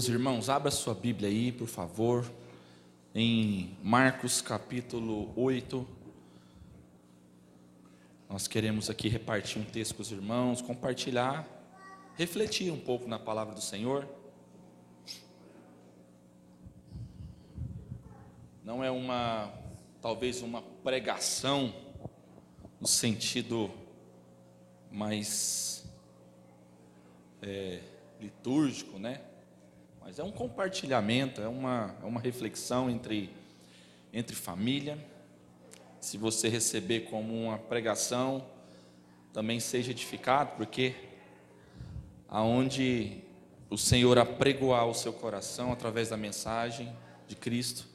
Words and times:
Meus 0.00 0.08
irmãos, 0.08 0.48
abra 0.48 0.70
sua 0.70 0.94
Bíblia 0.94 1.28
aí, 1.28 1.52
por 1.52 1.68
favor, 1.68 2.24
em 3.14 3.76
Marcos 3.82 4.40
capítulo 4.40 5.30
8. 5.36 5.86
Nós 8.26 8.48
queremos 8.48 8.88
aqui 8.88 9.10
repartir 9.10 9.60
um 9.60 9.64
texto 9.66 9.96
com 9.96 10.00
os 10.00 10.10
irmãos, 10.10 10.62
compartilhar, 10.62 11.46
refletir 12.16 12.72
um 12.72 12.80
pouco 12.80 13.06
na 13.06 13.18
palavra 13.18 13.54
do 13.54 13.60
Senhor. 13.60 14.08
Não 18.64 18.82
é 18.82 18.90
uma, 18.90 19.52
talvez 20.00 20.40
uma 20.40 20.62
pregação 20.82 21.74
no 22.80 22.86
sentido 22.86 23.70
mais 24.90 25.84
é, 27.42 27.82
litúrgico, 28.18 28.98
né? 28.98 29.20
Mas 30.10 30.18
é 30.18 30.24
um 30.24 30.32
compartilhamento, 30.32 31.40
é 31.40 31.46
uma, 31.46 31.94
é 32.02 32.04
uma 32.04 32.18
reflexão 32.20 32.90
entre, 32.90 33.30
entre 34.12 34.34
família. 34.34 34.98
Se 36.00 36.18
você 36.18 36.48
receber 36.48 37.02
como 37.02 37.32
uma 37.32 37.56
pregação, 37.56 38.44
também 39.32 39.60
seja 39.60 39.92
edificado, 39.92 40.56
porque 40.56 40.96
aonde 42.28 43.22
o 43.70 43.78
Senhor 43.78 44.18
apregoar 44.18 44.88
o 44.88 44.94
seu 44.94 45.12
coração 45.12 45.70
através 45.70 46.08
da 46.08 46.16
mensagem 46.16 46.92
de 47.28 47.36
Cristo, 47.36 47.86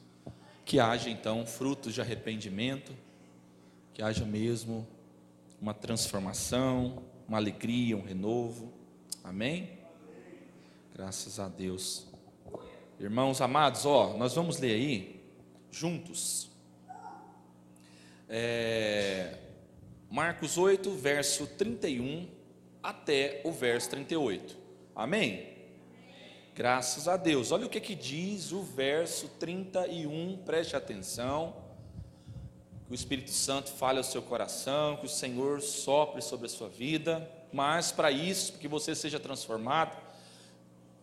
que 0.64 0.80
haja 0.80 1.10
então 1.10 1.46
frutos 1.46 1.94
de 1.94 2.00
arrependimento, 2.00 2.94
que 3.94 4.02
haja 4.02 4.24
mesmo 4.24 4.88
uma 5.60 5.74
transformação, 5.74 7.04
uma 7.28 7.38
alegria, 7.38 7.98
um 7.98 8.06
renovo. 8.06 8.72
Amém? 9.22 9.75
Graças 10.96 11.42
a 11.42 11.50
Deus. 11.50 12.08
Irmãos 12.98 13.42
amados, 13.42 13.86
ó, 13.86 14.16
nós 14.16 14.34
vamos 14.34 14.60
ler 14.60 14.76
aí, 14.76 15.22
juntos. 15.70 16.50
É, 18.30 19.38
Marcos 20.10 20.58
8, 20.58 20.90
verso 20.92 21.48
31 21.48 22.30
até 22.82 23.42
o 23.44 23.52
verso 23.52 23.90
38. 23.90 24.58
Amém? 24.96 25.46
Graças 26.56 27.10
a 27.10 27.18
Deus. 27.18 27.52
Olha 27.52 27.66
o 27.66 27.70
que, 27.70 27.82
que 27.82 27.94
diz 27.94 28.54
o 28.54 28.62
verso 28.62 29.28
31, 29.38 30.44
preste 30.46 30.78
atenção. 30.78 31.58
Que 32.88 32.94
o 32.94 32.96
Espírito 32.96 33.32
Santo 33.32 33.70
fale 33.70 33.98
ao 33.98 34.04
seu 34.06 34.22
coração, 34.22 34.96
que 34.96 35.08
o 35.08 35.10
Senhor 35.10 35.60
sopre 35.60 36.22
sobre 36.22 36.46
a 36.46 36.50
sua 36.50 36.70
vida. 36.70 37.30
Mas 37.52 37.92
para 37.92 38.12
isso, 38.12 38.54
que 38.54 38.68
você 38.70 38.96
seja 38.96 39.20
transformado, 39.20 40.05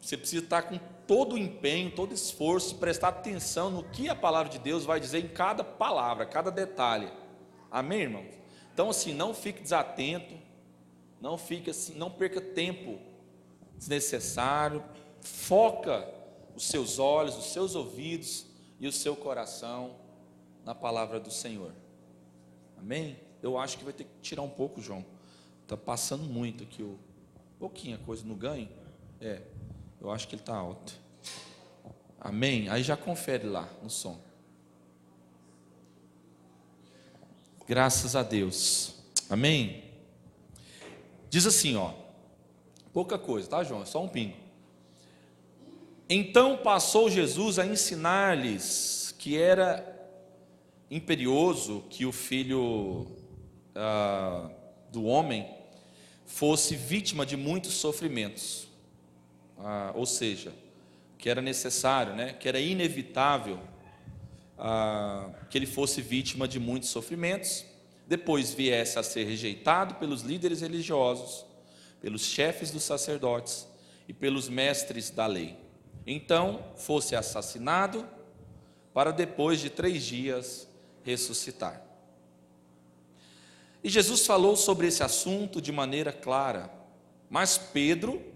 você 0.02 0.16
precisa 0.16 0.42
estar 0.42 0.62
com 0.62 0.78
todo 1.06 1.34
o 1.34 1.38
empenho, 1.38 1.94
todo 1.94 2.10
o 2.10 2.14
esforço, 2.14 2.74
prestar 2.74 3.08
atenção 3.08 3.70
no 3.70 3.84
que 3.84 4.08
a 4.08 4.16
palavra 4.16 4.50
de 4.50 4.58
Deus 4.58 4.84
vai 4.84 4.98
dizer 4.98 5.24
em 5.24 5.28
cada 5.28 5.62
palavra, 5.62 6.26
cada 6.26 6.50
detalhe. 6.50 7.08
Amém, 7.70 8.00
irmãos? 8.00 8.34
Então, 8.74 8.90
assim, 8.90 9.14
não 9.14 9.32
fique 9.32 9.62
desatento, 9.62 10.34
não 11.20 11.38
fique 11.38 11.70
assim, 11.70 11.94
não 11.94 12.10
perca 12.10 12.40
tempo 12.40 12.98
desnecessário, 13.76 14.82
foca 15.20 16.12
os 16.56 16.66
seus 16.66 16.98
olhos, 16.98 17.36
os 17.38 17.52
seus 17.52 17.76
ouvidos 17.76 18.44
e 18.80 18.88
o 18.88 18.92
seu 18.92 19.14
coração 19.14 19.94
na 20.64 20.74
palavra 20.74 21.20
do 21.20 21.30
Senhor. 21.30 21.72
Amém? 22.76 23.16
Eu 23.40 23.56
acho 23.56 23.78
que 23.78 23.84
vai 23.84 23.92
ter 23.92 24.04
que 24.04 24.10
tirar 24.20 24.42
um 24.42 24.50
pouco, 24.50 24.80
João. 24.80 25.04
Está 25.62 25.76
passando 25.76 26.24
muito 26.24 26.64
aqui 26.64 26.82
o 26.82 26.98
pouquinha 27.56 27.98
coisa 27.98 28.26
no 28.26 28.34
ganho. 28.34 28.68
É. 29.20 29.40
Eu 30.02 30.10
acho 30.10 30.26
que 30.26 30.34
ele 30.34 30.42
está 30.42 30.56
alto. 30.56 30.92
Amém? 32.20 32.68
Aí 32.68 32.82
já 32.82 32.96
confere 32.96 33.46
lá 33.46 33.68
no 33.80 33.88
som. 33.88 34.20
Graças 37.68 38.16
a 38.16 38.24
Deus. 38.24 38.96
Amém? 39.30 39.84
Diz 41.30 41.46
assim, 41.46 41.76
ó. 41.76 41.92
Pouca 42.92 43.16
coisa, 43.16 43.48
tá, 43.48 43.62
João? 43.62 43.82
É 43.82 43.84
só 43.84 44.02
um 44.02 44.08
pingo. 44.08 44.36
Então 46.08 46.56
passou 46.56 47.08
Jesus 47.08 47.60
a 47.60 47.64
ensinar-lhes 47.64 49.14
que 49.16 49.40
era 49.40 49.88
imperioso 50.90 51.84
que 51.88 52.04
o 52.04 52.10
filho 52.10 53.06
ah, 53.72 54.50
do 54.90 55.04
homem 55.04 55.48
fosse 56.26 56.74
vítima 56.74 57.24
de 57.24 57.36
muitos 57.36 57.74
sofrimentos 57.74 58.71
ah, 59.62 59.92
ou 59.94 60.04
seja, 60.04 60.52
que 61.18 61.30
era 61.30 61.40
necessário, 61.40 62.14
né, 62.14 62.32
que 62.32 62.48
era 62.48 62.58
inevitável 62.58 63.60
ah, 64.58 65.30
que 65.48 65.56
ele 65.56 65.66
fosse 65.66 66.00
vítima 66.00 66.46
de 66.46 66.58
muitos 66.58 66.88
sofrimentos, 66.88 67.64
depois 68.06 68.52
viesse 68.52 68.98
a 68.98 69.02
ser 69.02 69.24
rejeitado 69.24 69.94
pelos 69.94 70.22
líderes 70.22 70.60
religiosos, 70.60 71.44
pelos 72.00 72.22
chefes 72.22 72.70
dos 72.70 72.82
sacerdotes 72.82 73.66
e 74.08 74.12
pelos 74.12 74.48
mestres 74.48 75.10
da 75.10 75.26
lei. 75.26 75.56
Então 76.06 76.64
fosse 76.76 77.14
assassinado, 77.14 78.06
para 78.92 79.10
depois 79.10 79.60
de 79.60 79.70
três 79.70 80.02
dias 80.02 80.68
ressuscitar. 81.02 81.82
E 83.82 83.88
Jesus 83.88 84.26
falou 84.26 84.54
sobre 84.56 84.86
esse 84.86 85.02
assunto 85.02 85.60
de 85.60 85.72
maneira 85.72 86.12
clara, 86.12 86.70
mas 87.28 87.56
Pedro 87.58 88.31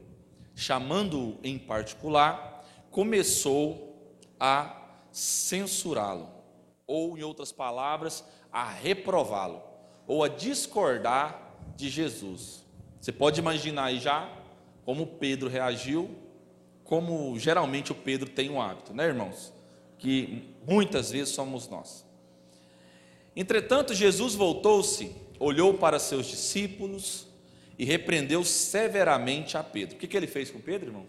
chamando-o 0.56 1.38
em 1.44 1.58
particular, 1.58 2.64
começou 2.90 4.18
a 4.40 4.84
censurá-lo, 5.12 6.28
ou, 6.86 7.16
em 7.16 7.22
outras 7.22 7.52
palavras, 7.52 8.24
a 8.50 8.64
reprová-lo, 8.64 9.62
ou 10.06 10.24
a 10.24 10.28
discordar 10.28 11.54
de 11.76 11.90
Jesus. 11.90 12.64
Você 12.98 13.12
pode 13.12 13.38
imaginar 13.38 13.84
aí 13.84 14.00
já 14.00 14.32
como 14.82 15.06
Pedro 15.06 15.48
reagiu, 15.48 16.10
como 16.82 17.38
geralmente 17.38 17.92
o 17.92 17.94
Pedro 17.94 18.30
tem 18.30 18.48
um 18.48 18.60
hábito, 18.60 18.94
né, 18.94 19.06
irmãos? 19.06 19.52
Que 19.98 20.54
muitas 20.66 21.10
vezes 21.10 21.34
somos 21.34 21.68
nós. 21.68 22.06
Entretanto, 23.34 23.92
Jesus 23.92 24.34
voltou-se, 24.34 25.14
olhou 25.38 25.74
para 25.74 25.98
seus 25.98 26.26
discípulos, 26.26 27.26
e 27.78 27.84
repreendeu 27.84 28.44
severamente 28.44 29.56
a 29.56 29.62
Pedro. 29.62 29.96
O 29.96 29.98
que, 29.98 30.06
que 30.06 30.16
ele 30.16 30.26
fez 30.26 30.50
com 30.50 30.60
Pedro, 30.60 30.88
irmãos? 30.88 31.08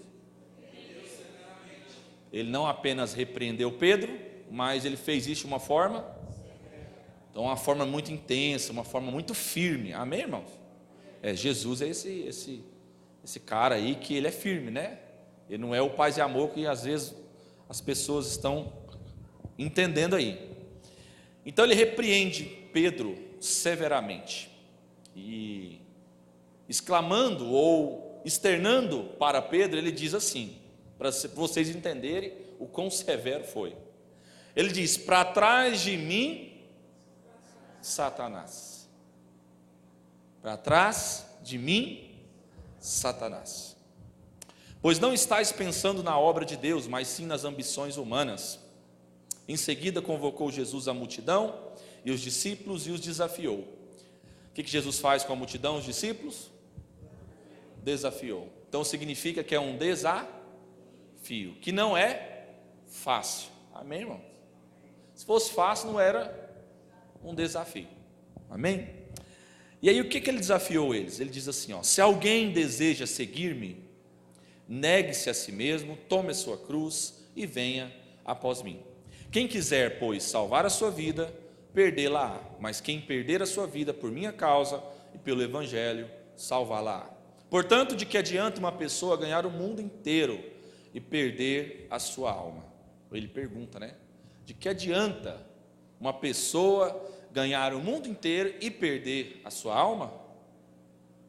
Ele 2.31 2.49
não 2.49 2.67
apenas 2.67 3.13
repreendeu 3.13 3.71
Pedro, 3.71 4.17
mas 4.51 4.85
ele 4.85 4.97
fez 4.97 5.27
isso 5.27 5.41
de 5.41 5.47
uma 5.47 5.59
forma, 5.59 6.05
então 7.31 7.43
uma 7.43 7.55
forma 7.55 7.85
muito 7.85 8.11
intensa, 8.11 8.71
uma 8.71 8.83
forma 8.83 9.11
muito 9.11 9.33
firme. 9.33 9.93
Amém, 9.93 10.21
irmãos? 10.21 10.49
É, 11.21 11.33
Jesus 11.33 11.81
é 11.81 11.87
esse, 11.87 12.21
esse, 12.21 12.63
esse 13.23 13.39
cara 13.39 13.75
aí 13.75 13.95
que 13.95 14.15
ele 14.15 14.27
é 14.27 14.31
firme, 14.31 14.71
né? 14.71 14.99
Ele 15.49 15.59
não 15.59 15.73
é 15.73 15.81
o 15.81 15.89
paz 15.89 16.17
e 16.17 16.21
amor 16.21 16.49
que 16.49 16.67
às 16.67 16.83
vezes 16.83 17.15
as 17.69 17.79
pessoas 17.79 18.27
estão 18.27 18.73
entendendo 19.57 20.15
aí. 20.15 20.51
Então 21.45 21.63
ele 21.63 21.75
repreende 21.75 22.43
Pedro 22.73 23.17
severamente. 23.39 24.49
E 25.15 25.79
exclamando 26.67 27.49
ou 27.51 28.21
externando 28.25 29.03
para 29.17 29.41
Pedro, 29.41 29.77
ele 29.77 29.91
diz 29.91 30.13
assim, 30.13 30.57
para 30.97 31.11
vocês 31.33 31.69
entenderem 31.69 32.33
o 32.59 32.67
quão 32.67 32.89
severo 32.89 33.43
foi. 33.43 33.75
Ele 34.55 34.69
diz: 34.69 34.97
Para 34.97 35.23
trás 35.23 35.81
de 35.81 35.95
mim, 35.95 36.63
Satanás. 37.79 38.89
Para 40.41 40.57
trás 40.57 41.27
de 41.43 41.57
mim, 41.57 42.15
Satanás. 42.79 43.77
Pois 44.81 44.99
não 44.99 45.13
estáis 45.13 45.51
pensando 45.51 46.01
na 46.01 46.17
obra 46.17 46.45
de 46.45 46.55
Deus, 46.55 46.87
mas 46.87 47.07
sim 47.07 47.25
nas 47.25 47.43
ambições 47.43 47.97
humanas. 47.97 48.59
Em 49.47 49.55
seguida, 49.55 50.01
convocou 50.01 50.51
Jesus 50.51 50.87
a 50.87 50.93
multidão 50.93 51.71
e 52.03 52.11
os 52.11 52.19
discípulos 52.19 52.87
e 52.87 52.91
os 52.91 52.99
desafiou. 52.99 53.59
O 53.59 54.53
que, 54.53 54.65
Jesus 54.65 54.99
faz 54.99 55.23
com 55.23 55.33
a 55.33 55.35
multidão, 55.35 55.77
os 55.77 55.85
discípulos? 55.85 56.49
Desafiou. 57.87 58.49
Então 58.67 58.83
significa 58.83 59.41
que 59.41 59.55
é 59.55 59.59
um 59.59 59.77
desafio, 59.77 61.55
que 61.61 61.71
não 61.71 61.95
é 61.95 62.49
fácil. 62.85 63.49
Amém, 63.73 64.01
irmão? 64.01 64.21
Se 65.15 65.25
fosse 65.25 65.53
fácil, 65.53 65.91
não 65.91 65.99
era 65.99 66.51
um 67.23 67.33
desafio. 67.33 67.87
Amém? 68.49 68.89
E 69.81 69.89
aí 69.89 70.01
o 70.01 70.09
que, 70.09 70.19
que 70.19 70.29
ele 70.29 70.39
desafiou 70.39 70.93
eles? 70.93 71.21
Ele 71.21 71.29
diz 71.29 71.47
assim: 71.47 71.71
ó, 71.71 71.81
se 71.81 72.01
alguém 72.01 72.51
deseja 72.51 73.07
seguir-me, 73.07 73.81
negue-se 74.67 75.29
a 75.29 75.33
si 75.33 75.53
mesmo, 75.53 75.97
tome 76.09 76.31
a 76.31 76.35
sua 76.35 76.57
cruz 76.57 77.25
e 77.37 77.45
venha 77.45 77.89
após 78.25 78.61
mim. 78.61 78.81
Quem 79.31 79.47
quiser, 79.47 79.97
pois, 79.97 80.23
salvar 80.23 80.65
a 80.65 80.69
sua 80.69 80.91
vida, 80.91 81.33
perdê-la-á. 81.73 82.41
Mas 82.59 82.81
quem 82.81 82.99
perder 82.99 83.41
a 83.41 83.45
sua 83.45 83.65
vida 83.65 83.93
por 83.93 84.11
minha 84.11 84.33
causa 84.33 84.83
e 85.13 85.17
pelo 85.17 85.41
Evangelho, 85.41 86.09
salvá-la-á. 86.35 87.16
Portanto, 87.49 87.95
de 87.95 88.05
que 88.05 88.17
adianta 88.17 88.59
uma 88.59 88.71
pessoa 88.71 89.15
ganhar 89.15 89.45
o 89.45 89.51
mundo 89.51 89.81
inteiro 89.81 90.43
e 90.93 90.99
perder 90.99 91.87
a 91.89 91.99
sua 91.99 92.31
alma? 92.31 92.65
Ele 93.11 93.27
pergunta, 93.27 93.79
né? 93.79 93.95
De 94.45 94.53
que 94.53 94.67
adianta 94.67 95.45
uma 95.99 96.13
pessoa 96.13 97.01
ganhar 97.31 97.73
o 97.73 97.79
mundo 97.79 98.07
inteiro 98.07 98.53
e 98.59 98.69
perder 98.69 99.41
a 99.45 99.49
sua 99.49 99.75
alma? 99.75 100.13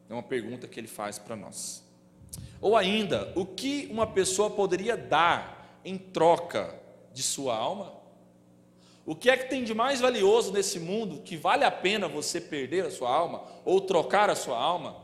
É 0.08 0.12
uma 0.12 0.22
pergunta 0.22 0.66
que 0.66 0.80
ele 0.80 0.88
faz 0.88 1.18
para 1.18 1.36
nós. 1.36 1.84
Ou 2.60 2.76
ainda, 2.76 3.32
o 3.36 3.46
que 3.46 3.86
uma 3.90 4.06
pessoa 4.06 4.50
poderia 4.50 4.96
dar 4.96 5.80
em 5.84 5.96
troca 5.96 6.74
de 7.12 7.22
sua 7.22 7.56
alma? 7.56 7.94
O 9.06 9.14
que 9.14 9.30
é 9.30 9.36
que 9.36 9.48
tem 9.48 9.64
de 9.64 9.72
mais 9.72 10.00
valioso 10.00 10.52
nesse 10.52 10.78
mundo 10.78 11.22
que 11.22 11.36
vale 11.36 11.64
a 11.64 11.70
pena 11.70 12.08
você 12.08 12.40
perder 12.40 12.84
a 12.84 12.90
sua 12.90 13.10
alma, 13.10 13.42
ou 13.64 13.80
trocar 13.80 14.28
a 14.28 14.34
sua 14.34 14.58
alma, 14.58 14.96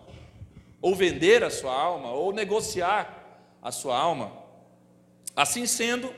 ou 0.84 0.94
vender 0.94 1.42
a 1.42 1.48
sua 1.48 1.72
alma, 1.72 2.12
ou 2.12 2.31
negociar 2.31 3.40
a 3.62 3.72
sua 3.72 3.96
alma? 3.96 4.31
Assim 5.34 5.66
sendo, 5.66 6.12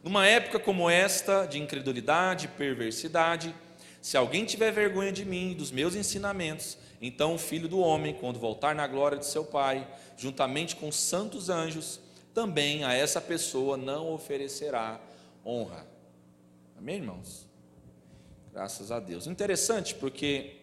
numa 0.00 0.24
época 0.24 0.60
como 0.60 0.88
esta, 0.88 1.44
de 1.44 1.58
incredulidade, 1.58 2.46
perversidade, 2.46 3.52
se 4.00 4.16
alguém 4.16 4.44
tiver 4.44 4.70
vergonha 4.70 5.10
de 5.10 5.24
mim 5.24 5.54
dos 5.54 5.72
meus 5.72 5.96
ensinamentos, 5.96 6.78
então 7.00 7.34
o 7.34 7.38
filho 7.38 7.66
do 7.66 7.80
homem, 7.80 8.14
quando 8.14 8.38
voltar 8.38 8.76
na 8.76 8.86
glória 8.86 9.18
de 9.18 9.26
seu 9.26 9.44
Pai, 9.44 9.88
juntamente 10.16 10.76
com 10.76 10.86
os 10.86 10.94
santos 10.94 11.50
anjos, 11.50 11.98
também 12.32 12.84
a 12.84 12.94
essa 12.94 13.20
pessoa 13.20 13.76
não 13.76 14.12
oferecerá 14.12 15.00
honra. 15.44 15.84
Amém, 16.78 16.98
irmãos? 16.98 17.44
Graças 18.52 18.92
a 18.92 19.00
Deus. 19.00 19.26
Interessante 19.26 19.96
porque 19.96 20.58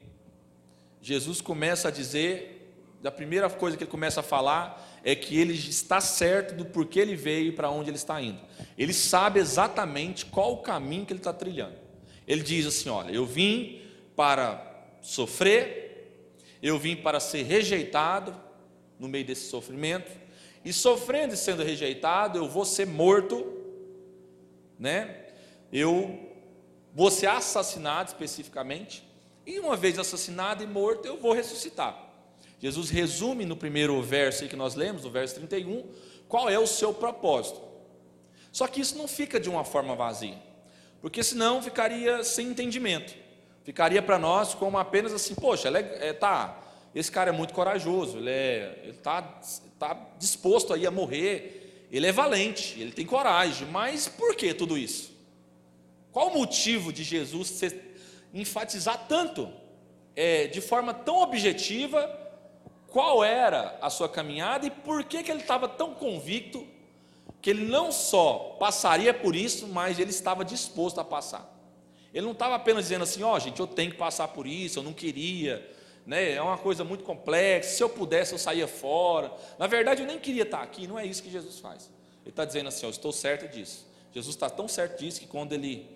Jesus 1.01 1.41
começa 1.41 1.89
a 1.89 1.91
dizer, 1.91 2.58
a 3.03 3.11
primeira 3.11 3.49
coisa 3.49 3.77
que 3.77 3.83
ele 3.83 3.91
começa 3.91 4.19
a 4.19 4.23
falar 4.23 4.99
é 5.03 5.15
que 5.15 5.37
ele 5.39 5.53
está 5.53 6.01
certo 6.01 6.55
do 6.55 6.65
porquê 6.65 6.99
ele 6.99 7.15
veio 7.15 7.47
e 7.47 7.51
para 7.51 7.69
onde 7.69 7.89
ele 7.89 7.97
está 7.97 8.21
indo. 8.21 8.39
Ele 8.77 8.93
sabe 8.93 9.39
exatamente 9.39 10.25
qual 10.25 10.53
o 10.53 10.57
caminho 10.57 11.05
que 11.05 11.13
ele 11.13 11.19
está 11.19 11.31
trilhando. 11.31 11.75
Ele 12.27 12.41
diz 12.41 12.65
assim: 12.65 12.89
Olha, 12.89 13.11
eu 13.11 13.25
vim 13.25 13.81
para 14.15 14.65
sofrer, 15.01 16.11
eu 16.61 16.77
vim 16.77 16.95
para 16.95 17.19
ser 17.19 17.43
rejeitado 17.43 18.35
no 18.99 19.07
meio 19.07 19.25
desse 19.25 19.49
sofrimento, 19.49 20.11
e 20.63 20.73
sofrendo 20.73 21.33
e 21.33 21.37
sendo 21.37 21.63
rejeitado, 21.63 22.37
eu 22.37 22.49
vou 22.49 22.65
ser 22.65 22.85
morto, 22.85 23.47
né? 24.77 25.27
Eu 25.71 26.27
vou 26.93 27.09
ser 27.09 27.27
assassinado 27.27 28.09
especificamente, 28.09 29.07
e 29.45 29.57
uma 29.57 29.77
vez 29.77 29.97
assassinado 29.97 30.61
e 30.61 30.67
morto, 30.67 31.05
eu 31.05 31.17
vou 31.17 31.31
ressuscitar. 31.31 32.08
Jesus 32.59 32.89
resume 32.89 33.45
no 33.45 33.56
primeiro 33.56 34.01
verso 34.01 34.47
que 34.47 34.56
nós 34.56 34.75
lemos, 34.75 35.03
no 35.03 35.09
verso 35.09 35.35
31, 35.35 35.85
qual 36.27 36.50
é 36.50 36.59
o 36.59 36.67
seu 36.67 36.94
propósito. 36.94 37.61
Só 38.51 38.67
que 38.67 38.81
isso 38.81 38.97
não 38.97 39.07
fica 39.07 39.39
de 39.39 39.50
uma 39.50 39.63
forma 39.63 39.95
vazia, 39.95 40.38
porque 41.01 41.23
senão 41.23 41.61
ficaria 41.61 42.23
sem 42.23 42.47
entendimento 42.47 43.15
ficaria 43.69 44.01
para 44.01 44.17
nós 44.17 44.56
como 44.56 44.79
apenas 44.79 45.13
assim, 45.13 45.35
poxa, 45.35 45.69
é, 45.69 46.09
é, 46.09 46.13
tá, 46.13 46.59
esse 46.95 47.11
cara 47.11 47.29
é 47.29 47.31
muito 47.31 47.53
corajoso, 47.53 48.17
ele 48.17 48.31
é, 48.31 48.85
está 48.89 49.21
tá 49.77 50.09
disposto 50.17 50.73
aí 50.73 50.88
a 50.88 50.91
morrer, 50.91 51.88
ele 51.91 52.07
é 52.07 52.11
valente, 52.11 52.81
ele 52.81 52.91
tem 52.91 53.06
coragem, 53.06 53.67
mas 53.67 54.07
por 54.07 54.35
que 54.35 54.56
tudo 54.56 54.75
isso? 54.75 55.11
Qual 56.11 56.29
o 56.29 56.33
motivo 56.33 56.91
de 56.91 57.03
Jesus 57.03 57.61
enfatizar 58.33 59.06
tanto, 59.07 59.47
é, 60.15 60.47
de 60.47 60.61
forma 60.61 60.91
tão 60.91 61.21
objetiva, 61.21 62.09
qual 62.89 63.24
era 63.24 63.77
a 63.81 63.89
sua 63.89 64.09
caminhada 64.09 64.65
e 64.65 64.71
por 64.71 65.03
que, 65.03 65.24
que 65.24 65.31
ele 65.31 65.41
estava 65.41 65.68
tão 65.68 65.94
convicto 65.94 66.65
que 67.41 67.50
ele 67.50 67.65
não 67.65 67.91
só 67.91 68.57
passaria 68.59 69.13
por 69.13 69.36
isso, 69.36 69.68
mas 69.68 70.00
ele 70.00 70.09
estava 70.09 70.44
disposto 70.44 71.00
a 71.00 71.03
passar. 71.03 71.56
Ele 72.13 72.25
não 72.25 72.33
estava 72.33 72.56
apenas 72.56 72.86
dizendo 72.86 73.03
assim, 73.03 73.24
ó, 73.24 73.36
oh, 73.36 73.39
gente, 73.39 73.59
eu 73.59 73.68
tenho 73.68 73.91
que 73.91 73.97
passar 73.97 74.27
por 74.30 74.47
isso, 74.47 74.80
eu 74.80 74.83
não 74.83 74.94
queria, 74.94 75.65
né? 76.06 76.31
É 76.33 76.41
uma 76.41 76.57
coisa 76.57 76.83
muito 76.83 77.03
complexa. 77.03 77.69
Se 77.69 77.83
eu 77.83 77.89
pudesse, 77.89 78.33
eu 78.33 78.39
saía 78.39 78.68
fora. 78.68 79.31
Na 79.59 79.68
verdade, 79.68 80.01
eu 80.01 80.07
nem 80.07 80.18
queria 80.18 80.44
estar 80.44 80.62
aqui. 80.62 80.88
Não 80.88 80.97
é 80.97 81.06
isso 81.06 81.21
que 81.21 81.30
Jesus 81.30 81.59
faz. 81.59 81.89
Ele 82.24 82.31
está 82.31 82.44
dizendo 82.44 82.68
assim, 82.68 82.85
ó, 82.85 82.89
eu 82.89 82.92
estou 82.92 83.12
certo 83.12 83.47
disso. 83.47 83.88
Jesus 84.12 84.35
está 84.35 84.50
tão 84.50 84.68
certo 84.68 85.00
disso 85.00 85.19
que 85.19 85.27
quando 85.27 85.53
ele 85.53 85.88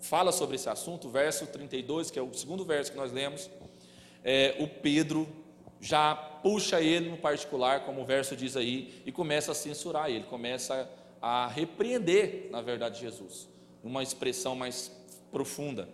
fala 0.00 0.30
sobre 0.30 0.54
esse 0.54 0.68
assunto, 0.68 1.08
verso 1.08 1.46
32, 1.46 2.10
que 2.10 2.18
é 2.18 2.22
o 2.22 2.32
segundo 2.32 2.64
verso 2.64 2.92
que 2.92 2.96
nós 2.96 3.10
lemos, 3.12 3.50
é, 4.22 4.54
o 4.60 4.68
Pedro 4.68 5.26
já 5.80 6.14
puxa 6.14 6.80
ele 6.80 7.10
no 7.10 7.16
particular, 7.16 7.84
como 7.84 8.02
o 8.02 8.04
verso 8.04 8.36
diz 8.36 8.56
aí, 8.56 9.02
e 9.04 9.12
começa 9.12 9.52
a 9.52 9.54
censurar 9.54 10.10
ele, 10.10 10.24
começa 10.24 10.88
a 11.20 11.46
repreender, 11.48 12.48
na 12.50 12.60
verdade, 12.60 13.00
Jesus, 13.00 13.48
uma 13.82 14.02
expressão 14.02 14.54
mais 14.54 14.90
profunda. 15.30 15.88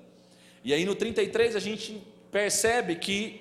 E 0.64 0.72
aí 0.72 0.84
no 0.84 0.94
33 0.94 1.56
a 1.56 1.60
gente 1.60 2.02
percebe 2.30 2.96
que 2.96 3.40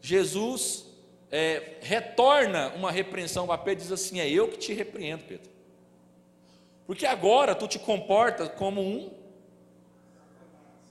Jesus 0.00 0.86
é, 1.30 1.78
retorna 1.80 2.72
uma 2.76 2.90
repreensão 2.90 3.46
para 3.46 3.58
Pedro 3.58 3.80
e 3.80 3.88
diz 3.88 3.92
assim: 3.92 4.20
É 4.20 4.28
eu 4.28 4.48
que 4.48 4.58
te 4.58 4.72
repreendo, 4.72 5.24
Pedro. 5.24 5.50
Porque 6.86 7.06
agora 7.06 7.54
tu 7.54 7.66
te 7.66 7.78
comportas 7.78 8.48
como 8.50 8.80
um 8.80 9.10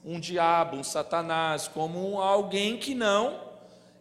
um 0.06 0.20
diabo, 0.20 0.76
um 0.76 0.84
satanás, 0.84 1.66
como 1.66 2.12
um, 2.12 2.20
alguém 2.20 2.78
que 2.78 2.94
não 2.94 3.45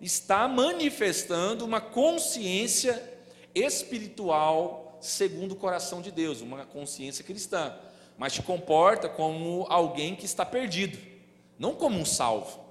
está 0.02 0.48
manifestando 0.48 1.66
uma 1.66 1.82
consciência 1.82 3.02
espiritual 3.54 4.98
segundo 5.02 5.54
o 5.54 5.56
coração 5.56 6.02
de 6.02 6.12
Deus, 6.12 6.42
uma 6.42 6.66
consciência 6.66 7.24
cristã 7.24 7.78
mas 8.18 8.34
te 8.34 8.42
comporta 8.42 9.10
como 9.10 9.66
alguém 9.70 10.16
que 10.16 10.26
está 10.26 10.46
perdido, 10.46 10.98
não 11.60 11.76
como 11.76 12.00
um 12.00 12.06
salvo. 12.06 12.64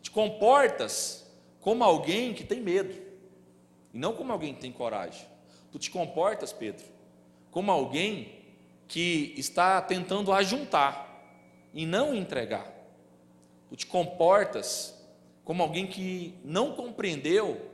Te 0.00 0.10
comportas 0.10 1.26
como 1.60 1.82
alguém 1.82 2.32
que 2.32 2.44
tem 2.44 2.60
medo, 2.60 2.94
e 3.92 3.98
não 3.98 4.12
como 4.12 4.32
alguém 4.32 4.54
que 4.54 4.60
tem 4.60 4.70
coragem. 4.70 5.26
Tu 5.72 5.78
te 5.78 5.90
comportas, 5.90 6.52
Pedro, 6.52 6.84
como 7.50 7.70
alguém 7.70 8.44
que 8.86 9.34
está 9.36 9.80
tentando 9.82 10.32
ajuntar 10.32 11.04
e 11.74 11.84
não 11.84 12.14
entregar. 12.14 12.72
Tu 13.68 13.76
te 13.76 13.86
comportas 13.86 14.95
como 15.46 15.62
alguém 15.62 15.86
que 15.86 16.34
não 16.44 16.72
compreendeu 16.72 17.70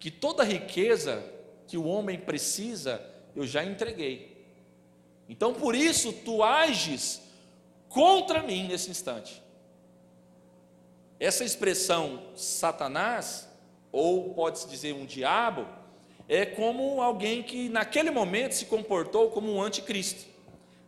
que 0.00 0.10
toda 0.10 0.42
riqueza 0.42 1.24
que 1.68 1.78
o 1.78 1.84
homem 1.84 2.18
precisa 2.18 3.00
eu 3.36 3.46
já 3.46 3.64
entreguei. 3.64 4.44
Então 5.28 5.54
por 5.54 5.76
isso 5.76 6.12
tu 6.12 6.42
ages 6.42 7.22
contra 7.88 8.42
mim 8.42 8.66
nesse 8.66 8.90
instante. 8.90 9.40
Essa 11.20 11.44
expressão 11.44 12.20
Satanás, 12.34 13.48
ou 13.92 14.34
pode-se 14.34 14.68
dizer 14.68 14.92
um 14.92 15.06
diabo, 15.06 15.68
é 16.28 16.44
como 16.44 17.00
alguém 17.00 17.44
que 17.44 17.68
naquele 17.68 18.10
momento 18.10 18.56
se 18.56 18.66
comportou 18.66 19.30
como 19.30 19.54
um 19.54 19.62
anticristo. 19.62 20.26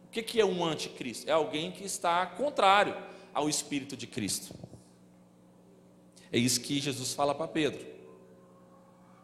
O 0.05 0.09
que 0.11 0.41
é 0.41 0.45
um 0.45 0.65
anticristo? 0.65 1.31
É 1.31 1.33
alguém 1.33 1.71
que 1.71 1.85
está 1.85 2.27
contrário 2.27 2.97
ao 3.33 3.49
Espírito 3.49 3.97
de 3.97 4.09
Cristo. 4.09 4.66
É 6.33 6.39
isso 6.39 6.61
que 6.61 6.81
Jesus 6.81 7.15
fala 7.15 7.35
para 7.35 7.49
Pedro. 7.49 7.85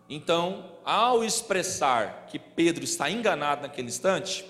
Então, 0.08 0.72
ao 0.84 1.24
expressar 1.24 2.26
que 2.26 2.38
Pedro 2.38 2.84
está 2.84 3.10
enganado 3.10 3.62
naquele 3.62 3.88
instante, 3.88 4.44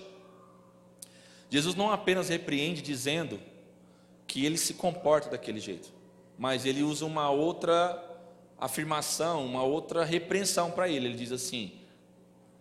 Jesus 1.48 1.74
não 1.74 1.92
apenas 1.92 2.28
repreende 2.28 2.82
dizendo 2.82 3.38
que 4.26 4.44
ele 4.44 4.56
se 4.56 4.74
comporta 4.74 5.28
daquele 5.28 5.60
jeito, 5.60 5.92
mas 6.38 6.64
ele 6.64 6.82
usa 6.82 7.04
uma 7.04 7.30
outra 7.30 8.02
afirmação, 8.58 9.44
uma 9.44 9.62
outra 9.62 10.04
repreensão 10.04 10.70
para 10.70 10.88
ele. 10.88 11.06
Ele 11.06 11.16
diz 11.16 11.32
assim: 11.32 11.72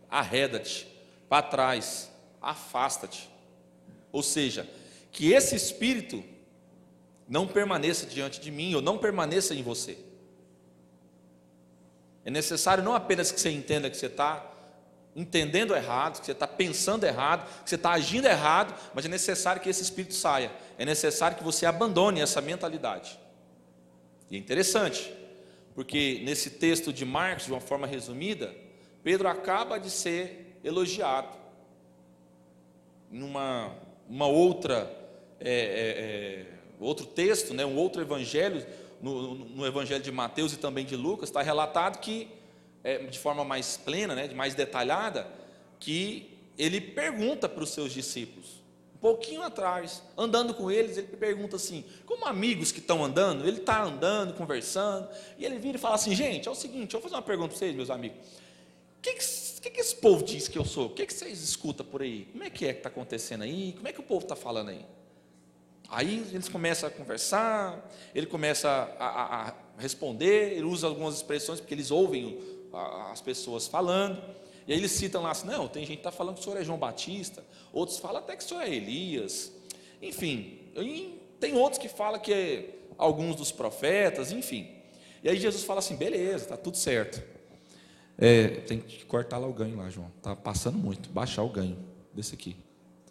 arreda-te 0.09 0.87
para 1.29 1.41
trás, 1.41 2.11
afasta-te. 2.41 3.29
Ou 4.11 4.21
seja, 4.21 4.69
que 5.11 5.31
esse 5.31 5.55
espírito 5.55 6.23
não 7.31 7.47
permaneça 7.47 8.05
diante 8.05 8.41
de 8.41 8.51
mim, 8.51 8.75
ou 8.75 8.81
não 8.81 8.97
permaneça 8.97 9.55
em 9.55 9.63
você. 9.63 9.97
É 12.25 12.29
necessário 12.29 12.83
não 12.83 12.93
apenas 12.93 13.31
que 13.31 13.39
você 13.39 13.49
entenda 13.49 13.89
que 13.89 13.95
você 13.95 14.07
está 14.07 14.45
entendendo 15.15 15.73
errado, 15.73 16.19
que 16.19 16.25
você 16.25 16.33
está 16.33 16.45
pensando 16.45 17.05
errado, 17.05 17.47
que 17.63 17.69
você 17.69 17.75
está 17.75 17.91
agindo 17.91 18.27
errado, 18.27 18.77
mas 18.93 19.05
é 19.05 19.07
necessário 19.07 19.61
que 19.61 19.69
esse 19.69 19.81
espírito 19.81 20.13
saia. 20.13 20.51
É 20.77 20.83
necessário 20.83 21.37
que 21.37 21.43
você 21.43 21.65
abandone 21.65 22.19
essa 22.19 22.41
mentalidade. 22.41 23.17
E 24.29 24.35
é 24.35 24.37
interessante, 24.37 25.13
porque 25.73 26.21
nesse 26.25 26.49
texto 26.49 26.91
de 26.91 27.05
Marcos, 27.05 27.45
de 27.45 27.53
uma 27.53 27.61
forma 27.61 27.87
resumida, 27.87 28.53
Pedro 29.03 29.29
acaba 29.29 29.79
de 29.79 29.89
ser 29.89 30.59
elogiado. 30.65 31.37
Numa 33.09 33.73
uma 34.09 34.27
outra, 34.27 34.93
é, 35.39 35.49
é, 35.49 36.50
é, 36.50 36.50
outro 36.85 37.05
texto, 37.05 37.53
né, 37.53 37.65
um 37.65 37.75
outro 37.75 38.01
evangelho, 38.01 38.65
no, 39.01 39.35
no 39.35 39.65
evangelho 39.65 40.03
de 40.03 40.11
Mateus 40.11 40.53
e 40.53 40.57
também 40.57 40.85
de 40.85 40.95
Lucas, 40.95 41.29
está 41.29 41.41
relatado 41.41 41.99
que 41.99 42.27
é, 42.83 42.99
de 42.99 43.19
forma 43.19 43.43
mais 43.43 43.77
plena, 43.77 44.15
né, 44.15 44.27
mais 44.33 44.55
detalhada, 44.55 45.27
que 45.79 46.37
ele 46.57 46.79
pergunta 46.79 47.47
para 47.49 47.63
os 47.63 47.69
seus 47.69 47.91
discípulos, 47.91 48.61
um 48.95 48.99
pouquinho 48.99 49.41
atrás, 49.41 50.03
andando 50.17 50.53
com 50.53 50.69
eles, 50.69 50.97
ele 50.97 51.07
pergunta 51.07 51.55
assim, 51.55 51.83
como 52.05 52.25
amigos 52.25 52.71
que 52.71 52.79
estão 52.79 53.03
andando, 53.03 53.47
ele 53.47 53.57
está 53.57 53.83
andando, 53.83 54.33
conversando, 54.33 55.09
e 55.37 55.45
ele 55.45 55.57
vira 55.57 55.77
e 55.77 55.79
fala 55.79 55.95
assim, 55.95 56.15
gente, 56.15 56.47
é 56.47 56.51
o 56.51 56.55
seguinte, 56.55 56.93
eu 56.93 56.99
vou 56.99 57.09
fazer 57.09 57.15
uma 57.15 57.21
pergunta 57.21 57.49
para 57.49 57.57
vocês, 57.57 57.75
meus 57.75 57.89
amigos, 57.89 58.17
o 58.19 59.01
que, 59.01 59.13
que, 59.13 59.69
que, 59.71 59.81
esse 59.81 59.95
povo 59.95 60.23
diz 60.23 60.47
que 60.47 60.59
eu 60.59 60.63
sou? 60.63 60.85
O 60.85 60.89
que, 60.91 61.07
que 61.07 61.13
vocês 61.13 61.41
escutam 61.41 61.83
por 61.83 62.03
aí? 62.03 62.27
Como 62.31 62.43
é 62.43 62.51
que 62.51 62.67
é 62.67 62.73
que 62.73 62.79
está 62.79 62.89
acontecendo 62.89 63.41
aí? 63.43 63.73
Como 63.73 63.87
é 63.87 63.91
que 63.91 63.99
o 63.99 64.03
povo 64.03 64.21
está 64.21 64.35
falando 64.35 64.69
aí? 64.69 64.85
Aí 65.91 66.25
eles 66.31 66.47
começam 66.47 66.87
a 66.87 66.91
conversar, 66.91 67.91
ele 68.15 68.25
começa 68.25 68.69
a, 68.97 69.05
a, 69.05 69.49
a 69.49 69.53
responder, 69.77 70.53
ele 70.53 70.63
usa 70.63 70.87
algumas 70.87 71.15
expressões, 71.15 71.59
porque 71.59 71.73
eles 71.73 71.91
ouvem 71.91 72.39
as 73.11 73.19
pessoas 73.19 73.67
falando, 73.67 74.23
e 74.65 74.71
aí 74.71 74.79
eles 74.79 74.91
citam 74.91 75.21
lá 75.21 75.31
assim, 75.31 75.47
não, 75.47 75.67
tem 75.67 75.85
gente 75.85 75.97
que 75.97 75.99
está 75.99 76.11
falando 76.11 76.35
que 76.35 76.41
o 76.41 76.43
senhor 76.45 76.57
é 76.57 76.63
João 76.63 76.77
Batista, 76.77 77.43
outros 77.73 77.97
falam 77.97 78.19
até 78.19 78.37
que 78.37 78.43
o 78.43 78.47
senhor 78.47 78.61
é 78.61 78.69
Elias, 78.69 79.51
enfim, 80.01 80.59
tem 81.39 81.55
outros 81.57 81.77
que 81.77 81.89
falam 81.89 82.21
que 82.21 82.33
é 82.33 82.69
alguns 82.97 83.35
dos 83.35 83.51
profetas, 83.51 84.31
enfim. 84.31 84.69
E 85.21 85.29
aí 85.29 85.37
Jesus 85.37 85.63
fala 85.63 85.79
assim, 85.79 85.95
beleza, 85.95 86.45
está 86.45 86.57
tudo 86.57 86.77
certo. 86.77 87.21
É, 88.17 88.47
tem 88.61 88.79
que 88.79 89.03
cortar 89.05 89.39
lá 89.39 89.47
o 89.47 89.53
ganho 89.53 89.75
lá, 89.77 89.89
João. 89.89 90.11
Está 90.17 90.35
passando 90.35 90.77
muito, 90.77 91.09
baixar 91.09 91.43
o 91.43 91.49
ganho 91.49 91.77
desse 92.13 92.35
aqui. 92.35 92.55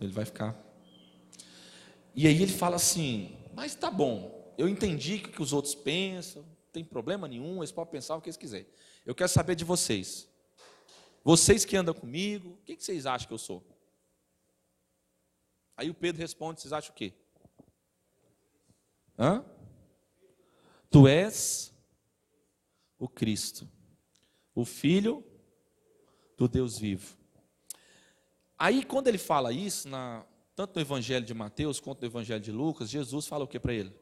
Ele 0.00 0.12
vai 0.12 0.24
ficar. 0.24 0.56
E 2.14 2.26
aí 2.26 2.42
ele 2.42 2.52
fala 2.52 2.76
assim, 2.76 3.36
mas 3.54 3.74
tá 3.74 3.90
bom, 3.90 4.54
eu 4.58 4.68
entendi 4.68 5.16
o 5.16 5.28
que 5.28 5.42
os 5.42 5.52
outros 5.52 5.74
pensam, 5.74 6.42
não 6.42 6.72
tem 6.72 6.84
problema 6.84 7.28
nenhum, 7.28 7.58
eles 7.58 7.72
podem 7.72 7.92
pensar 7.92 8.16
o 8.16 8.20
que 8.20 8.28
eles 8.28 8.36
quiserem. 8.36 8.66
Eu 9.06 9.14
quero 9.14 9.28
saber 9.28 9.54
de 9.54 9.64
vocês. 9.64 10.28
Vocês 11.22 11.64
que 11.64 11.76
andam 11.76 11.94
comigo, 11.94 12.50
o 12.50 12.56
que 12.64 12.76
vocês 12.76 13.06
acham 13.06 13.28
que 13.28 13.34
eu 13.34 13.38
sou? 13.38 13.64
Aí 15.76 15.88
o 15.88 15.94
Pedro 15.94 16.20
responde: 16.20 16.60
vocês 16.60 16.72
acham 16.72 16.92
o 16.92 16.94
quê? 16.94 17.12
Hã? 19.18 19.44
Tu 20.90 21.06
és 21.06 21.72
o 22.98 23.08
Cristo, 23.08 23.68
o 24.54 24.64
Filho 24.64 25.24
do 26.36 26.48
Deus 26.48 26.78
vivo. 26.78 27.16
Aí, 28.58 28.84
quando 28.84 29.08
ele 29.08 29.16
fala 29.16 29.52
isso, 29.52 29.88
na, 29.88 30.26
tanto 30.60 30.74
no 30.74 30.82
Evangelho 30.82 31.24
de 31.24 31.32
Mateus 31.32 31.80
quanto 31.80 32.02
no 32.02 32.06
Evangelho 32.06 32.42
de 32.42 32.52
Lucas, 32.52 32.90
Jesus 32.90 33.26
fala 33.26 33.44
o 33.44 33.48
que 33.48 33.58
para 33.58 33.72
ele? 33.72 33.94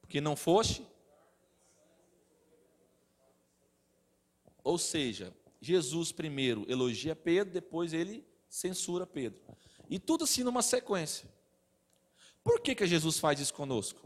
Porque 0.00 0.20
não 0.20 0.36
foste 0.36 0.86
Ou 4.62 4.78
seja, 4.78 5.32
Jesus 5.60 6.12
primeiro 6.12 6.64
elogia 6.68 7.16
Pedro, 7.16 7.52
depois 7.52 7.92
ele 7.92 8.24
censura 8.48 9.04
Pedro. 9.04 9.40
E 9.88 9.98
tudo 9.98 10.22
assim 10.22 10.44
numa 10.44 10.62
sequência. 10.62 11.28
Por 12.44 12.60
que, 12.60 12.76
que 12.76 12.86
Jesus 12.86 13.18
faz 13.18 13.40
isso 13.40 13.54
conosco? 13.54 14.00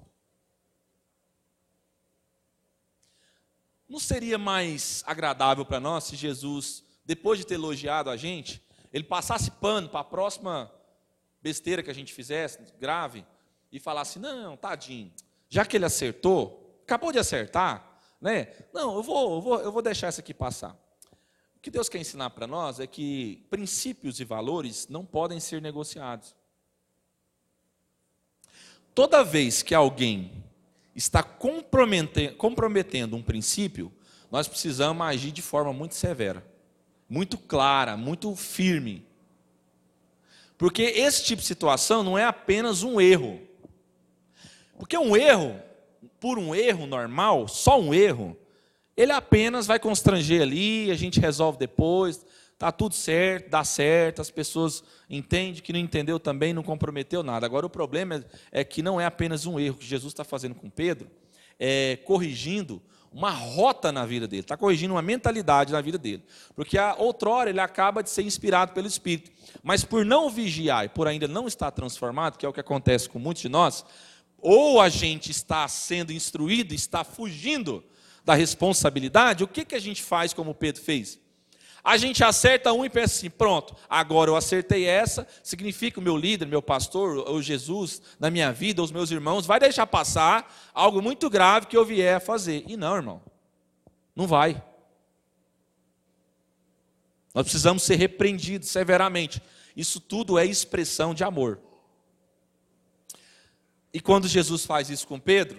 Não 3.86 3.98
seria 3.98 4.38
mais 4.38 5.02
agradável 5.06 5.64
para 5.64 5.80
nós 5.80 6.04
se 6.04 6.16
Jesus, 6.16 6.84
depois 7.04 7.38
de 7.38 7.46
ter 7.46 7.54
elogiado 7.54 8.08
a 8.08 8.16
gente, 8.16 8.62
ele 8.92 9.04
passasse 9.04 9.50
pano 9.50 9.88
para 9.88 10.00
a 10.00 10.04
próxima 10.04 10.70
besteira 11.42 11.82
que 11.82 11.90
a 11.90 11.94
gente 11.94 12.12
fizesse, 12.12 12.58
grave, 12.78 13.24
e 13.70 13.78
falasse: 13.78 14.18
não, 14.18 14.56
tadinho, 14.56 15.12
já 15.48 15.64
que 15.64 15.76
ele 15.76 15.84
acertou, 15.84 16.80
acabou 16.82 17.12
de 17.12 17.18
acertar, 17.18 18.00
né? 18.20 18.52
Não, 18.72 18.96
eu 18.96 19.02
vou, 19.02 19.34
eu 19.34 19.40
vou, 19.40 19.60
eu 19.60 19.72
vou 19.72 19.82
deixar 19.82 20.08
isso 20.08 20.20
aqui 20.20 20.34
passar. 20.34 20.76
O 21.56 21.60
que 21.60 21.70
Deus 21.70 21.88
quer 21.88 21.98
ensinar 21.98 22.30
para 22.30 22.46
nós 22.46 22.80
é 22.80 22.86
que 22.86 23.46
princípios 23.50 24.18
e 24.18 24.24
valores 24.24 24.88
não 24.88 25.04
podem 25.04 25.38
ser 25.38 25.60
negociados. 25.60 26.34
Toda 28.94 29.22
vez 29.22 29.62
que 29.62 29.74
alguém 29.74 30.42
está 30.94 31.22
comprometendo 31.22 33.14
um 33.14 33.22
princípio, 33.22 33.92
nós 34.30 34.48
precisamos 34.48 35.06
agir 35.06 35.32
de 35.32 35.42
forma 35.42 35.72
muito 35.72 35.94
severa, 35.94 36.44
muito 37.10 37.36
clara, 37.36 37.96
muito 37.96 38.36
firme. 38.36 39.04
Porque 40.56 40.82
esse 40.82 41.24
tipo 41.24 41.42
de 41.42 41.48
situação 41.48 42.04
não 42.04 42.16
é 42.16 42.24
apenas 42.24 42.84
um 42.84 43.00
erro. 43.00 43.40
Porque 44.78 44.96
um 44.96 45.16
erro 45.16 45.60
por 46.20 46.38
um 46.38 46.54
erro 46.54 46.86
normal, 46.86 47.48
só 47.48 47.80
um 47.80 47.92
erro, 47.92 48.36
ele 48.96 49.10
apenas 49.10 49.66
vai 49.66 49.78
constranger 49.78 50.42
ali, 50.42 50.90
a 50.90 50.94
gente 50.94 51.18
resolve 51.18 51.58
depois, 51.58 52.24
tá 52.58 52.70
tudo 52.70 52.94
certo, 52.94 53.48
dá 53.48 53.64
certo, 53.64 54.20
as 54.20 54.30
pessoas 54.30 54.84
entendem 55.08 55.62
que 55.62 55.72
não 55.72 55.80
entendeu 55.80 56.20
também, 56.20 56.52
não 56.52 56.62
comprometeu 56.62 57.22
nada. 57.22 57.46
Agora 57.46 57.64
o 57.64 57.70
problema 57.70 58.22
é, 58.52 58.62
que 58.62 58.82
não 58.82 59.00
é 59.00 59.06
apenas 59.06 59.46
um 59.46 59.58
erro 59.58 59.78
que 59.78 59.86
Jesus 59.86 60.12
está 60.12 60.24
fazendo 60.24 60.54
com 60.54 60.68
Pedro, 60.68 61.10
é 61.58 61.96
corrigindo 62.04 62.82
uma 63.12 63.30
rota 63.30 63.90
na 63.90 64.06
vida 64.06 64.28
dele, 64.28 64.42
está 64.42 64.56
corrigindo 64.56 64.94
uma 64.94 65.02
mentalidade 65.02 65.72
na 65.72 65.80
vida 65.80 65.98
dele. 65.98 66.24
Porque 66.54 66.78
a 66.78 66.94
outrora 66.94 67.50
ele 67.50 67.60
acaba 67.60 68.02
de 68.02 68.10
ser 68.10 68.22
inspirado 68.22 68.72
pelo 68.72 68.86
Espírito, 68.86 69.30
mas 69.62 69.84
por 69.84 70.04
não 70.04 70.30
vigiar 70.30 70.84
e 70.84 70.88
por 70.88 71.08
ainda 71.08 71.26
não 71.26 71.48
estar 71.48 71.70
transformado, 71.72 72.38
que 72.38 72.46
é 72.46 72.48
o 72.48 72.52
que 72.52 72.60
acontece 72.60 73.08
com 73.08 73.18
muitos 73.18 73.42
de 73.42 73.48
nós, 73.48 73.84
ou 74.38 74.80
a 74.80 74.88
gente 74.88 75.30
está 75.30 75.66
sendo 75.66 76.12
instruído, 76.12 76.72
está 76.72 77.04
fugindo 77.04 77.84
da 78.24 78.34
responsabilidade, 78.34 79.42
o 79.42 79.48
que, 79.48 79.64
que 79.64 79.74
a 79.74 79.80
gente 79.80 80.02
faz 80.02 80.32
como 80.32 80.54
Pedro 80.54 80.80
fez? 80.82 81.18
A 81.82 81.96
gente 81.96 82.22
acerta 82.22 82.72
um 82.72 82.84
e 82.84 82.90
pensa 82.90 83.14
assim: 83.16 83.30
pronto, 83.30 83.74
agora 83.88 84.30
eu 84.30 84.36
acertei 84.36 84.84
essa, 84.84 85.26
significa 85.42 85.98
o 85.98 86.02
meu 86.02 86.16
líder, 86.16 86.46
meu 86.46 86.62
pastor, 86.62 87.28
ou 87.28 87.40
Jesus 87.40 88.02
na 88.18 88.30
minha 88.30 88.52
vida, 88.52 88.82
os 88.82 88.92
meus 88.92 89.10
irmãos, 89.10 89.46
vai 89.46 89.58
deixar 89.58 89.86
passar 89.86 90.70
algo 90.74 91.00
muito 91.00 91.30
grave 91.30 91.66
que 91.66 91.76
eu 91.76 91.84
vier 91.84 92.16
a 92.16 92.20
fazer. 92.20 92.64
E 92.66 92.76
não, 92.76 92.96
irmão, 92.96 93.22
não 94.14 94.26
vai. 94.26 94.62
Nós 97.34 97.44
precisamos 97.44 97.82
ser 97.82 97.96
repreendidos 97.96 98.68
severamente. 98.68 99.40
Isso 99.76 100.00
tudo 100.00 100.38
é 100.38 100.44
expressão 100.44 101.14
de 101.14 101.24
amor. 101.24 101.60
E 103.92 104.00
quando 104.00 104.28
Jesus 104.28 104.64
faz 104.64 104.90
isso 104.90 105.06
com 105.06 105.18
Pedro, 105.18 105.58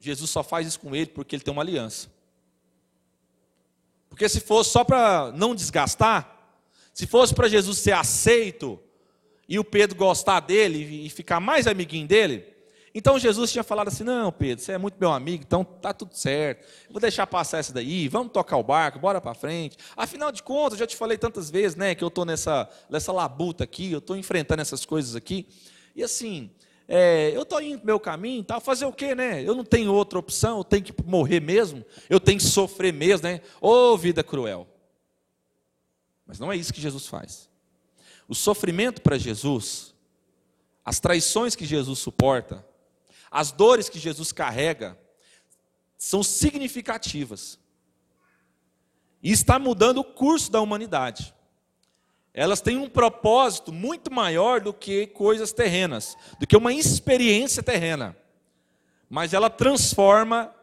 Jesus 0.00 0.30
só 0.30 0.42
faz 0.42 0.66
isso 0.66 0.80
com 0.80 0.94
ele 0.94 1.06
porque 1.06 1.36
ele 1.36 1.42
tem 1.42 1.52
uma 1.52 1.62
aliança. 1.62 2.11
Porque 4.12 4.28
se 4.28 4.40
fosse 4.40 4.68
só 4.68 4.84
para 4.84 5.32
não 5.34 5.54
desgastar, 5.54 6.60
se 6.92 7.06
fosse 7.06 7.34
para 7.34 7.48
Jesus 7.48 7.78
ser 7.78 7.92
aceito 7.92 8.78
e 9.48 9.58
o 9.58 9.64
Pedro 9.64 9.96
gostar 9.96 10.40
dele 10.40 11.06
e 11.06 11.08
ficar 11.08 11.40
mais 11.40 11.66
amiguinho 11.66 12.06
dele, 12.06 12.44
então 12.94 13.18
Jesus 13.18 13.50
tinha 13.50 13.64
falado 13.64 13.88
assim: 13.88 14.04
Não, 14.04 14.30
Pedro, 14.30 14.62
você 14.62 14.72
é 14.72 14.78
muito 14.78 14.98
meu 15.00 15.10
amigo, 15.10 15.42
então 15.46 15.64
tá 15.64 15.94
tudo 15.94 16.14
certo. 16.14 16.62
Vou 16.90 17.00
deixar 17.00 17.26
passar 17.26 17.56
essa 17.56 17.72
daí, 17.72 18.06
vamos 18.06 18.34
tocar 18.34 18.58
o 18.58 18.62
barco, 18.62 18.98
bora 18.98 19.18
para 19.18 19.32
frente. 19.32 19.78
Afinal 19.96 20.30
de 20.30 20.42
contas, 20.42 20.78
já 20.78 20.86
te 20.86 20.94
falei 20.94 21.16
tantas 21.16 21.50
vezes, 21.50 21.74
né, 21.74 21.94
que 21.94 22.04
eu 22.04 22.08
estou 22.08 22.26
nessa, 22.26 22.68
nessa 22.90 23.14
labuta 23.14 23.64
aqui, 23.64 23.90
eu 23.90 23.98
estou 23.98 24.14
enfrentando 24.14 24.60
essas 24.60 24.84
coisas 24.84 25.16
aqui. 25.16 25.48
E 25.96 26.02
assim, 26.02 26.50
é, 26.88 27.30
eu 27.34 27.42
estou 27.42 27.60
indo 27.62 27.84
meu 27.84 27.98
caminho, 27.98 28.44
tá? 28.44 28.60
fazer 28.60 28.84
o 28.84 28.92
quê, 28.92 29.14
né? 29.14 29.42
Eu 29.42 29.54
não 29.54 29.64
tenho 29.64 29.92
outra 29.92 30.18
opção, 30.18 30.58
eu 30.58 30.64
tenho 30.64 30.82
que 30.82 30.94
morrer 31.04 31.40
mesmo, 31.40 31.84
eu 32.08 32.20
tenho 32.20 32.38
que 32.38 32.44
sofrer 32.44 32.92
mesmo, 32.92 33.26
né? 33.26 33.40
Ô 33.60 33.92
oh, 33.92 33.96
vida 33.96 34.22
cruel. 34.22 34.66
Mas 36.26 36.38
não 36.38 36.52
é 36.52 36.56
isso 36.56 36.72
que 36.72 36.80
Jesus 36.80 37.06
faz. 37.06 37.48
O 38.28 38.34
sofrimento 38.34 39.02
para 39.02 39.18
Jesus, 39.18 39.94
as 40.84 40.98
traições 41.00 41.54
que 41.54 41.64
Jesus 41.64 41.98
suporta, 41.98 42.64
as 43.30 43.52
dores 43.52 43.88
que 43.88 43.98
Jesus 43.98 44.32
carrega, 44.32 44.98
são 45.96 46.22
significativas. 46.22 47.58
E 49.22 49.30
está 49.30 49.58
mudando 49.58 49.98
o 49.98 50.04
curso 50.04 50.50
da 50.50 50.60
humanidade 50.60 51.34
elas 52.34 52.62
têm 52.62 52.78
um 52.78 52.88
propósito 52.88 53.70
muito 53.70 54.10
maior 54.10 54.60
do 54.60 54.72
que 54.72 55.06
coisas 55.08 55.52
terrenas, 55.52 56.16
do 56.40 56.46
que 56.46 56.56
uma 56.56 56.72
experiência 56.72 57.62
terrena. 57.62 58.16
Mas 59.08 59.34
ela 59.34 59.50
transforma 59.50 60.54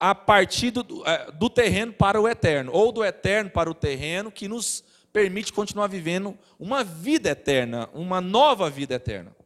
a 0.00 0.14
partir 0.14 0.72
do, 0.72 1.06
é, 1.06 1.30
do 1.32 1.48
terreno 1.48 1.92
para 1.92 2.20
o 2.20 2.28
eterno, 2.28 2.72
ou 2.72 2.90
do 2.90 3.04
eterno 3.04 3.50
para 3.50 3.70
o 3.70 3.74
terreno, 3.74 4.32
que 4.32 4.48
nos 4.48 4.82
permite 5.12 5.52
continuar 5.52 5.86
vivendo 5.86 6.36
uma 6.58 6.82
vida 6.82 7.30
eterna, 7.30 7.88
uma 7.92 8.20
nova 8.20 8.68
vida 8.68 8.94
eterna. 8.94 9.36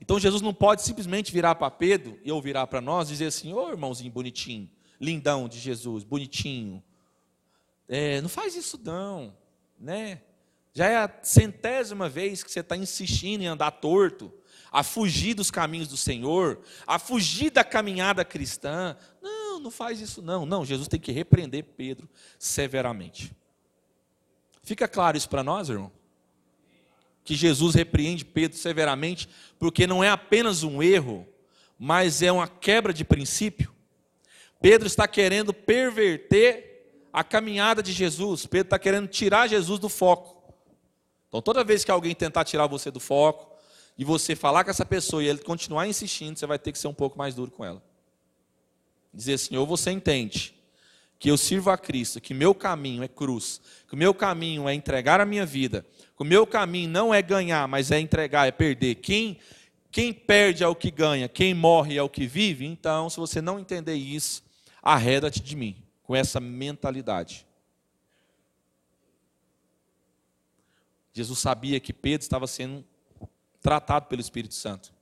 Então 0.00 0.20
Jesus 0.20 0.42
não 0.42 0.54
pode 0.54 0.82
simplesmente 0.82 1.32
virar 1.32 1.56
para 1.56 1.70
Pedro 1.70 2.20
e 2.22 2.28
eu 2.28 2.40
virar 2.40 2.66
para 2.68 2.80
nós 2.80 3.08
e 3.08 3.12
dizer 3.12 3.26
assim: 3.26 3.52
Ô 3.52 3.64
oh, 3.64 3.70
irmãozinho 3.70 4.12
bonitinho, 4.12 4.70
lindão 5.00 5.48
de 5.48 5.58
Jesus, 5.58 6.04
bonitinho, 6.04 6.82
é, 7.88 8.20
não 8.20 8.28
faz 8.28 8.54
isso 8.54 8.78
não 8.82 9.32
né? 9.84 10.22
Já 10.72 10.86
é 10.86 10.96
a 10.96 11.10
centésima 11.22 12.08
vez 12.08 12.42
que 12.42 12.50
você 12.50 12.60
está 12.60 12.76
insistindo 12.76 13.42
em 13.42 13.46
andar 13.46 13.70
torto, 13.70 14.32
a 14.72 14.82
fugir 14.82 15.34
dos 15.34 15.50
caminhos 15.50 15.86
do 15.86 15.96
Senhor, 15.96 16.60
a 16.84 16.98
fugir 16.98 17.50
da 17.50 17.62
caminhada 17.62 18.24
cristã. 18.24 18.96
Não, 19.22 19.60
não 19.60 19.70
faz 19.70 20.00
isso 20.00 20.20
não. 20.20 20.44
Não, 20.44 20.64
Jesus 20.64 20.88
tem 20.88 20.98
que 20.98 21.12
repreender 21.12 21.62
Pedro 21.76 22.08
severamente. 22.38 23.30
Fica 24.64 24.88
claro 24.88 25.16
isso 25.16 25.28
para 25.28 25.44
nós, 25.44 25.68
irmão? 25.68 25.92
Que 27.22 27.36
Jesus 27.36 27.74
repreende 27.74 28.24
Pedro 28.24 28.56
severamente, 28.56 29.28
porque 29.58 29.86
não 29.86 30.02
é 30.02 30.10
apenas 30.10 30.62
um 30.62 30.82
erro, 30.82 31.28
mas 31.78 32.22
é 32.22 32.32
uma 32.32 32.48
quebra 32.48 32.92
de 32.92 33.04
princípio. 33.04 33.72
Pedro 34.60 34.86
está 34.86 35.06
querendo 35.06 35.52
perverter 35.52 36.73
a 37.14 37.22
caminhada 37.22 37.80
de 37.80 37.92
Jesus, 37.92 38.44
Pedro 38.44 38.66
está 38.66 38.76
querendo 38.76 39.06
tirar 39.06 39.46
Jesus 39.46 39.78
do 39.78 39.88
foco. 39.88 40.52
Então, 41.28 41.40
toda 41.40 41.62
vez 41.62 41.84
que 41.84 41.90
alguém 41.92 42.12
tentar 42.12 42.44
tirar 42.44 42.66
você 42.66 42.90
do 42.90 42.98
foco, 42.98 43.54
e 43.96 44.04
você 44.04 44.34
falar 44.34 44.64
com 44.64 44.70
essa 44.70 44.84
pessoa 44.84 45.22
e 45.22 45.28
ele 45.28 45.38
continuar 45.38 45.86
insistindo, 45.86 46.36
você 46.36 46.44
vai 46.44 46.58
ter 46.58 46.72
que 46.72 46.78
ser 46.78 46.88
um 46.88 46.92
pouco 46.92 47.16
mais 47.16 47.32
duro 47.32 47.52
com 47.52 47.64
ela. 47.64 47.80
Dizer 49.12 49.34
assim: 49.34 49.56
ou 49.56 49.64
você 49.64 49.92
entende 49.92 50.56
que 51.16 51.30
eu 51.30 51.36
sirvo 51.36 51.70
a 51.70 51.78
Cristo, 51.78 52.20
que 52.20 52.34
meu 52.34 52.52
caminho 52.52 53.04
é 53.04 53.06
cruz, 53.06 53.60
que 53.86 53.94
o 53.94 53.96
meu 53.96 54.12
caminho 54.12 54.68
é 54.68 54.74
entregar 54.74 55.20
a 55.20 55.24
minha 55.24 55.46
vida, 55.46 55.86
que 56.16 56.22
o 56.22 56.26
meu 56.26 56.44
caminho 56.44 56.90
não 56.90 57.14
é 57.14 57.22
ganhar, 57.22 57.68
mas 57.68 57.92
é 57.92 58.00
entregar, 58.00 58.48
é 58.48 58.50
perder. 58.50 58.96
Quem, 58.96 59.38
quem 59.92 60.12
perde 60.12 60.64
é 60.64 60.66
o 60.66 60.74
que 60.74 60.90
ganha, 60.90 61.28
quem 61.28 61.54
morre 61.54 61.96
é 61.96 62.02
o 62.02 62.08
que 62.08 62.26
vive. 62.26 62.66
Então, 62.66 63.08
se 63.08 63.18
você 63.18 63.40
não 63.40 63.60
entender 63.60 63.94
isso, 63.94 64.42
arreda-te 64.82 65.40
de 65.40 65.54
mim 65.54 65.83
com 66.04 66.14
essa 66.14 66.38
mentalidade. 66.38 67.46
Jesus 71.12 71.38
sabia 71.38 71.80
que 71.80 71.92
Pedro 71.92 72.22
estava 72.22 72.46
sendo 72.46 72.84
tratado 73.60 74.06
pelo 74.06 74.20
Espírito 74.20 74.54
Santo. 74.54 74.92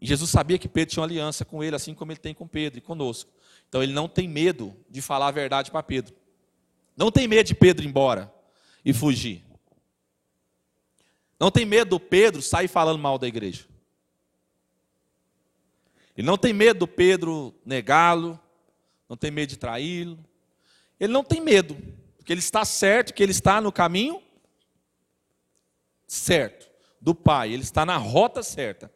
E 0.00 0.06
Jesus 0.06 0.30
sabia 0.30 0.58
que 0.58 0.68
Pedro 0.68 0.92
tinha 0.92 1.02
uma 1.02 1.06
aliança 1.06 1.44
com 1.44 1.62
ele, 1.62 1.76
assim 1.76 1.94
como 1.94 2.12
ele 2.12 2.20
tem 2.20 2.32
com 2.32 2.46
Pedro 2.46 2.78
e 2.78 2.82
conosco. 2.82 3.30
Então 3.68 3.82
ele 3.82 3.92
não 3.92 4.08
tem 4.08 4.28
medo 4.28 4.74
de 4.88 5.02
falar 5.02 5.28
a 5.28 5.32
verdade 5.32 5.70
para 5.70 5.82
Pedro. 5.82 6.14
Não 6.96 7.10
tem 7.10 7.28
medo 7.28 7.46
de 7.46 7.54
Pedro 7.54 7.84
ir 7.84 7.88
embora 7.88 8.32
e 8.84 8.92
fugir. 8.92 9.44
Não 11.38 11.50
tem 11.50 11.64
medo 11.64 11.90
do 11.90 12.00
Pedro 12.00 12.40
sair 12.40 12.68
falando 12.68 12.98
mal 12.98 13.18
da 13.18 13.26
igreja. 13.26 13.66
Ele 16.16 16.26
não 16.26 16.36
tem 16.36 16.52
medo 16.52 16.80
do 16.80 16.88
Pedro 16.88 17.54
negá-lo, 17.64 18.38
não 19.10 19.16
tem 19.16 19.32
medo 19.32 19.50
de 19.50 19.56
traí-lo. 19.56 20.16
Ele 21.00 21.12
não 21.12 21.24
tem 21.24 21.40
medo, 21.40 21.76
porque 22.16 22.32
ele 22.32 22.38
está 22.38 22.64
certo 22.64 23.12
que 23.12 23.20
ele 23.20 23.32
está 23.32 23.60
no 23.60 23.72
caminho 23.72 24.22
certo 26.06 26.70
do 27.00 27.12
Pai, 27.12 27.52
ele 27.52 27.64
está 27.64 27.84
na 27.84 27.96
rota 27.96 28.40
certa. 28.40 28.88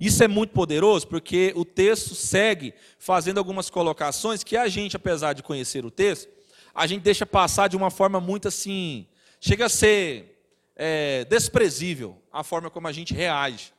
Isso 0.00 0.24
é 0.24 0.26
muito 0.26 0.50
poderoso 0.50 1.06
porque 1.06 1.52
o 1.54 1.64
texto 1.64 2.16
segue 2.16 2.74
fazendo 2.98 3.38
algumas 3.38 3.70
colocações 3.70 4.42
que 4.42 4.56
a 4.56 4.66
gente, 4.66 4.96
apesar 4.96 5.34
de 5.34 5.42
conhecer 5.42 5.84
o 5.84 5.90
texto, 5.90 6.28
a 6.74 6.84
gente 6.88 7.02
deixa 7.02 7.24
passar 7.24 7.68
de 7.68 7.76
uma 7.76 7.92
forma 7.92 8.20
muito 8.20 8.48
assim, 8.48 9.06
chega 9.40 9.66
a 9.66 9.68
ser 9.68 10.42
é, 10.74 11.24
desprezível 11.26 12.20
a 12.32 12.42
forma 12.42 12.70
como 12.70 12.88
a 12.88 12.92
gente 12.92 13.14
reage 13.14 13.72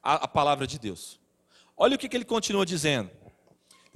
à, 0.00 0.14
à 0.14 0.28
palavra 0.28 0.68
de 0.68 0.78
Deus. 0.78 1.18
Olha 1.76 1.96
o 1.96 1.98
que, 1.98 2.08
que 2.08 2.16
ele 2.16 2.24
continua 2.24 2.64
dizendo. 2.64 3.10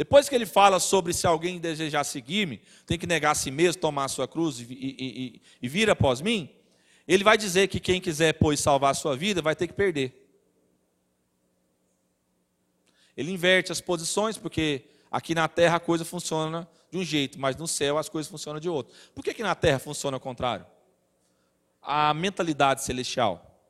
Depois 0.00 0.30
que 0.30 0.35
ele 0.35 0.47
fala 0.47 0.80
sobre 0.80 1.12
se 1.12 1.26
alguém 1.26 1.59
desejar 1.59 2.04
seguir-me, 2.04 2.62
tem 2.87 2.99
que 2.99 3.07
negar 3.07 3.33
a 3.33 3.35
si 3.35 3.51
mesmo, 3.51 3.83
tomar 3.83 4.07
a 4.07 4.09
sua 4.09 4.27
cruz 4.27 4.59
e, 4.59 4.62
e, 4.62 4.96
e, 4.98 5.42
e 5.61 5.68
vir 5.68 5.90
após 5.90 6.22
mim, 6.22 6.48
ele 7.07 7.22
vai 7.22 7.37
dizer 7.37 7.68
que 7.68 7.79
quem 7.79 8.01
quiser, 8.01 8.33
pois, 8.33 8.61
salvar 8.61 8.92
a 8.92 8.94
sua 8.94 9.14
vida, 9.14 9.42
vai 9.42 9.55
ter 9.55 9.66
que 9.66 9.74
perder. 9.74 10.27
Ele 13.14 13.31
inverte 13.31 13.72
as 13.72 13.83
posições, 13.83 14.38
porque 14.38 14.87
aqui 15.11 15.35
na 15.35 15.46
terra 15.46 15.77
a 15.77 15.81
coisa 15.81 16.03
funciona 16.03 16.66
de 16.90 16.96
um 16.96 17.05
jeito, 17.05 17.38
mas 17.38 17.55
no 17.57 17.68
céu 17.68 17.98
as 17.98 18.09
coisas 18.09 18.31
funcionam 18.31 18.59
de 18.59 18.70
outro. 18.70 18.96
Por 19.14 19.22
que, 19.22 19.35
que 19.35 19.42
na 19.42 19.55
terra 19.55 19.79
funciona 19.79 20.16
ao 20.16 20.20
contrário? 20.20 20.64
A 21.83 22.14
mentalidade 22.14 22.83
celestial. 22.83 23.61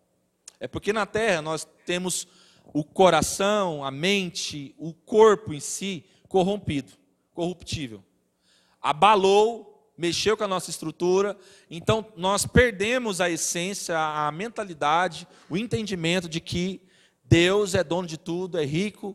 É 0.60 0.68
porque 0.68 0.92
na 0.92 1.06
terra 1.06 1.42
nós 1.42 1.66
temos 1.84 2.28
o 2.72 2.84
coração, 2.84 3.84
a 3.84 3.90
mente, 3.90 4.76
o 4.78 4.94
corpo 4.94 5.52
em 5.52 5.58
si 5.58 6.06
corrompido, 6.30 6.92
corruptível. 7.34 8.02
Abalou 8.80 9.66
mexeu 9.98 10.34
com 10.34 10.44
a 10.44 10.48
nossa 10.48 10.70
estrutura, 10.70 11.36
então 11.70 12.06
nós 12.16 12.46
perdemos 12.46 13.20
a 13.20 13.28
essência, 13.28 13.98
a 13.98 14.32
mentalidade, 14.32 15.28
o 15.50 15.58
entendimento 15.58 16.26
de 16.26 16.40
que 16.40 16.80
Deus 17.22 17.74
é 17.74 17.84
dono 17.84 18.08
de 18.08 18.16
tudo, 18.16 18.58
é 18.58 18.64
rico 18.64 19.14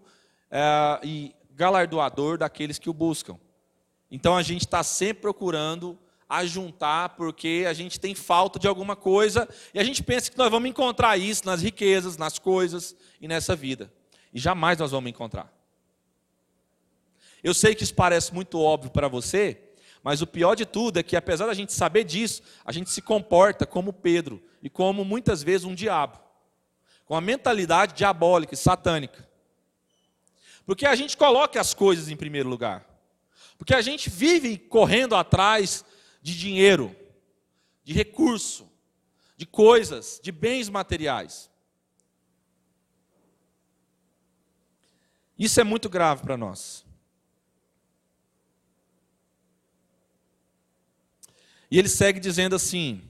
é, 0.51 0.99
e 1.03 1.35
galardoador 1.49 2.37
daqueles 2.37 2.77
que 2.77 2.87
o 2.87 2.93
buscam. 2.93 3.39
Então 4.11 4.37
a 4.37 4.43
gente 4.43 4.61
está 4.61 4.83
sempre 4.83 5.23
procurando 5.23 5.97
ajuntar 6.29 7.15
porque 7.15 7.65
a 7.67 7.73
gente 7.73 7.99
tem 7.99 8.13
falta 8.13 8.59
de 8.59 8.67
alguma 8.67 8.95
coisa 8.95 9.49
e 9.73 9.79
a 9.79 9.83
gente 9.83 10.03
pensa 10.03 10.29
que 10.29 10.37
nós 10.37 10.51
vamos 10.51 10.69
encontrar 10.69 11.17
isso 11.17 11.47
nas 11.47 11.63
riquezas, 11.63 12.15
nas 12.15 12.37
coisas 12.37 12.95
e 13.19 13.27
nessa 13.27 13.55
vida. 13.55 13.91
E 14.31 14.39
jamais 14.39 14.77
nós 14.77 14.91
vamos 14.91 15.09
encontrar. 15.09 15.54
Eu 17.45 17.53
sei 17.53 17.75
que 17.75 17.83
isso 17.83 17.93
parece 17.93 18.33
muito 18.33 18.59
óbvio 18.59 18.89
para 18.89 19.07
você, 19.07 19.61
mas 20.01 20.19
o 20.19 20.25
pior 20.25 20.55
de 20.55 20.65
tudo 20.65 20.97
é 20.97 21.03
que, 21.03 21.15
apesar 21.15 21.45
da 21.45 21.53
gente 21.53 21.73
saber 21.73 22.03
disso, 22.03 22.41
a 22.65 22.71
gente 22.71 22.89
se 22.89 23.03
comporta 23.03 23.67
como 23.67 23.93
Pedro 23.93 24.43
e 24.63 24.67
como 24.67 25.05
muitas 25.05 25.43
vezes 25.43 25.63
um 25.63 25.75
diabo, 25.75 26.19
com 27.05 27.13
a 27.13 27.21
mentalidade 27.21 27.93
diabólica 27.93 28.55
e 28.55 28.57
satânica. 28.57 29.29
Porque 30.65 30.87
a 30.87 30.95
gente 30.95 31.15
coloca 31.15 31.61
as 31.61 31.71
coisas 31.71 32.09
em 32.09 32.15
primeiro 32.15 32.49
lugar. 32.49 32.83
Porque 33.59 33.75
a 33.75 33.81
gente 33.83 34.09
vive 34.09 34.57
correndo 34.57 35.15
atrás 35.15 35.85
de 36.23 36.35
dinheiro, 36.35 36.95
de 37.83 37.93
recurso, 37.93 38.67
de 39.37 39.45
coisas, 39.45 40.19
de 40.19 40.31
bens 40.31 40.67
materiais. 40.67 41.51
Isso 45.37 45.61
é 45.61 45.63
muito 45.63 45.87
grave 45.87 46.23
para 46.23 46.35
nós. 46.35 46.84
E 51.69 51.79
ele 51.79 51.89
segue 51.89 52.19
dizendo 52.19 52.55
assim: 52.55 53.01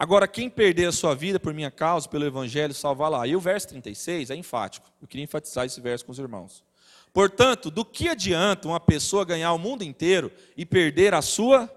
Agora, 0.00 0.26
quem 0.26 0.48
perder 0.48 0.86
a 0.86 0.92
sua 0.92 1.14
vida 1.14 1.38
por 1.38 1.52
minha 1.52 1.70
causa, 1.70 2.08
pelo 2.08 2.24
Evangelho, 2.24 2.72
salva 2.72 3.06
lá. 3.06 3.26
E 3.26 3.36
o 3.36 3.40
verso 3.40 3.68
36 3.68 4.30
é 4.30 4.34
enfático. 4.34 4.90
Eu 4.98 5.06
queria 5.06 5.24
enfatizar 5.24 5.66
esse 5.66 5.78
verso 5.78 6.06
com 6.06 6.12
os 6.12 6.18
irmãos. 6.18 6.64
Portanto, 7.12 7.70
do 7.70 7.84
que 7.84 8.08
adianta 8.08 8.66
uma 8.66 8.80
pessoa 8.80 9.26
ganhar 9.26 9.52
o 9.52 9.58
mundo 9.58 9.84
inteiro 9.84 10.32
e 10.56 10.64
perder 10.64 11.12
a 11.12 11.20
sua 11.20 11.70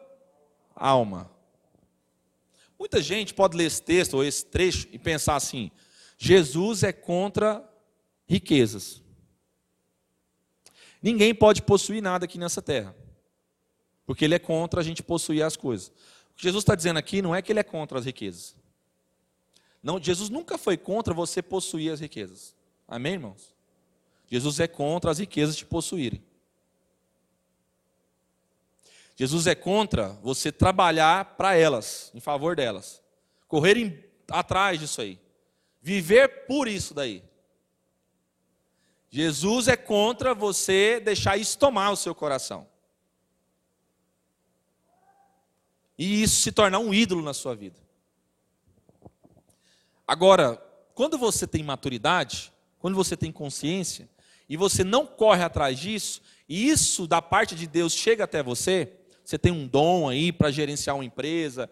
alma? 0.73 1.29
Muita 2.79 3.01
gente 3.01 3.33
pode 3.33 3.57
ler 3.57 3.65
esse 3.65 3.81
texto 3.81 4.13
ou 4.13 4.23
esse 4.23 4.45
trecho 4.45 4.87
e 4.93 4.97
pensar 4.97 5.35
assim: 5.35 5.69
Jesus 6.17 6.81
é 6.83 6.93
contra 6.93 7.61
riquezas. 8.25 9.01
Ninguém 11.01 11.35
pode 11.35 11.61
possuir 11.61 12.01
nada 12.01 12.23
aqui 12.23 12.37
nessa 12.37 12.61
terra. 12.61 12.95
Porque 14.05 14.25
ele 14.25 14.35
é 14.35 14.39
contra 14.39 14.81
a 14.81 14.83
gente 14.83 15.01
possuir 15.01 15.43
as 15.43 15.55
coisas. 15.55 15.87
O 16.31 16.35
que 16.35 16.43
Jesus 16.43 16.63
está 16.63 16.75
dizendo 16.75 16.97
aqui 16.97 17.21
não 17.21 17.33
é 17.33 17.41
que 17.41 17.51
ele 17.51 17.59
é 17.59 17.63
contra 17.63 17.99
as 17.99 18.05
riquezas. 18.05 18.55
Não, 19.81 20.01
Jesus 20.01 20.29
nunca 20.29 20.57
foi 20.57 20.77
contra 20.77 21.13
você 21.13 21.41
possuir 21.41 21.91
as 21.91 21.99
riquezas. 21.99 22.55
Amém, 22.87 23.13
irmãos? 23.13 23.53
Jesus 24.27 24.59
é 24.59 24.67
contra 24.67 25.11
as 25.11 25.19
riquezas 25.19 25.55
te 25.55 25.65
possuírem. 25.65 26.23
Jesus 29.15 29.45
é 29.45 29.53
contra 29.53 30.09
você 30.23 30.51
trabalhar 30.51 31.35
para 31.35 31.55
elas, 31.55 32.11
em 32.15 32.19
favor 32.19 32.55
delas. 32.55 33.01
Correr 33.47 34.09
atrás 34.29 34.79
disso 34.79 35.01
aí. 35.01 35.19
Viver 35.81 36.45
por 36.47 36.67
isso 36.67 36.93
daí. 36.93 37.23
Jesus 39.09 39.67
é 39.67 39.77
contra 39.77 40.33
você 40.33 40.99
deixar 40.99 41.37
isso 41.37 41.57
tomar 41.59 41.91
o 41.91 41.95
seu 41.95 42.15
coração. 42.15 42.67
E 45.97 46.23
isso 46.23 46.41
se 46.41 46.51
tornar 46.51 46.79
um 46.79 46.93
ídolo 46.93 47.21
na 47.21 47.33
sua 47.33 47.55
vida. 47.55 47.79
Agora, 50.07 50.57
quando 50.93 51.17
você 51.17 51.47
tem 51.47 51.63
maturidade, 51.63 52.51
quando 52.79 52.95
você 52.95 53.15
tem 53.15 53.31
consciência, 53.31 54.09
e 54.49 54.57
você 54.57 54.83
não 54.83 55.05
corre 55.05 55.43
atrás 55.43 55.79
disso, 55.79 56.21
e 56.47 56.69
isso 56.69 57.07
da 57.07 57.21
parte 57.21 57.55
de 57.55 57.65
Deus 57.65 57.93
chega 57.93 58.25
até 58.25 58.43
você, 58.43 58.91
você 59.23 59.37
tem 59.37 59.51
um 59.51 59.67
dom 59.67 60.09
aí 60.09 60.31
para 60.31 60.51
gerenciar 60.51 60.95
uma 60.95 61.05
empresa, 61.05 61.69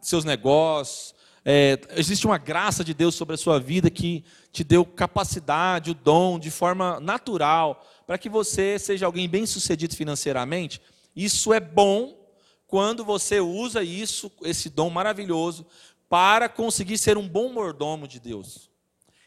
seus 0.00 0.24
negócios, 0.24 1.14
é, 1.48 1.78
existe 1.90 2.26
uma 2.26 2.38
graça 2.38 2.82
de 2.82 2.92
Deus 2.92 3.14
sobre 3.14 3.36
a 3.36 3.38
sua 3.38 3.60
vida 3.60 3.88
que 3.88 4.24
te 4.50 4.64
deu 4.64 4.84
capacidade, 4.84 5.92
o 5.92 5.94
dom, 5.94 6.40
de 6.40 6.50
forma 6.50 6.98
natural, 6.98 7.86
para 8.04 8.18
que 8.18 8.28
você 8.28 8.80
seja 8.80 9.06
alguém 9.06 9.28
bem 9.28 9.46
sucedido 9.46 9.94
financeiramente. 9.94 10.82
Isso 11.14 11.52
é 11.52 11.60
bom 11.60 12.25
quando 12.66 13.04
você 13.04 13.40
usa 13.40 13.82
isso, 13.82 14.30
esse 14.42 14.68
dom 14.68 14.90
maravilhoso, 14.90 15.66
para 16.08 16.48
conseguir 16.48 16.98
ser 16.98 17.16
um 17.16 17.28
bom 17.28 17.52
mordomo 17.52 18.06
de 18.06 18.20
Deus 18.20 18.70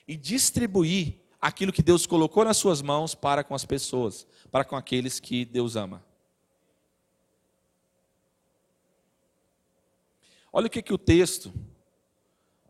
e 0.07 0.15
distribuir 0.15 1.19
aquilo 1.41 1.71
que 1.71 1.81
Deus 1.81 2.05
colocou 2.05 2.43
nas 2.43 2.57
suas 2.57 2.81
mãos 2.81 3.15
para 3.15 3.43
com 3.43 3.55
as 3.55 3.65
pessoas, 3.65 4.27
para 4.51 4.65
com 4.65 4.75
aqueles 4.75 5.19
que 5.19 5.45
Deus 5.45 5.75
ama. 5.75 6.03
Olha 10.51 10.67
o 10.67 10.69
que, 10.69 10.81
que 10.81 10.93
o 10.93 10.97
texto 10.97 11.53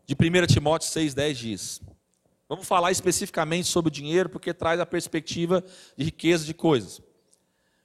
de 0.06 0.14
1 0.14 0.46
Timóteo 0.46 0.88
6,10 0.88 1.32
diz. 1.34 1.80
Vamos 2.48 2.66
falar 2.66 2.90
especificamente 2.90 3.68
sobre 3.68 3.88
o 3.88 3.92
dinheiro, 3.92 4.28
porque 4.28 4.52
traz 4.52 4.78
a 4.80 4.86
perspectiva 4.86 5.64
de 5.96 6.04
riqueza 6.04 6.44
de 6.44 6.52
coisas. 6.52 7.00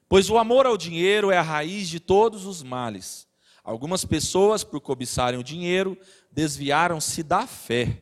Pois 0.07 0.29
o 0.29 0.37
amor 0.37 0.65
ao 0.65 0.77
dinheiro 0.77 1.31
é 1.31 1.37
a 1.37 1.41
raiz 1.41 1.89
de 1.89 1.99
todos 1.99 2.45
os 2.45 2.61
males. 2.61 3.27
Algumas 3.63 4.05
pessoas, 4.05 4.63
por 4.63 4.79
cobiçarem 4.79 5.39
o 5.39 5.43
dinheiro, 5.43 5.97
desviaram-se 6.31 7.23
da 7.23 7.47
fé 7.47 8.01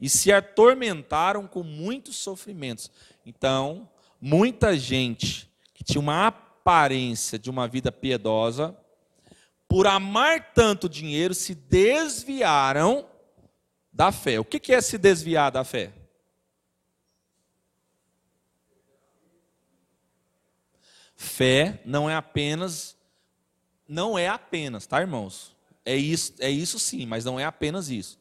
e 0.00 0.08
se 0.08 0.32
atormentaram 0.32 1.46
com 1.46 1.62
muitos 1.62 2.16
sofrimentos. 2.16 2.90
Então, 3.26 3.88
muita 4.18 4.76
gente 4.78 5.50
que 5.74 5.84
tinha 5.84 6.00
uma 6.00 6.26
aparência 6.26 7.38
de 7.38 7.50
uma 7.50 7.68
vida 7.68 7.92
piedosa, 7.92 8.74
por 9.68 9.86
amar 9.86 10.52
tanto 10.54 10.88
dinheiro, 10.88 11.34
se 11.34 11.54
desviaram 11.54 13.06
da 13.92 14.10
fé. 14.10 14.40
O 14.40 14.44
que 14.44 14.72
é 14.72 14.80
se 14.80 14.96
desviar 14.96 15.52
da 15.52 15.64
fé? 15.64 15.92
Fé 21.22 21.82
não 21.84 22.08
é 22.08 22.14
apenas, 22.14 22.96
não 23.86 24.18
é 24.18 24.26
apenas, 24.26 24.86
tá, 24.86 25.02
irmãos? 25.02 25.54
É 25.84 25.94
isso, 25.94 26.32
é 26.38 26.48
isso 26.48 26.78
sim, 26.78 27.04
mas 27.04 27.26
não 27.26 27.38
é 27.38 27.44
apenas 27.44 27.90
isso. 27.90 28.18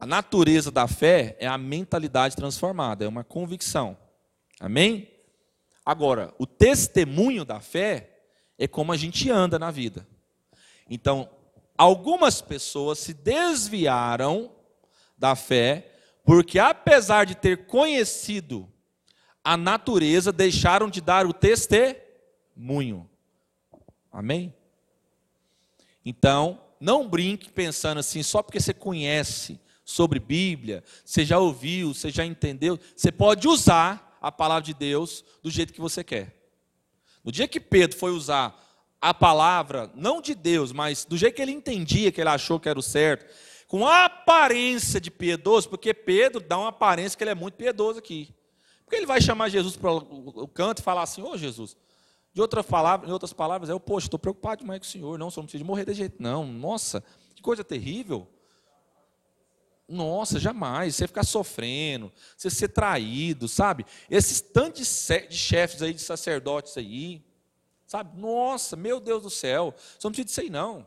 A 0.00 0.06
natureza 0.06 0.70
da 0.70 0.88
fé 0.88 1.36
é 1.38 1.46
a 1.46 1.58
mentalidade 1.58 2.34
transformada, 2.34 3.04
é 3.04 3.08
uma 3.08 3.22
convicção. 3.22 3.94
Amém? 4.58 5.06
Agora, 5.84 6.32
o 6.38 6.46
testemunho 6.46 7.44
da 7.44 7.60
fé 7.60 8.22
é 8.58 8.66
como 8.66 8.90
a 8.90 8.96
gente 8.96 9.30
anda 9.30 9.58
na 9.58 9.70
vida. 9.70 10.08
Então, 10.88 11.28
algumas 11.76 12.40
pessoas 12.40 13.00
se 13.00 13.12
desviaram 13.12 14.50
da 15.18 15.36
fé, 15.36 15.92
porque 16.24 16.58
apesar 16.58 17.26
de 17.26 17.34
ter 17.34 17.66
conhecido 17.66 18.66
a 19.44 19.58
natureza, 19.58 20.32
deixaram 20.32 20.88
de 20.88 21.02
dar 21.02 21.26
o 21.26 21.34
testemunho. 21.34 22.02
Amém? 24.12 24.54
Então, 26.04 26.60
não 26.78 27.08
brinque 27.08 27.50
pensando 27.50 27.98
assim, 27.98 28.22
só 28.22 28.42
porque 28.42 28.60
você 28.60 28.74
conhece 28.74 29.58
sobre 29.84 30.18
Bíblia, 30.18 30.82
você 31.04 31.24
já 31.24 31.38
ouviu, 31.38 31.92
você 31.92 32.10
já 32.10 32.24
entendeu, 32.24 32.78
você 32.94 33.10
pode 33.10 33.48
usar 33.48 34.18
a 34.20 34.32
palavra 34.32 34.62
de 34.62 34.74
Deus 34.74 35.24
do 35.42 35.50
jeito 35.50 35.72
que 35.72 35.80
você 35.80 36.02
quer. 36.02 36.34
No 37.22 37.32
dia 37.32 37.48
que 37.48 37.60
Pedro 37.60 37.96
foi 37.96 38.10
usar 38.10 38.58
a 39.00 39.12
palavra, 39.12 39.90
não 39.94 40.20
de 40.20 40.34
Deus, 40.34 40.72
mas 40.72 41.04
do 41.04 41.16
jeito 41.16 41.34
que 41.34 41.42
ele 41.42 41.52
entendia, 41.52 42.10
que 42.10 42.20
ele 42.20 42.30
achou 42.30 42.58
que 42.58 42.68
era 42.68 42.78
o 42.78 42.82
certo, 42.82 43.26
com 43.66 43.86
aparência 43.86 45.00
de 45.00 45.10
piedoso, 45.10 45.68
porque 45.68 45.92
Pedro 45.92 46.40
dá 46.40 46.58
uma 46.58 46.68
aparência 46.68 47.16
que 47.16 47.24
ele 47.24 47.30
é 47.30 47.34
muito 47.34 47.54
piedoso 47.54 47.98
aqui. 47.98 48.34
Porque 48.84 48.96
ele 48.96 49.06
vai 49.06 49.20
chamar 49.20 49.48
Jesus 49.48 49.76
para 49.76 49.92
o 49.92 50.46
canto 50.46 50.80
e 50.80 50.82
falar 50.82 51.02
assim: 51.02 51.22
Ô 51.22 51.36
Jesus, 51.36 51.76
de 52.34 52.40
outra 52.40 52.64
palavra, 52.64 53.08
em 53.08 53.12
outras 53.12 53.32
palavras, 53.32 53.70
é 53.70 53.72
eu, 53.72 53.78
poxa, 53.78 54.08
estou 54.08 54.18
preocupado 54.18 54.62
demais 54.62 54.80
com 54.80 54.86
o 54.86 54.90
Senhor, 54.90 55.16
não, 55.16 55.30
só 55.30 55.40
não 55.40 55.46
precisa 55.46 55.62
de 55.62 55.66
morrer 55.66 55.84
de 55.84 55.94
jeito, 55.94 56.20
não. 56.20 56.44
Nossa, 56.44 57.02
que 57.32 57.40
coisa 57.40 57.62
terrível. 57.62 58.28
Nossa, 59.88 60.40
jamais. 60.40 60.96
Você 60.96 61.06
ficar 61.06 61.22
sofrendo, 61.22 62.12
você 62.36 62.50
ser 62.50 62.68
traído, 62.68 63.46
sabe? 63.46 63.86
Esses 64.10 64.40
tantos 64.40 64.80
de 65.28 65.36
chefes 65.36 65.80
aí, 65.80 65.94
de 65.94 66.02
sacerdotes 66.02 66.76
aí, 66.76 67.24
sabe? 67.86 68.18
Nossa, 68.18 68.74
meu 68.74 68.98
Deus 68.98 69.22
do 69.22 69.30
céu, 69.30 69.72
você 69.76 70.04
não 70.04 70.10
precisa 70.10 70.26
disso 70.26 70.40
aí, 70.40 70.50
não. 70.50 70.84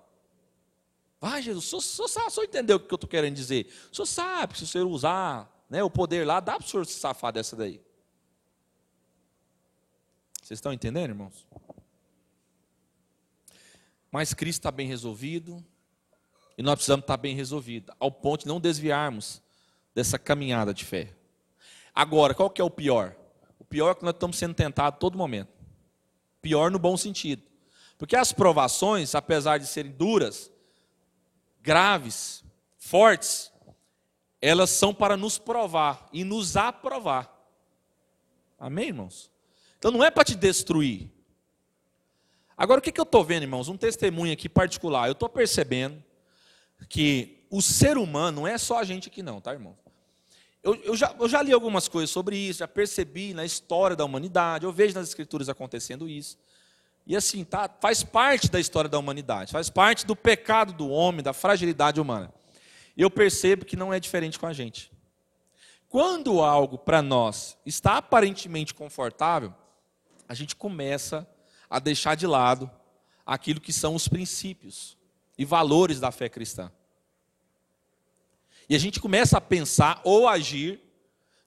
Vai, 1.22 1.42
Jesus, 1.42 1.72
o 1.72 1.82
senhor, 1.82 2.08
sabe, 2.10 2.28
o 2.28 2.30
senhor 2.30 2.46
entendeu 2.46 2.76
o 2.76 2.80
que 2.82 2.94
eu 2.94 2.98
estou 2.98 3.10
querendo 3.10 3.36
dizer? 3.36 3.74
O 3.90 3.96
senhor 3.96 4.06
sabe 4.06 4.58
se 4.58 4.66
o 4.66 4.68
senhor 4.68 4.86
usar 4.86 5.50
né, 5.70 5.82
o 5.82 5.90
poder 5.90 6.28
lá, 6.28 6.42
dá 6.42 6.58
para 6.58 6.66
o 6.66 6.70
senhor 6.70 6.86
se 6.86 7.00
safar 7.00 7.32
dessa 7.32 7.56
daí. 7.56 7.87
Vocês 10.48 10.60
estão 10.60 10.72
entendendo, 10.72 11.10
irmãos? 11.10 11.46
Mas 14.10 14.34
Cristo 14.34 14.62
está 14.62 14.72
bem 14.72 14.88
resolvido 14.88 15.62
e 16.58 16.64
nós 16.64 16.76
precisamos 16.76 17.04
estar 17.04 17.18
bem 17.18 17.36
resolvidos, 17.36 17.94
ao 18.00 18.10
ponto 18.10 18.44
de 18.44 18.48
não 18.48 18.58
desviarmos 18.58 19.42
dessa 19.94 20.18
caminhada 20.18 20.74
de 20.74 20.86
fé. 20.86 21.14
Agora, 21.94 22.34
qual 22.34 22.50
que 22.50 22.62
é 22.62 22.64
o 22.64 22.70
pior? 22.70 23.14
O 23.60 23.66
pior 23.66 23.92
é 23.92 23.96
que 23.96 24.06
nós 24.06 24.14
estamos 24.14 24.38
sendo 24.38 24.54
tentados 24.54 24.96
a 24.96 24.98
todo 24.98 25.18
momento. 25.18 25.52
Pior 26.42 26.72
no 26.72 26.80
bom 26.80 26.96
sentido. 26.96 27.44
Porque 27.98 28.16
as 28.16 28.32
provações, 28.32 29.16
apesar 29.16 29.58
de 29.58 29.68
serem 29.68 29.92
duras, 29.92 30.50
graves, 31.62 32.42
fortes, 32.78 33.52
elas 34.42 34.70
são 34.70 34.94
para 34.94 35.18
nos 35.18 35.38
provar 35.38 36.08
e 36.14 36.24
nos 36.24 36.56
aprovar. 36.56 37.38
Amém, 38.58 38.88
irmãos? 38.88 39.30
Então 39.78 39.92
não 39.92 40.04
é 40.04 40.10
para 40.10 40.24
te 40.24 40.36
destruir. 40.36 41.10
Agora 42.58 42.80
o 42.80 42.82
que, 42.82 42.92
que 42.92 43.00
eu 43.00 43.04
estou 43.04 43.24
vendo, 43.24 43.44
irmãos? 43.44 43.70
Um 43.70 43.78
testemunho 43.78 44.34
aqui 44.34 44.50
particular. 44.50 45.08
Eu 45.08 45.12
estou 45.12 45.30
percebendo 45.30 46.04
que 46.90 47.46
o 47.50 47.62
ser 47.62 47.98
humano 47.98 48.42
não 48.42 48.48
é 48.48 48.58
só 48.58 48.80
a 48.80 48.84
gente 48.84 49.08
aqui, 49.08 49.22
não, 49.22 49.40
tá, 49.40 49.54
irmão? 49.54 49.78
Eu, 50.64 50.76
eu, 50.84 50.96
já, 50.96 51.16
eu 51.20 51.30
já 51.30 51.42
li 51.42 51.54
algumas 51.54 51.88
coisas 51.88 52.10
sobre 52.10 52.36
isso, 52.36 52.60
já 52.60 52.68
percebi 52.68 53.34
na 53.34 53.46
história 53.46 53.96
da 53.96 54.04
humanidade, 54.04 54.66
eu 54.66 54.72
vejo 54.72 54.96
nas 54.96 55.08
escrituras 55.08 55.48
acontecendo 55.48 56.10
isso. 56.10 56.38
E 57.06 57.16
assim, 57.16 57.46
tá, 57.46 57.70
faz 57.80 58.04
parte 58.04 58.52
da 58.52 58.60
história 58.60 58.90
da 58.90 59.00
humanidade, 59.00 59.52
faz 59.52 59.70
parte 59.70 60.06
do 60.06 60.16
pecado 60.16 60.74
do 60.74 60.90
homem, 60.90 61.24
da 61.24 61.32
fragilidade 61.32 62.02
humana. 62.02 62.34
Eu 62.98 63.10
percebo 63.10 63.64
que 63.64 63.78
não 63.78 63.94
é 63.94 64.00
diferente 64.00 64.38
com 64.38 64.48
a 64.48 64.52
gente. 64.52 64.92
Quando 65.88 66.42
algo 66.42 66.78
para 66.78 67.02
nós 67.02 67.58
está 67.66 67.98
aparentemente 67.98 68.74
confortável, 68.74 69.54
a 70.28 70.34
gente 70.34 70.56
começa 70.56 71.28
a 71.70 71.80
deixar 71.80 72.16
de 72.16 72.28
lado 72.28 72.70
aquilo 73.26 73.62
que 73.62 73.74
são 73.74 73.96
os 73.96 74.08
princípios 74.08 74.98
e 75.38 75.46
valores 75.46 76.00
da 76.00 76.12
fé 76.12 76.30
cristã. 76.30 76.72
E 78.70 78.76
a 78.76 78.80
gente 78.80 79.00
começa 79.00 79.38
a 79.38 79.42
pensar 79.42 80.02
ou 80.04 80.28
agir 80.28 80.82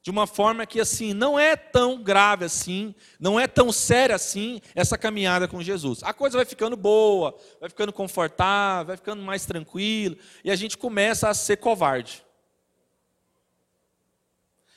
de 0.02 0.10
uma 0.10 0.26
forma 0.26 0.64
que 0.64 0.80
assim 0.80 1.12
não 1.12 1.38
é 1.38 1.54
tão 1.54 2.02
grave 2.02 2.44
assim, 2.46 2.94
não 3.18 3.38
é 3.38 3.46
tão 3.46 3.70
séria 3.70 4.16
assim 4.16 4.60
essa 4.74 4.96
caminhada 4.96 5.46
com 5.46 5.62
Jesus. 5.62 6.02
A 6.02 6.14
coisa 6.14 6.38
vai 6.38 6.46
ficando 6.46 6.76
boa, 6.76 7.36
vai 7.60 7.68
ficando 7.68 7.92
confortável, 7.92 8.86
vai 8.86 8.96
ficando 8.96 9.22
mais 9.22 9.44
tranquilo, 9.44 10.16
e 10.42 10.50
a 10.50 10.56
gente 10.56 10.78
começa 10.78 11.28
a 11.28 11.34
ser 11.34 11.58
covarde. 11.58 12.24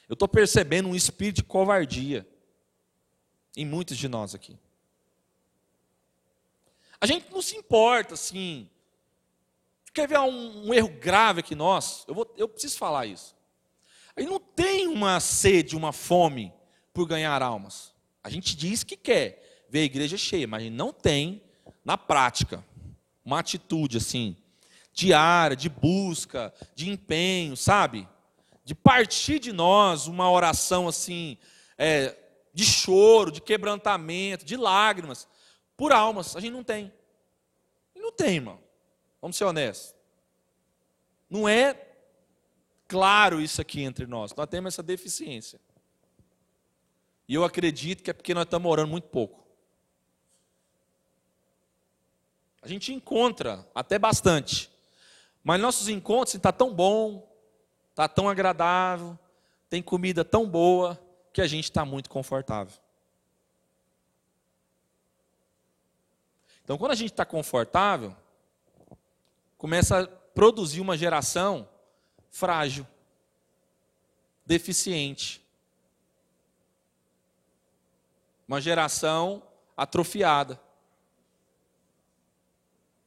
Eu 0.09 0.13
estou 0.13 0.27
percebendo 0.27 0.89
um 0.89 0.95
espírito 0.95 1.37
de 1.37 1.43
covardia 1.43 2.27
em 3.55 3.65
muitos 3.65 3.97
de 3.97 4.07
nós 4.07 4.33
aqui. 4.33 4.57
A 6.99 7.05
gente 7.05 7.31
não 7.31 7.41
se 7.41 7.55
importa 7.55 8.13
assim. 8.13 8.69
Quer 9.93 10.07
ver 10.07 10.19
um, 10.19 10.67
um 10.69 10.73
erro 10.73 10.89
grave 10.89 11.41
aqui 11.41 11.53
nós? 11.53 12.05
Eu, 12.07 12.15
vou, 12.15 12.33
eu 12.37 12.47
preciso 12.47 12.77
falar 12.77 13.05
isso. 13.05 13.35
Ele 14.15 14.27
não 14.27 14.39
tem 14.39 14.87
uma 14.87 15.19
sede, 15.19 15.75
uma 15.75 15.91
fome 15.91 16.53
por 16.93 17.05
ganhar 17.07 17.41
almas. 17.41 17.93
A 18.23 18.29
gente 18.29 18.55
diz 18.55 18.83
que 18.83 18.95
quer 18.95 19.65
ver 19.69 19.79
a 19.79 19.85
igreja 19.85 20.17
cheia, 20.17 20.47
mas 20.47 20.71
não 20.71 20.93
tem, 20.93 21.41
na 21.83 21.97
prática, 21.97 22.63
uma 23.25 23.39
atitude 23.39 23.97
assim, 23.97 24.37
diária, 24.93 25.55
de 25.55 25.67
busca, 25.67 26.53
de 26.75 26.89
empenho, 26.89 27.57
sabe? 27.57 28.07
De 28.63 28.73
partir 28.73 29.39
de 29.39 29.51
nós 29.51 30.07
uma 30.07 30.29
oração 30.31 30.87
assim, 30.87 31.37
é, 31.77 32.15
de 32.53 32.65
choro, 32.65 33.31
de 33.31 33.41
quebrantamento, 33.41 34.45
de 34.45 34.55
lágrimas, 34.55 35.27
por 35.75 35.91
almas. 35.91 36.35
A 36.35 36.39
gente 36.39 36.53
não 36.53 36.63
tem. 36.63 36.93
Não 37.95 38.11
tem, 38.11 38.35
irmão. 38.35 38.59
Vamos 39.21 39.37
ser 39.37 39.45
honestos. 39.45 39.95
Não 41.29 41.47
é 41.47 41.87
claro 42.87 43.41
isso 43.41 43.61
aqui 43.61 43.81
entre 43.81 44.05
nós. 44.05 44.35
Nós 44.35 44.47
temos 44.47 44.73
essa 44.73 44.83
deficiência. 44.83 45.59
E 47.27 47.33
eu 47.33 47.43
acredito 47.43 48.03
que 48.03 48.09
é 48.09 48.13
porque 48.13 48.33
nós 48.33 48.43
estamos 48.43 48.69
orando 48.69 48.89
muito 48.89 49.07
pouco. 49.07 49.43
A 52.61 52.67
gente 52.67 52.93
encontra 52.93 53.67
até 53.73 53.97
bastante. 53.97 54.69
Mas 55.43 55.59
nossos 55.59 55.89
encontros 55.89 56.35
está 56.35 56.51
tão 56.51 56.73
bom, 56.73 57.27
está 57.89 58.07
tão 58.07 58.29
agradável, 58.29 59.17
tem 59.69 59.81
comida 59.81 60.23
tão 60.23 60.47
boa, 60.47 61.01
que 61.33 61.41
a 61.41 61.47
gente 61.47 61.65
está 61.65 61.83
muito 61.83 62.09
confortável. 62.09 62.77
Então, 66.63 66.77
quando 66.77 66.91
a 66.91 66.95
gente 66.95 67.11
está 67.11 67.25
confortável, 67.25 68.15
começa 69.57 70.01
a 70.01 70.07
produzir 70.07 70.79
uma 70.79 70.95
geração 70.95 71.67
frágil, 72.29 72.87
deficiente. 74.45 75.43
Uma 78.47 78.61
geração 78.61 79.43
atrofiada. 79.75 80.61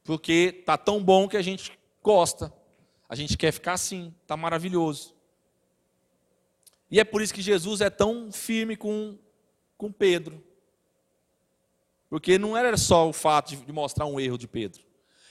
Porque 0.03 0.55
está 0.59 0.77
tão 0.77 1.03
bom 1.03 1.27
que 1.27 1.37
a 1.37 1.41
gente 1.41 1.77
gosta. 2.03 2.53
A 3.09 3.15
gente 3.15 3.37
quer 3.37 3.51
ficar 3.51 3.73
assim, 3.73 4.13
tá 4.27 4.37
maravilhoso. 4.37 5.16
E 6.89 6.99
é 6.99 7.03
por 7.03 7.21
isso 7.21 7.33
que 7.33 7.41
Jesus 7.41 7.81
é 7.81 7.89
tão 7.89 8.31
firme 8.31 8.75
com, 8.75 9.17
com 9.77 9.91
Pedro. 9.91 10.43
Porque 12.09 12.37
não 12.37 12.55
era 12.55 12.77
só 12.77 13.07
o 13.09 13.13
fato 13.13 13.55
de 13.55 13.71
mostrar 13.71 14.05
um 14.05 14.19
erro 14.19 14.37
de 14.37 14.47
Pedro. 14.47 14.81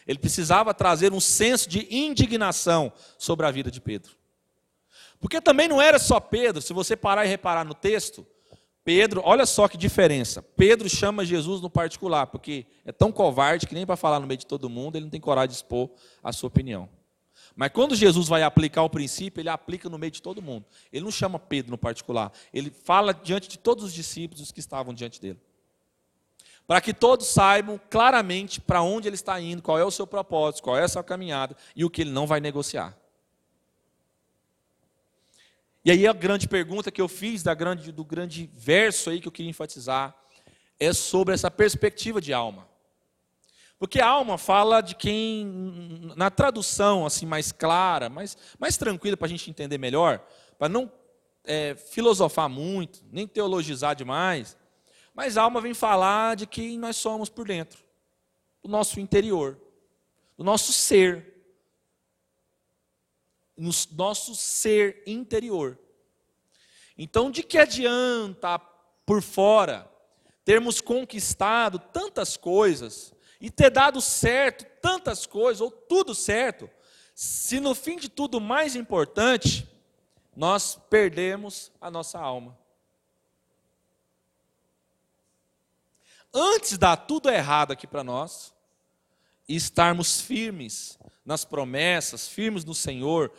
Ele 0.06 0.18
precisava 0.18 0.72
trazer 0.74 1.12
um 1.12 1.20
senso 1.20 1.68
de 1.68 1.86
indignação 1.90 2.92
sobre 3.18 3.46
a 3.46 3.50
vida 3.50 3.70
de 3.70 3.80
Pedro. 3.80 4.12
Porque 5.18 5.40
também 5.40 5.66
não 5.66 5.80
era 5.80 5.98
só 5.98 6.20
Pedro, 6.20 6.60
se 6.60 6.72
você 6.72 6.94
parar 6.94 7.24
e 7.24 7.28
reparar 7.28 7.64
no 7.64 7.74
texto, 7.74 8.26
Pedro, 8.84 9.20
olha 9.24 9.44
só 9.46 9.66
que 9.66 9.76
diferença. 9.76 10.42
Pedro 10.42 10.88
chama 10.88 11.24
Jesus 11.24 11.60
no 11.60 11.68
particular, 11.68 12.28
porque 12.28 12.66
é 12.84 12.92
tão 12.92 13.10
covarde 13.10 13.66
que 13.66 13.74
nem 13.74 13.84
para 13.84 13.96
falar 13.96 14.20
no 14.20 14.26
meio 14.28 14.38
de 14.38 14.46
todo 14.46 14.70
mundo, 14.70 14.94
ele 14.94 15.06
não 15.06 15.10
tem 15.10 15.20
coragem 15.20 15.48
de 15.48 15.56
expor 15.56 15.90
a 16.22 16.30
sua 16.30 16.46
opinião. 16.46 16.88
Mas 17.56 17.72
quando 17.72 17.96
Jesus 17.96 18.28
vai 18.28 18.42
aplicar 18.42 18.82
o 18.82 18.90
princípio, 18.90 19.40
ele 19.40 19.48
aplica 19.48 19.88
no 19.88 19.96
meio 19.96 20.12
de 20.12 20.20
todo 20.20 20.42
mundo. 20.42 20.66
Ele 20.92 21.02
não 21.02 21.10
chama 21.10 21.38
Pedro 21.38 21.70
no 21.70 21.78
particular, 21.78 22.30
ele 22.52 22.70
fala 22.70 23.14
diante 23.14 23.48
de 23.48 23.58
todos 23.58 23.82
os 23.82 23.94
discípulos 23.94 24.52
que 24.52 24.60
estavam 24.60 24.92
diante 24.92 25.18
dele. 25.18 25.40
Para 26.66 26.80
que 26.80 26.92
todos 26.92 27.28
saibam 27.28 27.80
claramente 27.88 28.60
para 28.60 28.82
onde 28.82 29.08
ele 29.08 29.14
está 29.14 29.40
indo, 29.40 29.62
qual 29.62 29.78
é 29.78 29.84
o 29.84 29.90
seu 29.90 30.06
propósito, 30.06 30.64
qual 30.64 30.76
é 30.76 30.82
a 30.82 30.88
sua 30.88 31.02
caminhada 31.02 31.56
e 31.74 31.84
o 31.84 31.88
que 31.88 32.02
ele 32.02 32.10
não 32.10 32.26
vai 32.26 32.40
negociar. 32.40 32.94
E 35.84 35.90
aí 35.90 36.06
a 36.06 36.12
grande 36.12 36.48
pergunta 36.48 36.90
que 36.90 37.00
eu 37.00 37.06
fiz 37.06 37.44
da 37.44 37.54
grande, 37.54 37.92
do 37.92 38.04
grande 38.04 38.50
verso 38.52 39.08
aí 39.08 39.20
que 39.20 39.28
eu 39.28 39.32
queria 39.32 39.48
enfatizar 39.48 40.14
é 40.78 40.92
sobre 40.92 41.32
essa 41.32 41.50
perspectiva 41.50 42.20
de 42.20 42.32
alma. 42.34 42.68
Porque 43.78 44.00
a 44.00 44.08
alma 44.08 44.38
fala 44.38 44.80
de 44.80 44.94
quem, 44.94 45.44
na 46.16 46.30
tradução 46.30 47.04
assim 47.04 47.26
mais 47.26 47.52
clara, 47.52 48.08
mais, 48.08 48.36
mais 48.58 48.76
tranquila 48.76 49.16
para 49.16 49.26
a 49.26 49.28
gente 49.28 49.50
entender 49.50 49.76
melhor, 49.76 50.26
para 50.58 50.68
não 50.68 50.90
é, 51.44 51.76
filosofar 51.76 52.48
muito, 52.48 53.04
nem 53.12 53.26
teologizar 53.26 53.94
demais, 53.94 54.56
mas 55.14 55.36
a 55.36 55.42
alma 55.42 55.60
vem 55.60 55.74
falar 55.74 56.36
de 56.36 56.46
quem 56.46 56.78
nós 56.78 56.96
somos 56.96 57.28
por 57.28 57.46
dentro, 57.46 57.82
do 58.62 58.68
nosso 58.68 58.98
interior, 58.98 59.60
do 60.38 60.44
nosso 60.44 60.72
ser, 60.72 61.34
no 63.56 63.70
nosso 63.92 64.34
ser 64.34 65.02
interior. 65.06 65.78
Então, 66.96 67.30
de 67.30 67.42
que 67.42 67.58
adianta 67.58 68.58
por 69.04 69.20
fora 69.22 69.90
termos 70.44 70.80
conquistado 70.80 71.78
tantas 71.78 72.36
coisas 72.36 73.14
e 73.40 73.50
ter 73.50 73.70
dado 73.70 74.00
certo 74.00 74.64
tantas 74.80 75.26
coisas, 75.26 75.60
ou 75.60 75.70
tudo 75.70 76.14
certo, 76.14 76.70
se 77.14 77.60
no 77.60 77.74
fim 77.74 77.96
de 77.96 78.08
tudo 78.08 78.40
mais 78.40 78.76
importante, 78.76 79.68
nós 80.34 80.78
perdemos 80.90 81.72
a 81.80 81.90
nossa 81.90 82.18
alma. 82.18 82.56
Antes 86.32 86.70
de 86.70 86.78
dar 86.78 86.96
tudo 86.96 87.30
errado 87.30 87.72
aqui 87.72 87.86
para 87.86 88.04
nós, 88.04 88.54
e 89.48 89.54
estarmos 89.54 90.20
firmes 90.20 90.98
nas 91.24 91.44
promessas, 91.44 92.28
firmes 92.28 92.64
no 92.64 92.74
Senhor, 92.74 93.32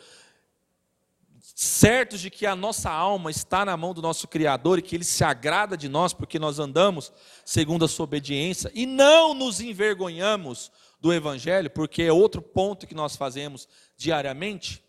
certos 1.60 2.20
de 2.20 2.30
que 2.30 2.46
a 2.46 2.54
nossa 2.54 2.88
alma 2.88 3.32
está 3.32 3.64
na 3.64 3.76
mão 3.76 3.92
do 3.92 4.00
nosso 4.00 4.28
Criador 4.28 4.78
e 4.78 4.82
que 4.82 4.94
Ele 4.94 5.02
se 5.02 5.24
agrada 5.24 5.76
de 5.76 5.88
nós 5.88 6.12
porque 6.12 6.38
nós 6.38 6.60
andamos 6.60 7.12
segundo 7.44 7.84
a 7.84 7.88
sua 7.88 8.04
obediência 8.04 8.70
e 8.72 8.86
não 8.86 9.34
nos 9.34 9.60
envergonhamos 9.60 10.70
do 11.00 11.12
Evangelho, 11.12 11.68
porque 11.68 12.04
é 12.04 12.12
outro 12.12 12.40
ponto 12.40 12.86
que 12.86 12.94
nós 12.94 13.16
fazemos 13.16 13.68
diariamente. 13.96 14.84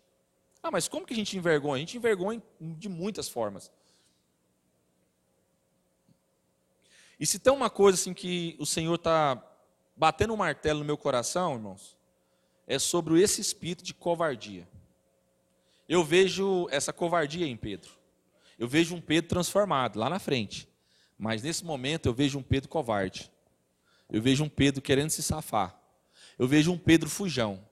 Ah, 0.62 0.70
mas 0.70 0.86
como 0.86 1.04
que 1.04 1.12
a 1.12 1.16
gente 1.16 1.36
envergonha? 1.36 1.74
A 1.74 1.80
gente 1.80 1.96
envergonha 1.96 2.40
de 2.60 2.88
muitas 2.88 3.28
formas. 3.28 3.68
E 7.18 7.26
se 7.26 7.40
tem 7.40 7.52
uma 7.52 7.68
coisa 7.68 7.98
assim 7.98 8.14
que 8.14 8.54
o 8.60 8.64
Senhor 8.64 8.94
está 8.94 9.44
batendo 9.96 10.34
um 10.34 10.36
martelo 10.36 10.78
no 10.78 10.84
meu 10.84 10.96
coração, 10.96 11.54
irmãos, 11.54 11.96
é 12.64 12.78
sobre 12.78 13.20
esse 13.20 13.40
espírito 13.40 13.82
de 13.82 13.92
covardia. 13.92 14.68
Eu 15.90 16.04
vejo 16.04 16.68
essa 16.70 16.92
covardia 16.92 17.44
em 17.44 17.56
Pedro. 17.56 17.90
Eu 18.56 18.68
vejo 18.68 18.94
um 18.94 19.00
Pedro 19.00 19.28
transformado 19.28 19.98
lá 19.98 20.08
na 20.08 20.20
frente. 20.20 20.68
Mas 21.18 21.42
nesse 21.42 21.64
momento 21.64 22.06
eu 22.06 22.14
vejo 22.14 22.38
um 22.38 22.44
Pedro 22.44 22.68
covarde. 22.68 23.28
Eu 24.08 24.22
vejo 24.22 24.44
um 24.44 24.48
Pedro 24.48 24.80
querendo 24.80 25.10
se 25.10 25.20
safar. 25.20 25.76
Eu 26.38 26.46
vejo 26.46 26.70
um 26.70 26.78
Pedro 26.78 27.10
fujão. 27.10 27.66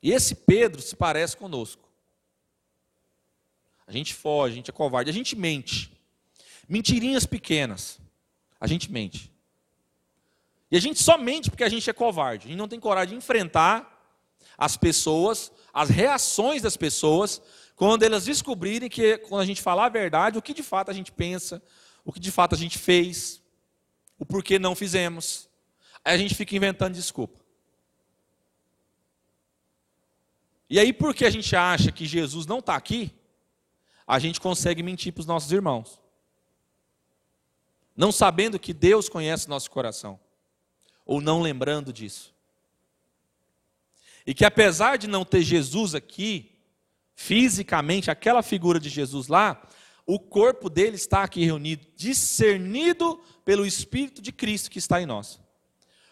E 0.00 0.12
esse 0.12 0.36
Pedro 0.36 0.80
se 0.80 0.94
parece 0.94 1.36
conosco. 1.36 1.90
A 3.88 3.90
gente 3.90 4.14
foge, 4.14 4.52
a 4.52 4.56
gente 4.58 4.70
é 4.70 4.72
covarde, 4.72 5.10
a 5.10 5.12
gente 5.12 5.34
mente. 5.34 5.90
Mentirinhas 6.68 7.26
pequenas. 7.26 7.98
A 8.60 8.68
gente 8.68 8.88
mente. 8.88 9.32
E 10.70 10.76
a 10.76 10.80
gente 10.80 11.02
só 11.02 11.18
mente 11.18 11.50
porque 11.50 11.64
a 11.64 11.68
gente 11.68 11.90
é 11.90 11.92
covarde. 11.92 12.46
A 12.46 12.48
gente 12.50 12.58
não 12.58 12.68
tem 12.68 12.78
coragem 12.78 13.14
de 13.14 13.16
enfrentar 13.16 13.95
as 14.56 14.76
pessoas, 14.76 15.52
as 15.72 15.90
reações 15.90 16.62
das 16.62 16.76
pessoas, 16.76 17.42
quando 17.74 18.02
elas 18.02 18.24
descobrirem 18.24 18.88
que, 18.88 19.18
quando 19.18 19.42
a 19.42 19.44
gente 19.44 19.60
falar 19.60 19.86
a 19.86 19.90
verdade, 19.90 20.38
o 20.38 20.42
que 20.42 20.54
de 20.54 20.62
fato 20.62 20.90
a 20.90 20.94
gente 20.94 21.12
pensa, 21.12 21.62
o 22.04 22.12
que 22.12 22.20
de 22.20 22.30
fato 22.30 22.54
a 22.54 22.58
gente 22.58 22.78
fez, 22.78 23.42
o 24.18 24.24
porquê 24.24 24.58
não 24.58 24.74
fizemos. 24.74 25.48
Aí 26.04 26.14
a 26.14 26.18
gente 26.18 26.34
fica 26.34 26.56
inventando 26.56 26.94
desculpa. 26.94 27.44
E 30.68 30.80
aí, 30.80 30.92
porque 30.92 31.24
a 31.24 31.30
gente 31.30 31.54
acha 31.54 31.92
que 31.92 32.06
Jesus 32.06 32.46
não 32.46 32.58
está 32.58 32.74
aqui, 32.74 33.12
a 34.06 34.18
gente 34.18 34.40
consegue 34.40 34.82
mentir 34.82 35.12
para 35.12 35.20
os 35.20 35.26
nossos 35.26 35.50
irmãos. 35.52 36.00
Não 37.96 38.12
sabendo 38.12 38.58
que 38.58 38.72
Deus 38.72 39.08
conhece 39.08 39.48
nosso 39.48 39.70
coração, 39.70 40.18
ou 41.04 41.20
não 41.20 41.40
lembrando 41.40 41.92
disso. 41.92 42.35
E 44.26 44.34
que 44.34 44.44
apesar 44.44 44.98
de 44.98 45.06
não 45.06 45.24
ter 45.24 45.42
Jesus 45.42 45.94
aqui, 45.94 46.50
fisicamente, 47.14 48.10
aquela 48.10 48.42
figura 48.42 48.80
de 48.80 48.88
Jesus 48.88 49.28
lá, 49.28 49.62
o 50.06 50.18
corpo 50.18 50.68
dele 50.68 50.96
está 50.96 51.22
aqui 51.22 51.44
reunido, 51.44 51.86
discernido 51.96 53.20
pelo 53.44 53.66
Espírito 53.66 54.20
de 54.20 54.32
Cristo 54.32 54.70
que 54.70 54.78
está 54.78 55.00
em 55.00 55.06
nós. 55.06 55.40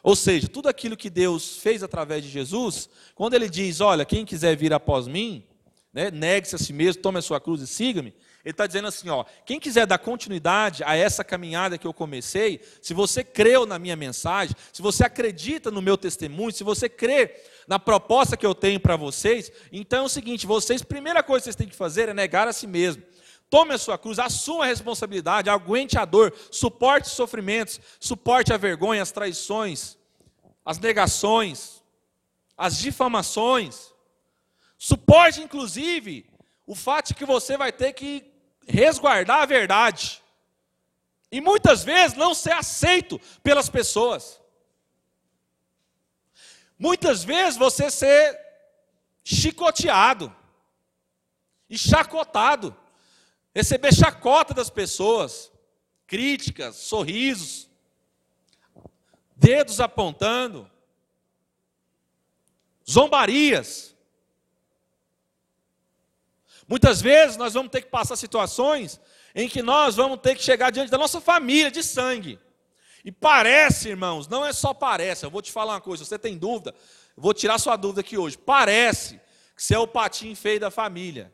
Ou 0.02 0.14
seja, 0.14 0.48
tudo 0.48 0.68
aquilo 0.68 0.96
que 0.96 1.08
Deus 1.08 1.56
fez 1.56 1.82
através 1.82 2.22
de 2.22 2.28
Jesus, 2.28 2.88
quando 3.14 3.34
ele 3.34 3.48
diz: 3.48 3.80
Olha, 3.80 4.04
quem 4.04 4.24
quiser 4.24 4.56
vir 4.56 4.72
após 4.72 5.06
mim, 5.06 5.44
né, 5.92 6.10
negue-se 6.10 6.54
a 6.54 6.58
si 6.58 6.72
mesmo, 6.72 7.02
tome 7.02 7.18
a 7.18 7.22
sua 7.22 7.40
cruz 7.40 7.62
e 7.62 7.66
siga-me. 7.66 8.14
Ele 8.44 8.52
está 8.52 8.66
dizendo 8.66 8.88
assim: 8.88 9.08
ó, 9.08 9.24
quem 9.46 9.58
quiser 9.58 9.86
dar 9.86 9.98
continuidade 9.98 10.84
a 10.84 10.94
essa 10.94 11.24
caminhada 11.24 11.78
que 11.78 11.86
eu 11.86 11.94
comecei, 11.94 12.60
se 12.82 12.92
você 12.92 13.24
creu 13.24 13.64
na 13.64 13.78
minha 13.78 13.96
mensagem, 13.96 14.54
se 14.70 14.82
você 14.82 15.04
acredita 15.04 15.70
no 15.70 15.80
meu 15.80 15.96
testemunho, 15.96 16.52
se 16.52 16.62
você 16.62 16.88
crê 16.88 17.40
na 17.66 17.78
proposta 17.78 18.36
que 18.36 18.44
eu 18.44 18.54
tenho 18.54 18.78
para 18.78 18.96
vocês, 18.96 19.50
então 19.72 20.00
é 20.00 20.06
o 20.06 20.10
seguinte: 20.10 20.46
vocês, 20.46 20.82
primeira 20.82 21.22
coisa 21.22 21.40
que 21.40 21.44
vocês 21.44 21.56
têm 21.56 21.68
que 21.68 21.74
fazer 21.74 22.10
é 22.10 22.14
negar 22.14 22.46
a 22.46 22.52
si 22.52 22.66
mesmo. 22.66 23.02
Tome 23.48 23.72
a 23.72 23.78
sua 23.78 23.96
cruz, 23.96 24.18
assuma 24.18 24.64
a 24.64 24.66
responsabilidade, 24.66 25.48
aguente 25.48 25.98
a 25.98 26.04
dor, 26.04 26.34
suporte 26.50 27.06
os 27.06 27.12
sofrimentos, 27.12 27.80
suporte 27.98 28.52
a 28.52 28.56
vergonha, 28.56 29.02
as 29.02 29.12
traições, 29.12 29.96
as 30.64 30.78
negações, 30.78 31.82
as 32.56 32.78
difamações. 32.78 33.92
Suporte, 34.76 35.40
inclusive, 35.40 36.26
o 36.66 36.74
fato 36.74 37.08
de 37.08 37.14
que 37.14 37.24
você 37.24 37.56
vai 37.56 37.72
ter 37.72 37.92
que 37.92 38.33
resguardar 38.66 39.42
a 39.42 39.46
verdade. 39.46 40.22
E 41.30 41.40
muitas 41.40 41.82
vezes 41.82 42.16
não 42.16 42.34
ser 42.34 42.52
aceito 42.52 43.20
pelas 43.42 43.68
pessoas. 43.68 44.40
Muitas 46.78 47.24
vezes 47.24 47.56
você 47.58 47.90
ser 47.90 48.38
chicoteado 49.22 50.34
e 51.68 51.78
chacotado, 51.78 52.76
receber 53.54 53.92
chacota 53.92 54.52
das 54.52 54.68
pessoas, 54.68 55.50
críticas, 56.06 56.76
sorrisos, 56.76 57.68
dedos 59.34 59.80
apontando, 59.80 60.70
zombarias. 62.88 63.93
Muitas 66.68 67.00
vezes 67.00 67.36
nós 67.36 67.54
vamos 67.54 67.70
ter 67.70 67.82
que 67.82 67.88
passar 67.88 68.16
situações 68.16 69.00
em 69.34 69.48
que 69.48 69.62
nós 69.62 69.96
vamos 69.96 70.18
ter 70.20 70.34
que 70.34 70.42
chegar 70.42 70.70
diante 70.70 70.90
da 70.90 70.98
nossa 70.98 71.20
família 71.20 71.70
de 71.70 71.82
sangue. 71.82 72.38
E 73.04 73.12
parece, 73.12 73.90
irmãos, 73.90 74.26
não 74.28 74.46
é 74.46 74.52
só 74.52 74.72
parece, 74.72 75.26
eu 75.26 75.30
vou 75.30 75.42
te 75.42 75.52
falar 75.52 75.74
uma 75.74 75.80
coisa, 75.80 76.04
se 76.04 76.08
você 76.08 76.18
tem 76.18 76.38
dúvida, 76.38 76.74
vou 77.14 77.34
tirar 77.34 77.58
sua 77.58 77.76
dúvida 77.76 78.00
aqui 78.00 78.16
hoje. 78.16 78.38
Parece 78.38 79.20
que 79.54 79.62
você 79.62 79.74
é 79.74 79.78
o 79.78 79.86
patinho 79.86 80.34
feio 80.34 80.58
da 80.58 80.70
família, 80.70 81.30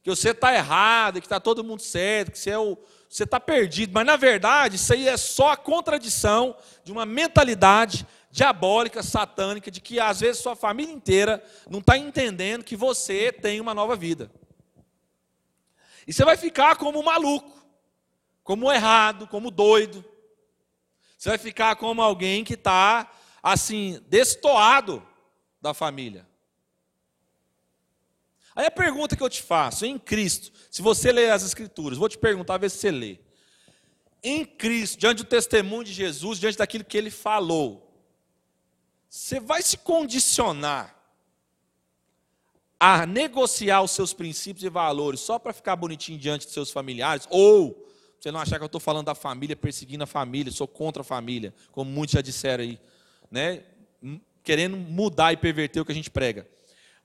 que 0.00 0.10
você 0.10 0.30
está 0.30 0.54
errado, 0.54 1.20
que 1.20 1.26
está 1.26 1.40
todo 1.40 1.64
mundo 1.64 1.82
certo, 1.82 2.30
que 2.30 2.38
você 2.38 2.50
é 2.50 2.58
o, 2.58 2.78
você 3.08 3.24
está 3.24 3.40
perdido, 3.40 3.92
mas 3.92 4.06
na 4.06 4.16
verdade 4.16 4.76
isso 4.76 4.92
aí 4.92 5.08
é 5.08 5.16
só 5.16 5.50
a 5.50 5.56
contradição 5.56 6.56
de 6.84 6.92
uma 6.92 7.04
mentalidade 7.04 8.06
diabólica, 8.30 9.02
satânica, 9.02 9.70
de 9.70 9.80
que 9.80 9.98
às 9.98 10.20
vezes 10.20 10.40
sua 10.40 10.54
família 10.54 10.94
inteira 10.94 11.42
não 11.68 11.80
está 11.80 11.98
entendendo 11.98 12.64
que 12.64 12.76
você 12.76 13.32
tem 13.32 13.60
uma 13.60 13.74
nova 13.74 13.96
vida. 13.96 14.30
E 16.06 16.12
você 16.12 16.24
vai 16.24 16.36
ficar 16.36 16.76
como 16.76 17.02
maluco, 17.02 17.50
como 18.42 18.72
errado, 18.72 19.26
como 19.28 19.50
doido. 19.50 20.04
Você 21.16 21.28
vai 21.28 21.38
ficar 21.38 21.76
como 21.76 22.02
alguém 22.02 22.42
que 22.42 22.54
está, 22.54 23.10
assim, 23.42 24.00
destoado 24.08 25.06
da 25.60 25.72
família. 25.72 26.26
Aí 28.54 28.66
a 28.66 28.70
pergunta 28.70 29.16
que 29.16 29.22
eu 29.22 29.30
te 29.30 29.42
faço, 29.42 29.86
em 29.86 29.98
Cristo, 29.98 30.52
se 30.70 30.82
você 30.82 31.10
ler 31.10 31.30
as 31.30 31.42
Escrituras, 31.42 31.96
vou 31.96 32.08
te 32.08 32.18
perguntar, 32.18 32.58
ver 32.58 32.70
se 32.70 32.78
você 32.78 32.90
lê. 32.90 33.18
Em 34.22 34.44
Cristo, 34.44 34.98
diante 34.98 35.18
do 35.18 35.24
testemunho 35.24 35.84
de 35.84 35.92
Jesus, 35.92 36.38
diante 36.38 36.58
daquilo 36.58 36.84
que 36.84 36.98
ele 36.98 37.10
falou, 37.10 37.90
você 39.08 39.40
vai 39.40 39.62
se 39.62 39.78
condicionar 39.78 41.01
a 42.84 43.06
negociar 43.06 43.80
os 43.80 43.92
seus 43.92 44.12
princípios 44.12 44.64
e 44.64 44.68
valores 44.68 45.20
só 45.20 45.38
para 45.38 45.52
ficar 45.52 45.76
bonitinho 45.76 46.18
diante 46.18 46.46
de 46.46 46.52
seus 46.52 46.72
familiares? 46.72 47.28
Ou 47.30 47.88
você 48.18 48.32
não 48.32 48.40
achar 48.40 48.58
que 48.58 48.64
eu 48.64 48.66
estou 48.66 48.80
falando 48.80 49.06
da 49.06 49.14
família, 49.14 49.54
perseguindo 49.54 50.02
a 50.02 50.06
família, 50.06 50.50
sou 50.50 50.66
contra 50.66 51.02
a 51.02 51.04
família, 51.04 51.54
como 51.70 51.88
muitos 51.88 52.14
já 52.14 52.20
disseram 52.20 52.64
aí, 52.64 52.80
né? 53.30 53.62
querendo 54.42 54.76
mudar 54.76 55.32
e 55.32 55.36
perverter 55.36 55.80
o 55.80 55.84
que 55.84 55.92
a 55.92 55.94
gente 55.94 56.10
prega. 56.10 56.44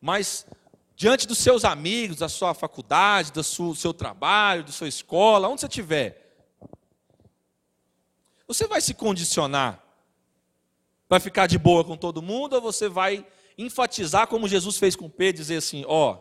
Mas 0.01 0.47
diante 0.95 1.27
dos 1.27 1.37
seus 1.37 1.63
amigos, 1.63 2.17
da 2.17 2.27
sua 2.27 2.55
faculdade, 2.55 3.31
do 3.31 3.43
seu 3.43 3.93
trabalho, 3.93 4.63
da 4.63 4.71
sua 4.71 4.87
escola, 4.87 5.47
onde 5.47 5.61
você 5.61 5.67
estiver, 5.67 6.39
você 8.47 8.65
vai 8.65 8.81
se 8.81 8.95
condicionar 8.95 9.87
Vai 11.09 11.19
ficar 11.19 11.47
de 11.47 11.57
boa 11.57 11.83
com 11.85 11.95
todo 11.95 12.21
mundo 12.21 12.53
ou 12.53 12.61
você 12.61 12.89
vai 12.89 13.25
enfatizar 13.57 14.27
como 14.27 14.47
Jesus 14.47 14.77
fez 14.77 14.95
com 14.95 15.09
Pedro, 15.09 15.41
dizer 15.41 15.57
assim, 15.57 15.83
ó, 15.87 16.11
oh, 16.11 16.15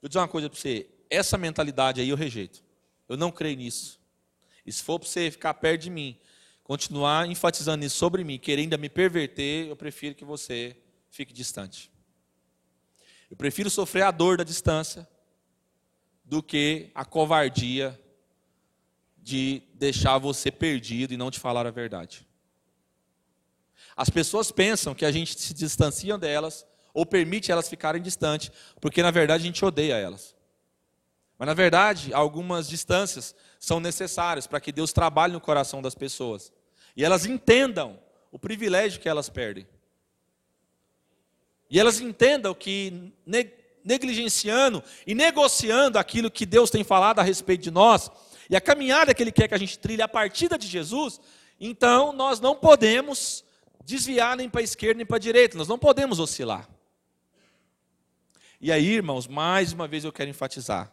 vou 0.00 0.08
dizer 0.08 0.18
uma 0.18 0.28
coisa 0.28 0.48
para 0.48 0.58
você, 0.58 0.88
essa 1.10 1.36
mentalidade 1.36 2.00
aí 2.00 2.08
eu 2.08 2.16
rejeito. 2.16 2.64
Eu 3.08 3.16
não 3.16 3.30
creio 3.30 3.56
nisso. 3.56 4.00
E 4.64 4.72
se 4.72 4.82
for 4.82 4.98
para 4.98 5.08
você 5.08 5.30
ficar 5.30 5.54
perto 5.54 5.82
de 5.82 5.90
mim, 5.90 6.18
continuar 6.64 7.28
enfatizando 7.28 7.84
isso 7.84 7.96
sobre 7.96 8.24
mim, 8.24 8.38
querendo 8.38 8.78
me 8.78 8.88
perverter, 8.88 9.68
eu 9.68 9.76
prefiro 9.76 10.14
que 10.14 10.24
você 10.24 10.76
fique 11.10 11.32
distante. 11.32 11.90
Eu 13.30 13.36
prefiro 13.36 13.68
sofrer 13.68 14.02
a 14.02 14.10
dor 14.10 14.38
da 14.38 14.44
distância 14.44 15.06
do 16.24 16.42
que 16.42 16.90
a 16.94 17.04
covardia 17.04 17.98
de 19.18 19.62
deixar 19.74 20.18
você 20.18 20.50
perdido 20.50 21.12
e 21.12 21.16
não 21.16 21.30
te 21.30 21.38
falar 21.38 21.66
a 21.66 21.70
verdade. 21.70 22.26
As 24.02 24.10
pessoas 24.10 24.50
pensam 24.50 24.96
que 24.96 25.04
a 25.04 25.12
gente 25.12 25.38
se 25.38 25.54
distancia 25.54 26.18
delas 26.18 26.66
ou 26.92 27.06
permite 27.06 27.52
elas 27.52 27.68
ficarem 27.68 28.02
distantes, 28.02 28.50
porque 28.80 29.00
na 29.00 29.12
verdade 29.12 29.44
a 29.44 29.46
gente 29.46 29.64
odeia 29.64 29.94
elas. 29.94 30.34
Mas 31.38 31.46
na 31.46 31.54
verdade, 31.54 32.12
algumas 32.12 32.68
distâncias 32.68 33.32
são 33.60 33.78
necessárias 33.78 34.44
para 34.44 34.60
que 34.60 34.72
Deus 34.72 34.92
trabalhe 34.92 35.32
no 35.32 35.40
coração 35.40 35.80
das 35.80 35.94
pessoas 35.94 36.52
e 36.96 37.04
elas 37.04 37.26
entendam 37.26 37.96
o 38.32 38.40
privilégio 38.40 39.00
que 39.00 39.08
elas 39.08 39.28
perdem. 39.28 39.68
E 41.70 41.78
elas 41.78 42.00
entendam 42.00 42.56
que 42.56 43.12
negligenciando 43.84 44.82
e 45.06 45.14
negociando 45.14 45.96
aquilo 45.96 46.28
que 46.28 46.44
Deus 46.44 46.70
tem 46.70 46.82
falado 46.82 47.20
a 47.20 47.22
respeito 47.22 47.62
de 47.62 47.70
nós, 47.70 48.10
e 48.50 48.56
a 48.56 48.60
caminhada 48.60 49.14
que 49.14 49.22
Ele 49.22 49.30
quer 49.30 49.46
que 49.46 49.54
a 49.54 49.58
gente 49.58 49.78
trilhe 49.78 50.02
a 50.02 50.08
partida 50.08 50.58
de 50.58 50.66
Jesus, 50.66 51.20
então 51.60 52.12
nós 52.12 52.40
não 52.40 52.56
podemos 52.56 53.44
desviar 53.84 54.36
nem 54.36 54.48
para 54.48 54.60
a 54.60 54.64
esquerda 54.64 54.98
nem 54.98 55.06
para 55.06 55.16
a 55.16 55.20
direita, 55.20 55.56
nós 55.56 55.68
não 55.68 55.78
podemos 55.78 56.18
oscilar. 56.18 56.68
E 58.60 58.70
aí, 58.70 58.86
irmãos, 58.86 59.26
mais 59.26 59.72
uma 59.72 59.88
vez 59.88 60.04
eu 60.04 60.12
quero 60.12 60.30
enfatizar. 60.30 60.92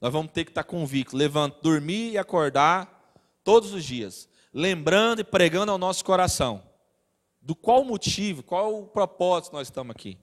Nós 0.00 0.12
vamos 0.12 0.30
ter 0.32 0.44
que 0.44 0.50
estar 0.50 0.64
convictos, 0.64 1.18
levantar, 1.18 1.60
dormir 1.60 2.12
e 2.12 2.18
acordar 2.18 3.14
todos 3.42 3.72
os 3.72 3.84
dias, 3.84 4.28
lembrando 4.52 5.20
e 5.20 5.24
pregando 5.24 5.72
ao 5.72 5.78
nosso 5.78 6.04
coração 6.04 6.62
do 7.46 7.54
qual 7.54 7.84
motivo, 7.84 8.42
qual 8.42 8.82
o 8.82 8.86
propósito 8.86 9.52
nós 9.52 9.68
estamos 9.68 9.94
aqui. 9.94 10.18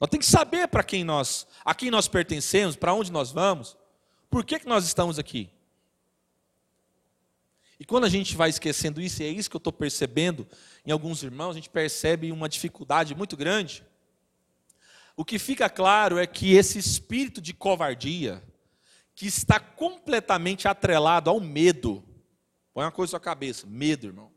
Nós 0.00 0.10
temos 0.10 0.26
que 0.26 0.32
saber 0.32 0.66
para 0.68 0.82
quem 0.82 1.04
nós, 1.04 1.46
a 1.64 1.74
quem 1.74 1.90
nós 1.90 2.08
pertencemos, 2.08 2.76
para 2.76 2.92
onde 2.92 3.12
nós 3.12 3.30
vamos, 3.30 3.76
por 4.28 4.44
que, 4.44 4.58
que 4.58 4.66
nós 4.66 4.84
estamos 4.84 5.18
aqui. 5.18 5.48
E 7.78 7.84
quando 7.84 8.04
a 8.04 8.08
gente 8.08 8.36
vai 8.36 8.48
esquecendo 8.48 9.00
isso, 9.00 9.22
e 9.22 9.26
é 9.26 9.28
isso 9.28 9.50
que 9.50 9.56
eu 9.56 9.58
estou 9.58 9.72
percebendo 9.72 10.46
em 10.84 10.90
alguns 10.90 11.22
irmãos, 11.22 11.50
a 11.50 11.54
gente 11.54 11.68
percebe 11.68 12.32
uma 12.32 12.48
dificuldade 12.48 13.14
muito 13.14 13.36
grande. 13.36 13.84
O 15.14 15.24
que 15.24 15.38
fica 15.38 15.68
claro 15.68 16.18
é 16.18 16.26
que 16.26 16.54
esse 16.54 16.78
espírito 16.78 17.40
de 17.40 17.52
covardia, 17.52 18.42
que 19.14 19.26
está 19.26 19.58
completamente 19.58 20.68
atrelado 20.68 21.30
ao 21.30 21.40
medo, 21.40 22.04
põe 22.72 22.84
uma 22.84 22.92
coisa 22.92 23.10
na 23.10 23.18
sua 23.18 23.20
cabeça: 23.20 23.66
medo, 23.66 24.06
irmão. 24.06 24.30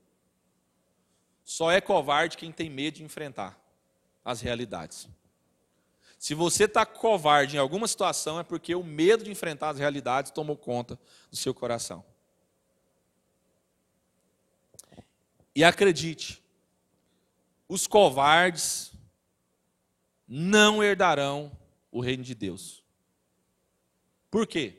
Só 1.44 1.72
é 1.72 1.82
covarde 1.82 2.38
quem 2.38 2.52
tem 2.52 2.70
medo 2.70 2.96
de 2.96 3.04
enfrentar 3.04 3.60
as 4.24 4.42
realidades. 4.42 5.10
Se 6.18 6.34
você 6.34 6.66
está 6.66 6.86
covarde 6.86 7.56
em 7.56 7.60
alguma 7.60 7.88
situação, 7.88 8.40
é 8.40 8.44
porque 8.44 8.76
o 8.76 8.84
medo 8.84 9.24
de 9.24 9.32
enfrentar 9.32 9.70
as 9.70 9.80
realidades 9.80 10.32
tomou 10.32 10.58
conta 10.58 11.00
do 11.32 11.36
seu 11.36 11.54
coração. 11.54 12.04
E 15.56 15.64
acredite, 15.64 16.42
os 17.68 17.88
covardes 17.88 18.92
não 20.28 20.84
herdarão 20.84 21.52
o 21.92 22.02
reino 22.02 22.24
de 22.24 22.36
Deus. 22.36 22.84
Por 24.30 24.46
quê? 24.46 24.78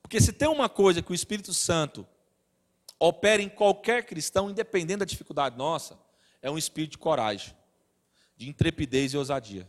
Porque 0.00 0.20
se 0.20 0.32
tem 0.32 0.48
uma 0.48 0.68
coisa 0.68 1.02
que 1.02 1.12
o 1.12 1.14
Espírito 1.14 1.52
Santo 1.52 2.06
opera 2.98 3.40
em 3.40 3.48
qualquer 3.48 4.04
cristão, 4.04 4.50
independente 4.50 4.98
da 4.98 5.04
dificuldade 5.04 5.56
nossa, 5.56 5.98
é 6.42 6.50
um 6.50 6.58
espírito 6.58 6.92
de 6.92 6.98
coragem, 6.98 7.54
de 8.36 8.48
intrepidez 8.48 9.12
e 9.12 9.16
ousadia. 9.16 9.66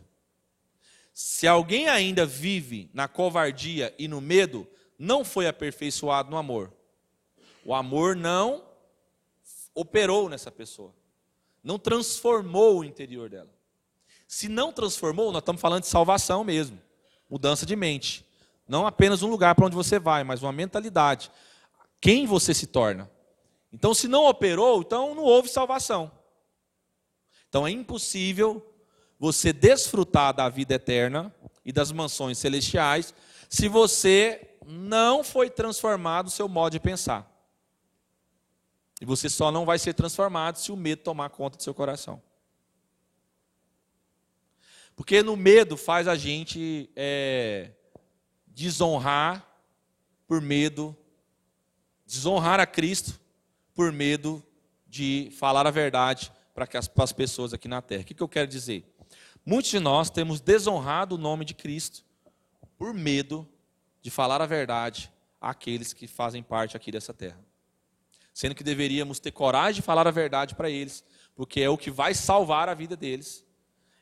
Se 1.12 1.46
alguém 1.46 1.88
ainda 1.88 2.24
vive 2.24 2.90
na 2.92 3.06
covardia 3.06 3.94
e 3.98 4.08
no 4.08 4.20
medo, 4.20 4.68
não 4.98 5.24
foi 5.24 5.46
aperfeiçoado 5.46 6.30
no 6.30 6.36
amor. 6.36 6.72
O 7.64 7.74
amor 7.74 8.16
não 8.16 8.64
operou 9.74 10.28
nessa 10.28 10.50
pessoa, 10.50 10.94
não 11.62 11.78
transformou 11.78 12.78
o 12.78 12.84
interior 12.84 13.30
dela. 13.30 13.50
Se 14.26 14.48
não 14.48 14.72
transformou, 14.72 15.30
nós 15.30 15.42
estamos 15.42 15.60
falando 15.60 15.82
de 15.82 15.88
salvação 15.88 16.42
mesmo, 16.42 16.80
mudança 17.28 17.64
de 17.64 17.76
mente. 17.76 18.26
Não 18.66 18.86
apenas 18.86 19.22
um 19.22 19.28
lugar 19.28 19.54
para 19.54 19.66
onde 19.66 19.76
você 19.76 19.98
vai, 19.98 20.24
mas 20.24 20.42
uma 20.42 20.52
mentalidade. 20.52 21.30
Quem 22.00 22.26
você 22.26 22.54
se 22.54 22.66
torna. 22.66 23.10
Então, 23.72 23.94
se 23.94 24.08
não 24.08 24.26
operou, 24.26 24.80
então 24.80 25.14
não 25.14 25.22
houve 25.22 25.48
salvação. 25.48 26.10
Então 27.48 27.66
é 27.66 27.70
impossível 27.70 28.66
você 29.18 29.52
desfrutar 29.52 30.32
da 30.34 30.48
vida 30.48 30.74
eterna 30.74 31.32
e 31.64 31.70
das 31.70 31.92
mansões 31.92 32.38
celestiais 32.38 33.14
se 33.48 33.68
você 33.68 34.56
não 34.66 35.22
foi 35.22 35.50
transformado 35.50 36.28
o 36.28 36.30
seu 36.30 36.48
modo 36.48 36.72
de 36.72 36.80
pensar. 36.80 37.31
E 39.02 39.04
você 39.04 39.28
só 39.28 39.50
não 39.50 39.66
vai 39.66 39.80
ser 39.80 39.94
transformado 39.94 40.58
se 40.58 40.70
o 40.70 40.76
medo 40.76 41.02
tomar 41.02 41.28
conta 41.28 41.56
do 41.56 41.62
seu 41.64 41.74
coração. 41.74 42.22
Porque 44.94 45.24
no 45.24 45.36
medo 45.36 45.76
faz 45.76 46.06
a 46.06 46.14
gente 46.14 46.88
é, 46.94 47.72
desonrar 48.46 49.44
por 50.24 50.40
medo, 50.40 50.96
desonrar 52.06 52.60
a 52.60 52.66
Cristo 52.66 53.18
por 53.74 53.90
medo 53.90 54.40
de 54.86 55.32
falar 55.36 55.66
a 55.66 55.72
verdade 55.72 56.32
para 56.54 56.68
as, 56.78 57.12
pessoas 57.12 57.52
aqui 57.52 57.66
na 57.66 57.82
terra. 57.82 58.02
O 58.02 58.04
que, 58.04 58.14
que 58.14 58.22
eu 58.22 58.28
quero 58.28 58.46
dizer? 58.46 58.84
Muitos 59.44 59.72
de 59.72 59.80
nós 59.80 60.10
temos 60.10 60.40
desonrado 60.40 61.16
o 61.16 61.18
nome 61.18 61.44
de 61.44 61.54
Cristo 61.54 62.04
por 62.78 62.94
medo 62.94 63.48
de 64.00 64.12
falar 64.12 64.40
a 64.40 64.46
verdade 64.46 65.12
àqueles 65.40 65.92
que 65.92 66.06
fazem 66.06 66.40
parte 66.40 66.76
aqui 66.76 66.92
dessa 66.92 67.12
terra 67.12 67.51
sendo 68.32 68.54
que 68.54 68.64
deveríamos 68.64 69.20
ter 69.20 69.30
coragem 69.30 69.76
de 69.76 69.82
falar 69.82 70.06
a 70.06 70.10
verdade 70.10 70.54
para 70.54 70.70
eles, 70.70 71.04
porque 71.34 71.60
é 71.60 71.68
o 71.68 71.78
que 71.78 71.90
vai 71.90 72.14
salvar 72.14 72.68
a 72.68 72.74
vida 72.74 72.96
deles. 72.96 73.44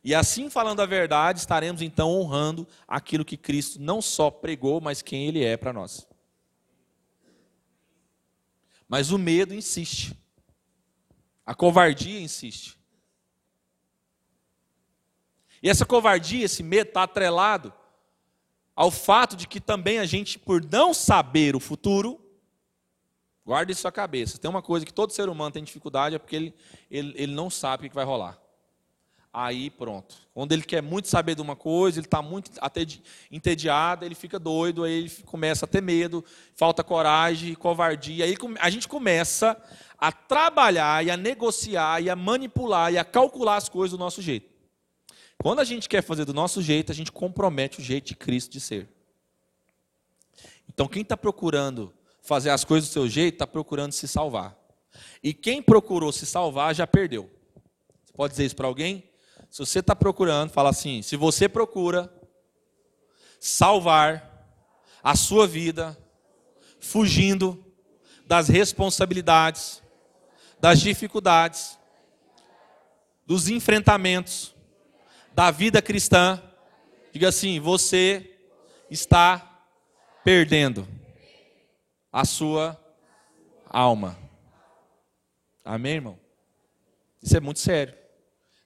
E 0.03 0.15
assim 0.15 0.49
falando 0.49 0.81
a 0.81 0.87
verdade, 0.87 1.41
estaremos 1.41 1.83
então 1.83 2.11
honrando 2.11 2.67
aquilo 2.89 3.25
que 3.25 3.37
Cristo 3.37 3.81
não 3.81 4.01
só 4.01 4.31
pregou, 4.31 4.81
mas 4.81 5.03
quem 5.03 5.27
Ele 5.27 5.45
é 5.45 5.57
para 5.57 5.73
nós. 5.73 6.07
Mas 8.89 9.11
o 9.11 9.19
medo 9.19 9.55
insiste, 9.55 10.17
a 11.45 11.55
covardia 11.55 12.21
insiste. 12.21 12.79
E 15.63 15.69
essa 15.69 15.85
covardia, 15.85 16.45
esse 16.45 16.63
medo 16.63 16.89
está 16.89 17.03
atrelado 17.03 17.73
ao 18.75 18.91
fato 18.91 19.37
de 19.37 19.47
que 19.47 19.61
também 19.61 19.99
a 19.99 20.07
gente, 20.07 20.39
por 20.39 20.65
não 20.65 20.95
saber 20.95 21.55
o 21.55 21.61
futuro, 21.61 22.20
Guarde 23.51 23.73
isso 23.73 23.85
na 23.85 23.91
cabeça. 23.91 24.39
Tem 24.39 24.49
uma 24.49 24.63
coisa 24.63 24.87
que 24.87 24.95
todo 24.95 25.13
ser 25.13 25.29
humano 25.29 25.51
tem 25.51 25.65
dificuldade, 25.65 26.15
é 26.15 26.21
porque 26.21 26.37
ele, 26.37 26.55
ele, 26.89 27.13
ele 27.17 27.35
não 27.35 27.51
sabe 27.51 27.85
o 27.85 27.91
que 27.91 27.97
vai 27.97 28.05
rolar. 28.05 28.39
Aí 29.33 29.71
pronto. 29.71 30.15
Quando 30.33 30.53
ele 30.53 30.63
quer 30.63 30.81
muito 30.81 31.09
saber 31.09 31.35
de 31.35 31.43
uma 31.43 31.57
coisa, 31.57 31.99
ele 31.99 32.07
está 32.07 32.23
muito 32.23 32.49
entediado, 33.29 34.05
ele 34.05 34.15
fica 34.15 34.39
doido, 34.39 34.85
aí 34.85 34.93
ele 34.93 35.11
começa 35.27 35.65
a 35.65 35.69
ter 35.69 35.83
medo, 35.83 36.25
falta 36.55 36.85
coragem, 36.85 37.53
covardia. 37.57 38.25
Aí 38.25 38.37
a 38.61 38.71
gente 38.71 38.87
começa 38.87 39.61
a 39.99 40.13
trabalhar 40.13 41.05
e 41.05 41.11
a 41.11 41.17
negociar 41.17 42.01
e 42.01 42.09
a 42.09 42.15
manipular 42.15 42.93
e 42.93 42.99
a 42.99 43.05
calcular 43.05 43.57
as 43.57 43.69
coisas 43.69 43.99
do 43.99 44.01
nosso 44.01 44.23
jeito. 44.23 44.49
Quando 45.43 45.59
a 45.59 45.65
gente 45.65 45.89
quer 45.89 46.05
fazer 46.05 46.25
do 46.25 46.33
nosso 46.33 46.63
jeito, 46.63 46.93
a 46.93 46.95
gente 46.95 47.11
compromete 47.11 47.81
o 47.81 47.83
jeito 47.83 48.07
de 48.07 48.15
Cristo 48.15 48.53
de 48.53 48.61
ser. 48.61 48.89
Então, 50.69 50.87
quem 50.87 51.03
está 51.03 51.17
procurando 51.17 51.93
fazer 52.23 52.51
as 52.51 52.65
coisas 52.65 52.89
do 52.89 52.93
seu 52.93 53.09
jeito, 53.09 53.35
está 53.35 53.47
procurando 53.47 53.93
se 53.93 54.07
salvar. 54.07 54.57
E 55.23 55.33
quem 55.33 55.63
procurou 55.63 56.13
se 56.13 56.27
salvar 56.27 56.75
já 56.75 56.87
perdeu. 56.87 57.31
Você 58.05 58.13
pode 58.15 58.33
dizer 58.33 58.47
isso 58.47 58.57
para 58.57 58.67
alguém? 58.67 59.05
Se 59.51 59.59
você 59.59 59.81
está 59.81 59.97
procurando, 59.97 60.51
fala 60.51 60.71
assim: 60.71 61.03
se 61.03 61.17
você 61.17 61.49
procura 61.49 62.13
salvar 63.39 64.29
a 65.03 65.17
sua 65.17 65.47
vida, 65.47 65.97
fugindo 66.79 67.65
das 68.27 68.49
responsabilidades, 68.49 69.83
das 70.61 70.81
dificuldades, 70.81 71.79
dos 73.27 73.49
enfrentamentos 73.49 74.55
da 75.33 75.51
vida 75.51 75.81
cristã, 75.81 76.41
diga 77.13 77.29
assim: 77.29 77.59
você 77.59 78.39
está 78.91 79.65
perdendo 80.23 80.87
a 82.13 82.25
sua 82.25 82.79
alma. 83.69 84.19
Amém, 85.65 85.95
irmão? 85.95 86.19
Isso 87.23 87.37
é 87.37 87.41
muito 87.41 87.61
sério. 87.61 87.95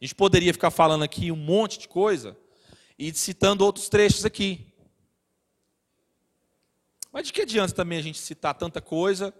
A 0.00 0.04
gente 0.04 0.14
poderia 0.14 0.52
ficar 0.52 0.70
falando 0.70 1.02
aqui 1.02 1.30
um 1.30 1.36
monte 1.36 1.78
de 1.78 1.88
coisa 1.88 2.36
e 2.98 3.12
citando 3.12 3.64
outros 3.64 3.88
trechos 3.88 4.24
aqui. 4.24 4.72
Mas 7.12 7.26
de 7.26 7.32
que 7.32 7.42
adianta 7.42 7.74
também 7.74 7.98
a 7.98 8.02
gente 8.02 8.18
citar 8.18 8.54
tanta 8.54 8.80
coisa, 8.80 9.32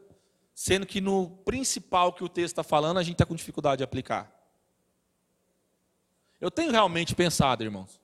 sendo 0.54 0.86
que 0.86 1.00
no 1.00 1.30
principal 1.44 2.12
que 2.12 2.22
o 2.22 2.28
texto 2.28 2.52
está 2.52 2.62
falando, 2.62 2.98
a 2.98 3.02
gente 3.02 3.14
está 3.14 3.26
com 3.26 3.34
dificuldade 3.34 3.78
de 3.78 3.84
aplicar? 3.84 4.32
Eu 6.40 6.50
tenho 6.50 6.70
realmente 6.70 7.14
pensado, 7.14 7.64
irmãos. 7.64 8.00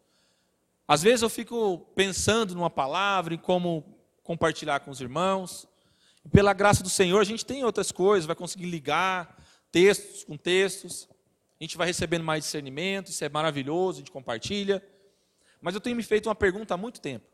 Às 0.88 1.02
vezes 1.02 1.22
eu 1.22 1.30
fico 1.30 1.78
pensando 1.94 2.54
numa 2.54 2.70
palavra, 2.70 3.34
em 3.34 3.38
como 3.38 3.96
compartilhar 4.24 4.80
com 4.80 4.90
os 4.90 5.00
irmãos. 5.00 5.68
Pela 6.32 6.52
graça 6.52 6.82
do 6.82 6.90
Senhor, 6.90 7.20
a 7.20 7.24
gente 7.24 7.46
tem 7.46 7.64
outras 7.64 7.90
coisas, 7.90 8.26
vai 8.26 8.36
conseguir 8.36 8.66
ligar 8.66 9.36
textos 9.70 10.24
com 10.24 10.36
textos 10.36 11.08
a 11.60 11.64
gente 11.64 11.76
vai 11.76 11.86
recebendo 11.86 12.24
mais 12.24 12.44
discernimento, 12.44 13.10
isso 13.10 13.22
é 13.22 13.28
maravilhoso, 13.28 13.98
a 13.98 14.00
gente 14.00 14.10
compartilha. 14.10 14.82
Mas 15.60 15.74
eu 15.74 15.80
tenho 15.80 15.94
me 15.94 16.02
feito 16.02 16.26
uma 16.26 16.34
pergunta 16.34 16.72
há 16.72 16.76
muito 16.76 17.02
tempo. 17.02 17.26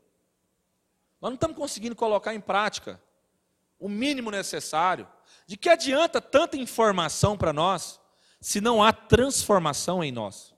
Nós 1.21 1.29
não 1.29 1.35
estamos 1.35 1.55
conseguindo 1.55 1.95
colocar 1.95 2.35
em 2.35 2.41
prática 2.41 3.01
o 3.79 3.87
mínimo 3.87 4.29
necessário. 4.29 5.07
De 5.45 5.55
que 5.55 5.69
adianta 5.69 6.19
tanta 6.19 6.57
informação 6.57 7.37
para 7.37 7.53
nós 7.53 8.01
se 8.41 8.59
não 8.59 8.83
há 8.83 8.91
transformação 8.91 10.03
em 10.03 10.11
nós? 10.11 10.53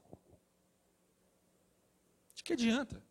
De 2.34 2.44
que 2.44 2.54
adianta? 2.54 3.04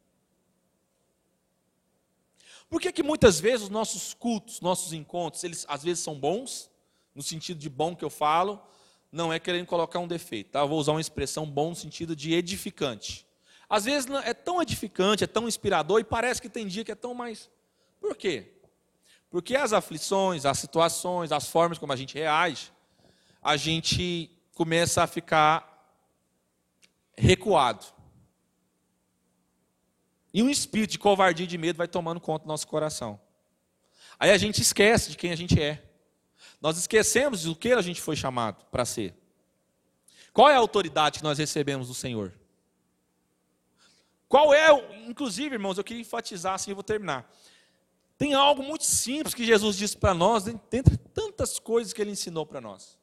Por 2.68 2.80
que, 2.80 2.92
que 2.92 3.02
muitas 3.02 3.40
vezes 3.40 3.62
os 3.62 3.68
nossos 3.70 4.14
cultos, 4.14 4.60
nossos 4.60 4.92
encontros, 4.92 5.42
eles 5.42 5.64
às 5.68 5.82
vezes 5.82 6.02
são 6.02 6.14
bons, 6.14 6.70
no 7.14 7.22
sentido 7.22 7.58
de 7.58 7.68
bom 7.68 7.96
que 7.96 8.04
eu 8.04 8.10
falo, 8.10 8.62
não 9.10 9.32
é 9.32 9.38
querendo 9.38 9.66
colocar 9.66 9.98
um 9.98 10.06
defeito, 10.06 10.50
tá? 10.50 10.60
Eu 10.60 10.68
vou 10.68 10.78
usar 10.78 10.92
uma 10.92 11.00
expressão 11.00 11.46
bom 11.46 11.70
no 11.70 11.76
sentido 11.76 12.14
de 12.14 12.34
edificante. 12.34 13.26
Às 13.68 13.84
vezes 13.84 14.08
é 14.24 14.34
tão 14.34 14.60
edificante, 14.62 15.24
é 15.24 15.26
tão 15.26 15.48
inspirador 15.48 16.00
e 16.00 16.04
parece 16.04 16.40
que 16.40 16.48
tem 16.48 16.66
dia 16.66 16.84
que 16.84 16.92
é 16.92 16.94
tão 16.94 17.14
mais. 17.14 17.50
Por 18.00 18.16
quê? 18.16 18.52
Porque 19.30 19.56
as 19.56 19.72
aflições, 19.72 20.46
as 20.46 20.58
situações, 20.58 21.32
as 21.32 21.48
formas 21.48 21.78
como 21.78 21.92
a 21.92 21.96
gente 21.96 22.14
reage, 22.14 22.72
a 23.42 23.56
gente 23.56 24.30
começa 24.54 25.02
a 25.02 25.06
ficar 25.06 25.96
recuado. 27.16 27.84
E 30.32 30.42
um 30.42 30.50
espírito 30.50 30.90
de 30.92 30.98
covardia 30.98 31.44
e 31.44 31.48
de 31.48 31.58
medo 31.58 31.76
vai 31.76 31.88
tomando 31.88 32.20
conta 32.20 32.44
do 32.44 32.48
nosso 32.48 32.66
coração. 32.66 33.20
Aí 34.18 34.30
a 34.30 34.38
gente 34.38 34.60
esquece 34.60 35.10
de 35.10 35.16
quem 35.16 35.30
a 35.30 35.36
gente 35.36 35.60
é. 35.60 35.82
Nós 36.60 36.76
esquecemos 36.76 37.44
do 37.44 37.54
que 37.54 37.72
a 37.72 37.80
gente 37.80 38.00
foi 38.00 38.16
chamado 38.16 38.64
para 38.66 38.84
ser. 38.84 39.14
Qual 40.32 40.48
é 40.48 40.54
a 40.54 40.58
autoridade 40.58 41.18
que 41.18 41.24
nós 41.24 41.38
recebemos 41.38 41.88
do 41.88 41.94
Senhor? 41.94 42.32
Qual 44.28 44.52
é, 44.52 44.68
inclusive, 45.06 45.54
irmãos, 45.54 45.78
eu 45.78 45.84
queria 45.84 46.02
enfatizar 46.02 46.54
assim, 46.54 46.70
eu 46.70 46.76
vou 46.76 46.84
terminar. 46.84 47.30
Tem 48.18 48.34
algo 48.34 48.62
muito 48.62 48.84
simples 48.84 49.34
que 49.34 49.44
Jesus 49.44 49.76
disse 49.76 49.96
para 49.96 50.12
nós, 50.12 50.44
dentre 50.44 50.96
tantas 50.96 51.58
coisas 51.58 51.92
que 51.92 52.02
ele 52.02 52.10
ensinou 52.10 52.44
para 52.44 52.60
nós. 52.60 52.98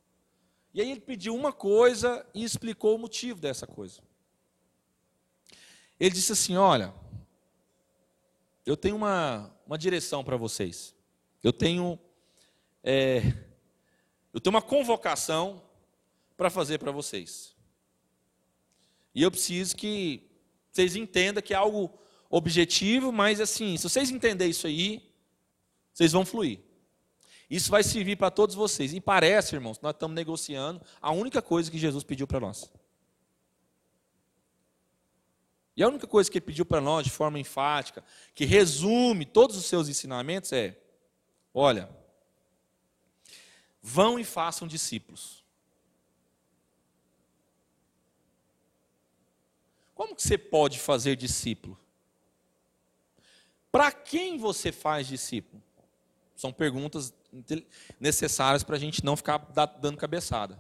E 0.74 0.82
aí 0.82 0.92
ele 0.92 1.00
pediu 1.00 1.34
uma 1.34 1.54
coisa 1.54 2.26
e 2.34 2.44
explicou 2.44 2.96
o 2.96 3.00
motivo 3.00 3.40
dessa 3.40 3.66
coisa. 3.66 4.02
Ele 5.98 6.14
disse 6.14 6.34
assim: 6.34 6.58
Olha, 6.58 6.94
eu 8.66 8.76
tenho 8.76 8.96
uma, 8.96 9.56
uma 9.66 9.78
direção 9.78 10.24
para 10.24 10.38
vocês. 10.38 10.96
Eu 11.44 11.54
tenho 11.54 12.00
é, 12.84 13.22
eu 14.34 14.42
tenho 14.42 14.54
uma 14.54 14.62
convocação 14.62 15.64
para 16.36 16.50
fazer 16.50 16.78
para 16.78 16.92
vocês. 16.92 17.56
E 19.14 19.22
eu 19.22 19.32
preciso 19.32 19.76
que 19.76 20.30
vocês 20.72 20.96
entendam 20.96 21.42
que 21.42 21.54
é 21.54 21.58
algo 21.58 21.98
objetivo, 22.30 23.12
mas 23.12 23.40
assim, 23.40 23.78
se 23.78 23.84
vocês 23.84 24.12
entenderem 24.12 24.52
isso 24.52 24.68
aí, 24.68 25.10
vocês 25.94 26.12
vão 26.12 26.26
fluir. 26.26 26.60
Isso 27.50 27.72
vai 27.72 27.82
servir 27.82 28.18
para 28.18 28.30
todos 28.30 28.56
vocês. 28.56 28.94
E 28.94 29.00
parece, 29.00 29.56
irmãos, 29.56 29.80
nós 29.80 29.94
estamos 29.94 30.16
negociando 30.16 30.82
a 31.02 31.12
única 31.12 31.42
coisa 31.42 31.72
que 31.72 31.78
Jesus 31.78 32.04
pediu 32.04 32.28
para 32.28 32.40
nós. 32.40 32.70
E 35.76 35.84
a 35.84 35.88
única 35.88 36.08
coisa 36.08 36.32
que 36.32 36.38
ele 36.38 36.46
pediu 36.46 36.66
para 36.66 36.80
nós 36.80 37.04
de 37.04 37.12
forma 37.12 37.40
enfática, 37.40 38.04
que 38.34 38.46
resume 38.46 39.26
todos 39.26 39.58
os 39.58 39.66
seus 39.66 39.90
ensinamentos, 39.90 40.52
é: 40.54 40.78
olha, 41.54 41.90
Vão 43.88 44.18
e 44.18 44.24
façam 44.24 44.68
discípulos. 44.68 45.44
Como 49.94 50.16
que 50.16 50.24
você 50.24 50.40
pode 50.40 50.80
fazer 50.80 51.16
discípulo? 51.16 51.80
Para 53.72 53.92
quem 53.92 54.40
você 54.40 54.72
faz 54.72 55.06
discípulo? 55.06 55.62
São 56.36 56.52
perguntas 56.52 57.14
necessárias 58.00 58.64
para 58.64 58.76
a 58.76 58.80
gente 58.80 59.06
não 59.06 59.16
ficar 59.16 59.38
dando 59.80 59.98
cabeçada. 59.98 60.58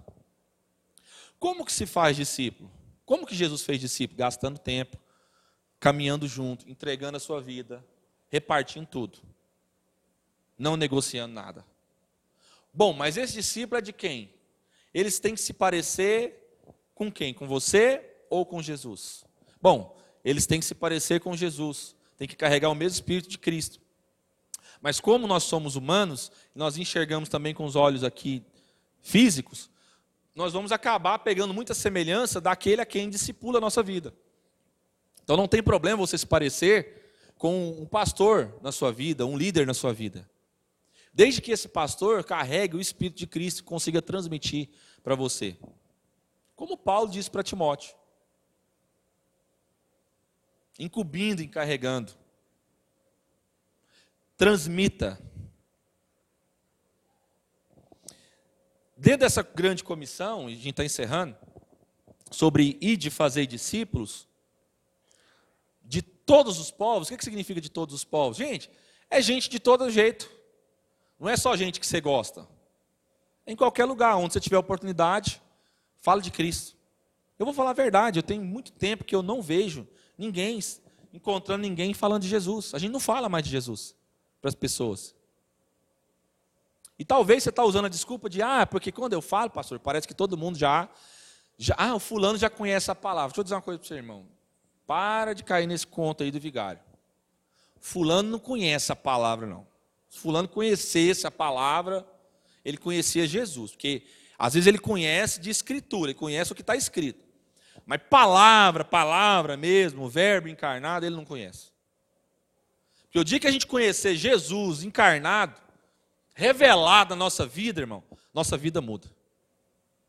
Como 1.39 1.65
que 1.65 1.73
se 1.73 1.87
faz 1.87 2.15
discípulo? 2.15 2.71
Como 3.07 3.25
que 3.25 3.33
Jesus 3.33 3.63
fez 3.63 3.79
discípulo? 3.79 4.19
Gastando 4.19 4.59
tempo, 4.59 4.99
caminhando 5.85 6.27
junto, 6.27 6.67
entregando 6.67 7.17
a 7.17 7.19
sua 7.19 7.39
vida, 7.39 7.85
repartindo 8.27 8.87
tudo, 8.87 9.19
não 10.57 10.75
negociando 10.75 11.31
nada. 11.31 11.63
Bom, 12.73 12.91
mas 12.91 13.17
esse 13.17 13.33
discípulo 13.33 13.77
é 13.77 13.81
de 13.83 13.93
quem? 13.93 14.33
Eles 14.91 15.19
têm 15.19 15.35
que 15.35 15.41
se 15.41 15.53
parecer 15.53 16.57
com 16.95 17.11
quem? 17.11 17.35
Com 17.35 17.47
você 17.47 18.03
ou 18.31 18.47
com 18.47 18.63
Jesus? 18.63 19.25
Bom, 19.61 19.95
eles 20.23 20.47
têm 20.47 20.59
que 20.59 20.65
se 20.65 20.73
parecer 20.73 21.19
com 21.19 21.37
Jesus, 21.37 21.95
têm 22.17 22.27
que 22.27 22.35
carregar 22.35 22.71
o 22.71 22.75
mesmo 22.75 22.95
Espírito 22.95 23.29
de 23.29 23.37
Cristo. 23.37 23.79
Mas 24.81 24.99
como 24.99 25.27
nós 25.27 25.43
somos 25.43 25.75
humanos, 25.75 26.31
nós 26.55 26.79
enxergamos 26.79 27.29
também 27.29 27.53
com 27.53 27.63
os 27.63 27.75
olhos 27.75 28.03
aqui 28.03 28.43
físicos, 29.03 29.69
nós 30.33 30.51
vamos 30.51 30.71
acabar 30.71 31.19
pegando 31.19 31.53
muita 31.53 31.75
semelhança 31.75 32.41
daquele 32.41 32.81
a 32.81 32.87
quem 32.87 33.07
discipula 33.07 33.59
a 33.59 33.61
nossa 33.61 33.83
vida. 33.83 34.15
Então 35.25 35.35
não 35.35 35.47
tem 35.47 35.61
problema 35.61 35.97
você 35.97 36.15
se 36.19 36.25
parecer 36.25 37.33
com 37.35 37.69
um 37.81 37.85
pastor 37.85 38.59
na 38.61 38.71
sua 38.71 38.91
vida, 38.91 39.25
um 39.25 39.35
líder 39.35 39.65
na 39.65 39.73
sua 39.73 39.91
vida. 39.91 40.29
Desde 41.11 41.41
que 41.41 41.51
esse 41.51 41.67
pastor 41.67 42.23
carregue 42.23 42.77
o 42.77 42.79
Espírito 42.79 43.17
de 43.17 43.25
Cristo 43.25 43.59
e 43.59 43.63
consiga 43.63 44.03
transmitir 44.03 44.69
para 45.03 45.15
você. 45.15 45.57
Como 46.55 46.77
Paulo 46.77 47.09
disse 47.09 47.31
para 47.31 47.41
Timóteo. 47.41 47.95
Incumbindo, 50.77 51.41
encarregando. 51.41 52.13
Transmita. 54.37 55.19
Dentro 58.95 59.21
dessa 59.21 59.41
grande 59.41 59.83
comissão, 59.83 60.47
e 60.47 60.53
a 60.53 60.55
gente 60.55 60.69
está 60.69 60.85
encerrando, 60.85 61.35
sobre 62.29 62.77
ir 62.79 62.95
de 62.95 63.09
fazer 63.09 63.47
discípulos, 63.47 64.27
todos 66.25 66.59
os 66.59 66.71
povos, 66.71 67.09
o 67.09 67.17
que 67.17 67.23
significa 67.23 67.61
de 67.61 67.69
todos 67.69 67.93
os 67.93 68.03
povos? 68.03 68.37
Gente, 68.37 68.69
é 69.09 69.21
gente 69.21 69.49
de 69.49 69.59
todo 69.59 69.89
jeito. 69.89 70.29
Não 71.19 71.29
é 71.29 71.37
só 71.37 71.55
gente 71.55 71.79
que 71.79 71.87
você 71.87 72.01
gosta. 72.01 72.47
Em 73.45 73.55
qualquer 73.55 73.85
lugar 73.85 74.15
onde 74.17 74.33
você 74.33 74.39
tiver 74.39 74.57
oportunidade, 74.57 75.41
fale 76.01 76.21
de 76.21 76.31
Cristo. 76.31 76.75
Eu 77.37 77.45
vou 77.45 77.53
falar 77.53 77.71
a 77.71 77.73
verdade, 77.73 78.19
eu 78.19 78.23
tenho 78.23 78.43
muito 78.43 78.71
tempo 78.71 79.03
que 79.03 79.15
eu 79.15 79.21
não 79.21 79.41
vejo 79.41 79.87
ninguém 80.17 80.59
encontrando 81.13 81.61
ninguém 81.61 81.93
falando 81.93 82.23
de 82.23 82.27
Jesus. 82.27 82.73
A 82.73 82.79
gente 82.79 82.91
não 82.91 82.99
fala 82.99 83.29
mais 83.29 83.43
de 83.43 83.49
Jesus 83.49 83.95
para 84.41 84.49
as 84.49 84.55
pessoas. 84.55 85.15
E 86.97 87.05
talvez 87.05 87.43
você 87.43 87.49
está 87.49 87.63
usando 87.63 87.85
a 87.85 87.89
desculpa 87.89 88.29
de, 88.29 88.41
ah, 88.41 88.65
porque 88.65 88.91
quando 88.91 89.13
eu 89.13 89.21
falo, 89.21 89.49
pastor, 89.49 89.79
parece 89.79 90.07
que 90.07 90.13
todo 90.13 90.37
mundo 90.37 90.57
já, 90.57 90.89
já 91.57 91.75
ah, 91.77 91.95
o 91.95 91.99
fulano 91.99 92.37
já 92.37 92.49
conhece 92.49 92.89
a 92.89 92.95
palavra. 92.95 93.29
Deixa 93.29 93.41
eu 93.41 93.43
dizer 93.43 93.55
uma 93.55 93.61
coisa 93.61 93.79
para 93.79 93.87
você, 93.87 93.95
irmão. 93.95 94.25
Para 94.85 95.33
de 95.33 95.43
cair 95.43 95.67
nesse 95.67 95.87
conto 95.87 96.23
aí 96.23 96.31
do 96.31 96.39
vigário. 96.39 96.81
Fulano 97.79 98.29
não 98.29 98.39
conhece 98.39 98.91
a 98.91 98.95
palavra, 98.95 99.45
não. 99.45 99.67
Se 100.09 100.19
fulano 100.19 100.47
conhecesse 100.47 101.27
a 101.27 101.31
palavra, 101.31 102.05
ele 102.63 102.77
conhecia 102.77 103.27
Jesus. 103.27 103.71
Porque 103.71 104.03
às 104.37 104.53
vezes 104.53 104.67
ele 104.67 104.79
conhece 104.79 105.39
de 105.39 105.49
escritura, 105.49 106.11
ele 106.11 106.19
conhece 106.19 106.51
o 106.51 106.55
que 106.55 106.61
está 106.61 106.75
escrito. 106.75 107.23
Mas 107.85 108.01
palavra, 108.09 108.83
palavra 108.83 109.55
mesmo, 109.55 110.09
verbo 110.09 110.47
encarnado, 110.47 111.05
ele 111.05 111.15
não 111.15 111.25
conhece. 111.25 111.71
Porque 113.03 113.19
o 113.19 113.23
dia 113.23 113.39
que 113.39 113.47
a 113.47 113.51
gente 113.51 113.67
conhecer 113.67 114.15
Jesus 114.15 114.83
encarnado, 114.83 115.61
revelado 116.33 117.11
na 117.11 117.15
nossa 117.15 117.45
vida, 117.45 117.81
irmão, 117.81 118.03
nossa 118.33 118.57
vida 118.57 118.81
muda. 118.81 119.07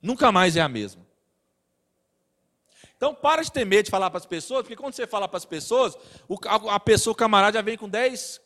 Nunca 0.01 0.33
mais 0.33 0.57
é 0.57 0.61
a 0.61 0.69
mesma. 0.69 1.07
Então, 2.97 3.15
para 3.15 3.43
de 3.43 3.53
ter 3.53 3.65
medo 3.65 3.85
de 3.85 3.91
falar 3.91 4.11
para 4.11 4.19
as 4.19 4.27
pessoas, 4.27 4.63
porque 4.63 4.77
quando 4.77 4.95
você 4.95 5.07
fala 5.07 5.29
para 5.29 5.37
as 5.37 5.45
pessoas, 5.45 5.97
a 6.71 6.81
pessoa, 6.81 7.13
o 7.13 7.17
camarada, 7.17 7.59
já 7.59 7.63
vem 7.63 7.77
com 7.77 7.89
10 7.89 8.41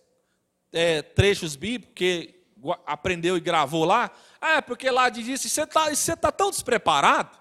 é, 0.73 1.03
trechos 1.03 1.55
bíblicos 1.55 1.95
que 1.95 2.41
aprendeu 2.85 3.37
e 3.37 3.41
gravou 3.41 3.85
lá. 3.85 4.11
Ah, 4.41 4.61
porque 4.61 4.91
lá 4.91 5.09
diz 5.09 5.27
isso, 5.27 5.47
e 5.47 5.51
você 5.51 5.63
está 5.63 6.17
tá 6.17 6.33
tão 6.33 6.51
despreparado, 6.51 7.39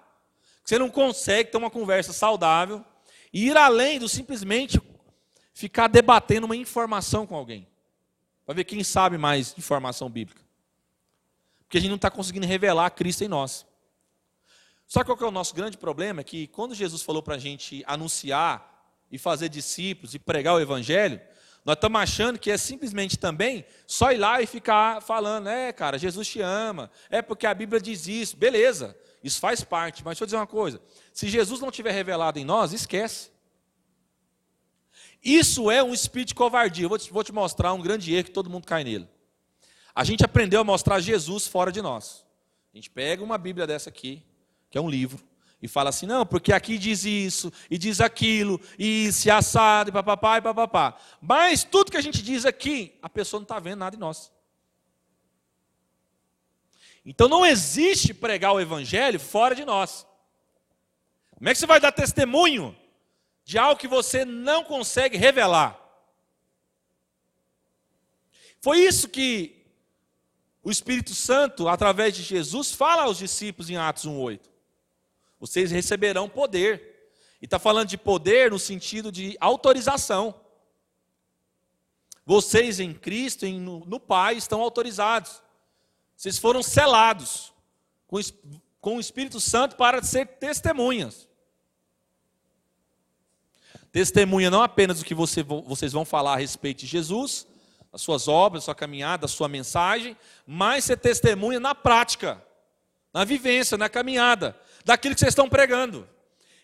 que 0.64 0.70
você 0.70 0.78
não 0.78 0.89
consegue 0.89 1.51
ter 1.51 1.57
uma 1.57 1.72
conversa 1.72 2.14
saudável 2.14 2.86
e 3.34 3.47
ir 3.47 3.57
além 3.57 3.99
do 3.99 4.07
simplesmente 4.07 4.80
ficar 5.53 5.88
debatendo 5.88 6.45
uma 6.45 6.55
informação 6.55 7.26
com 7.26 7.36
alguém. 7.36 7.68
Para 8.45 8.55
ver 8.55 8.64
quem 8.64 8.84
sabe 8.84 9.18
mais 9.18 9.55
informação 9.57 10.10
bíblica. 10.10 10.41
Porque 11.64 11.78
a 11.78 11.82
gente 11.82 11.89
não 11.89 11.97
está 11.97 12.10
conseguindo 12.10 12.47
revelar 12.47 12.89
Cristo 12.91 13.24
em 13.24 13.28
nós. 13.28 13.66
Só 14.90 15.02
que 15.02 15.06
qual 15.06 15.18
que 15.20 15.24
é 15.24 15.28
o 15.28 15.32
nosso 15.32 15.54
grande 15.54 15.78
problema? 15.78 16.22
É 16.22 16.24
que 16.24 16.48
quando 16.48 16.74
Jesus 16.74 17.04
falou 17.04 17.22
para 17.22 17.36
a 17.36 17.38
gente 17.38 17.84
anunciar 17.86 18.92
e 19.12 19.20
fazer 19.20 19.48
discípulos 19.48 20.16
e 20.16 20.20
pregar 20.20 20.56
o 20.56 20.60
Evangelho, 20.60 21.22
nós 21.64 21.76
estamos 21.76 22.02
achando 22.02 22.40
que 22.40 22.50
é 22.50 22.58
simplesmente 22.58 23.16
também 23.16 23.64
só 23.86 24.12
ir 24.12 24.18
lá 24.18 24.42
e 24.42 24.48
ficar 24.48 25.00
falando, 25.04 25.48
é, 25.48 25.72
cara, 25.72 26.00
Jesus 26.00 26.28
te 26.28 26.42
ama, 26.42 26.90
é 27.08 27.22
porque 27.22 27.46
a 27.46 27.54
Bíblia 27.54 27.80
diz 27.80 28.08
isso, 28.08 28.36
beleza, 28.36 28.98
isso 29.24 29.40
faz 29.40 29.64
parte, 29.64 30.04
mas 30.04 30.14
deixa 30.14 30.24
eu 30.24 30.26
dizer 30.26 30.38
uma 30.38 30.48
coisa: 30.48 30.82
se 31.14 31.30
Jesus 31.30 31.60
não 31.60 31.70
tiver 31.70 31.92
revelado 31.92 32.40
em 32.40 32.44
nós, 32.44 32.74
esquece. 32.74 33.30
Isso 35.24 35.70
é 35.70 35.84
um 35.84 35.94
espírito 35.94 36.30
de 36.30 36.36
covardia. 36.36 36.86
Eu 36.86 36.90
vou 36.90 36.98
te, 36.98 37.14
vou 37.14 37.24
te 37.24 37.32
mostrar 37.32 37.74
um 37.74 37.82
grande 37.82 38.12
erro 38.12 38.24
que 38.24 38.32
todo 38.32 38.50
mundo 38.50 38.66
cai 38.66 38.84
nele. 38.84 39.08
A 39.94 40.04
gente 40.04 40.26
aprendeu 40.26 40.62
a 40.62 40.64
mostrar 40.64 41.00
Jesus 41.00 41.46
fora 41.46 41.72
de 41.72 41.80
nós. 41.80 42.26
A 42.74 42.78
gente 42.78 42.90
pega 42.90 43.24
uma 43.24 43.38
Bíblia 43.38 43.68
dessa 43.68 43.90
aqui, 43.90 44.24
que 44.70 44.78
é 44.78 44.82
um 44.82 44.89
livro, 44.89 45.30
e 45.61 45.67
fala 45.67 45.89
assim: 45.89 46.05
não, 46.05 46.26
porque 46.26 46.53
aqui 46.53 46.78
diz 46.78 47.03
isso, 47.03 47.51
e 47.70 47.78
diz 47.78 47.99
aquilo, 47.99 48.59
e 48.78 49.11
se 49.11 49.30
assado, 49.30 49.89
e 49.89 49.93
papapá, 49.93 50.38
e 50.38 50.41
papapá. 50.41 50.97
Mas 51.22 51.63
tudo 51.63 51.91
que 51.91 51.97
a 51.97 52.01
gente 52.01 52.22
diz 52.22 52.45
aqui, 52.45 52.97
a 53.01 53.09
pessoa 53.09 53.39
não 53.39 53.43
está 53.43 53.59
vendo 53.59 53.80
nada 53.80 53.95
em 53.95 53.99
nós. 53.99 54.32
Então 57.05 57.28
não 57.28 57.45
existe 57.45 58.13
pregar 58.13 58.53
o 58.53 58.59
Evangelho 58.59 59.20
fora 59.20 59.55
de 59.55 59.65
nós. 59.65 60.05
Como 61.36 61.49
é 61.49 61.53
que 61.53 61.59
você 61.59 61.65
vai 61.65 61.80
dar 61.80 61.91
testemunho 61.91 62.76
de 63.43 63.57
algo 63.57 63.80
que 63.80 63.88
você 63.88 64.26
não 64.26 64.63
consegue 64.63 65.17
revelar? 65.17 65.78
Foi 68.61 68.80
isso 68.80 69.07
que 69.07 69.55
o 70.61 70.70
Espírito 70.70 71.15
Santo, 71.15 71.70
através 71.70 72.13
de 72.13 72.22
Jesus, 72.22 72.74
fala 72.74 73.03
aos 73.03 73.17
discípulos 73.17 73.70
em 73.70 73.78
Atos 73.78 74.05
1,8 74.05 74.59
vocês 75.40 75.72
receberão 75.72 76.28
poder. 76.28 76.90
E 77.42 77.46
está 77.46 77.58
falando 77.58 77.88
de 77.88 77.98
poder 77.98 78.52
no 78.52 78.60
sentido 78.60 79.12
de 79.12 79.38
autorização. 79.40 80.36
Vocês 82.26 82.80
em 82.80 82.94
Cristo, 82.94 83.46
em, 83.46 83.60
no, 83.60 83.86
no 83.86 84.00
Pai, 84.00 84.36
estão 84.36 84.62
autorizados. 84.62 85.42
Vocês 86.16 86.38
foram 86.38 86.62
selados 86.62 87.54
com, 88.06 88.20
com 88.82 88.98
o 88.98 89.00
Espírito 89.00 89.40
Santo 89.40 89.78
para 89.78 90.04
ser 90.04 90.28
testemunhas. 90.28 91.28
Testemunha 93.92 94.52
não 94.52 94.62
apenas 94.62 95.00
do 95.00 95.06
que 95.06 95.16
você, 95.16 95.42
vocês 95.42 95.94
vão 95.94 96.06
falar 96.06 96.34
a 96.34 96.38
respeito 96.38 96.82
de 96.82 96.88
Jesus, 96.88 97.48
as 97.92 98.02
suas 98.02 98.28
obras, 98.28 98.64
a 98.64 98.66
sua 98.66 98.76
caminhada, 98.76 99.26
a 99.26 99.30
sua 99.30 99.48
mensagem, 99.48 100.16
mas 100.46 100.84
ser 100.84 100.98
testemunha 100.98 101.60
na 101.60 101.74
prática, 101.74 102.44
na 103.12 103.24
vivência, 103.24 103.78
na 103.78 103.90
caminhada 103.90 104.56
daquilo 104.86 105.13
que 105.13 105.19
vocês 105.19 105.32
estão 105.32 105.49
pregando. 105.49 106.07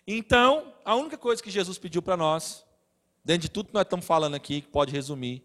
Então, 0.08 0.74
a 0.84 0.96
única 0.96 1.18
coisa 1.18 1.42
que 1.42 1.50
Jesus 1.50 1.78
pediu 1.78 2.02
para 2.02 2.16
nós, 2.16 2.66
dentro 3.24 3.44
de 3.44 3.50
tudo 3.50 3.68
que 3.68 3.74
nós 3.74 3.84
estamos 3.84 4.06
falando 4.06 4.36
aqui, 4.36 4.62
que 4.62 4.68
pode 4.68 4.92
resumir, 4.92 5.44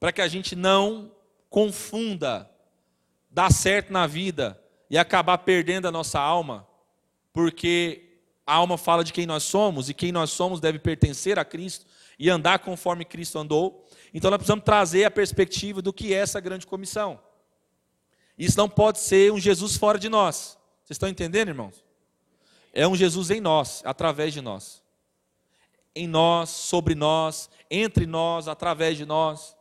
para 0.00 0.12
que 0.12 0.20
a 0.20 0.28
gente 0.28 0.56
não 0.56 1.12
confunda 1.50 2.50
dar 3.30 3.52
certo 3.52 3.92
na 3.92 4.06
vida 4.06 4.60
e 4.88 4.96
acabar 4.96 5.38
perdendo 5.38 5.86
a 5.86 5.92
nossa 5.92 6.18
alma, 6.18 6.66
porque 7.32 8.20
a 8.46 8.54
alma 8.54 8.78
fala 8.78 9.04
de 9.04 9.12
quem 9.12 9.26
nós 9.26 9.42
somos 9.42 9.90
e 9.90 9.94
quem 9.94 10.10
nós 10.10 10.30
somos 10.30 10.60
deve 10.60 10.78
pertencer 10.78 11.38
a 11.38 11.44
Cristo 11.44 11.84
e 12.18 12.30
andar 12.30 12.60
conforme 12.60 13.04
Cristo 13.04 13.38
andou. 13.38 13.86
Então 14.12 14.30
nós 14.30 14.38
precisamos 14.38 14.64
trazer 14.64 15.04
a 15.04 15.10
perspectiva 15.10 15.82
do 15.82 15.92
que 15.92 16.14
é 16.14 16.16
essa 16.16 16.40
grande 16.40 16.66
comissão. 16.66 17.20
Isso 18.38 18.56
não 18.56 18.68
pode 18.68 19.00
ser 19.00 19.32
um 19.32 19.38
Jesus 19.38 19.76
fora 19.76 19.98
de 19.98 20.08
nós. 20.08 20.56
Vocês 20.84 20.94
estão 20.94 21.08
entendendo, 21.08 21.48
irmãos? 21.48 21.84
É 22.78 22.86
um 22.86 22.94
Jesus 22.94 23.28
em 23.28 23.40
nós, 23.40 23.82
através 23.84 24.32
de 24.32 24.40
nós. 24.40 24.84
Em 25.96 26.06
nós, 26.06 26.48
sobre 26.48 26.94
nós, 26.94 27.50
entre 27.68 28.06
nós, 28.06 28.46
através 28.46 28.96
de 28.96 29.04
nós. 29.04 29.56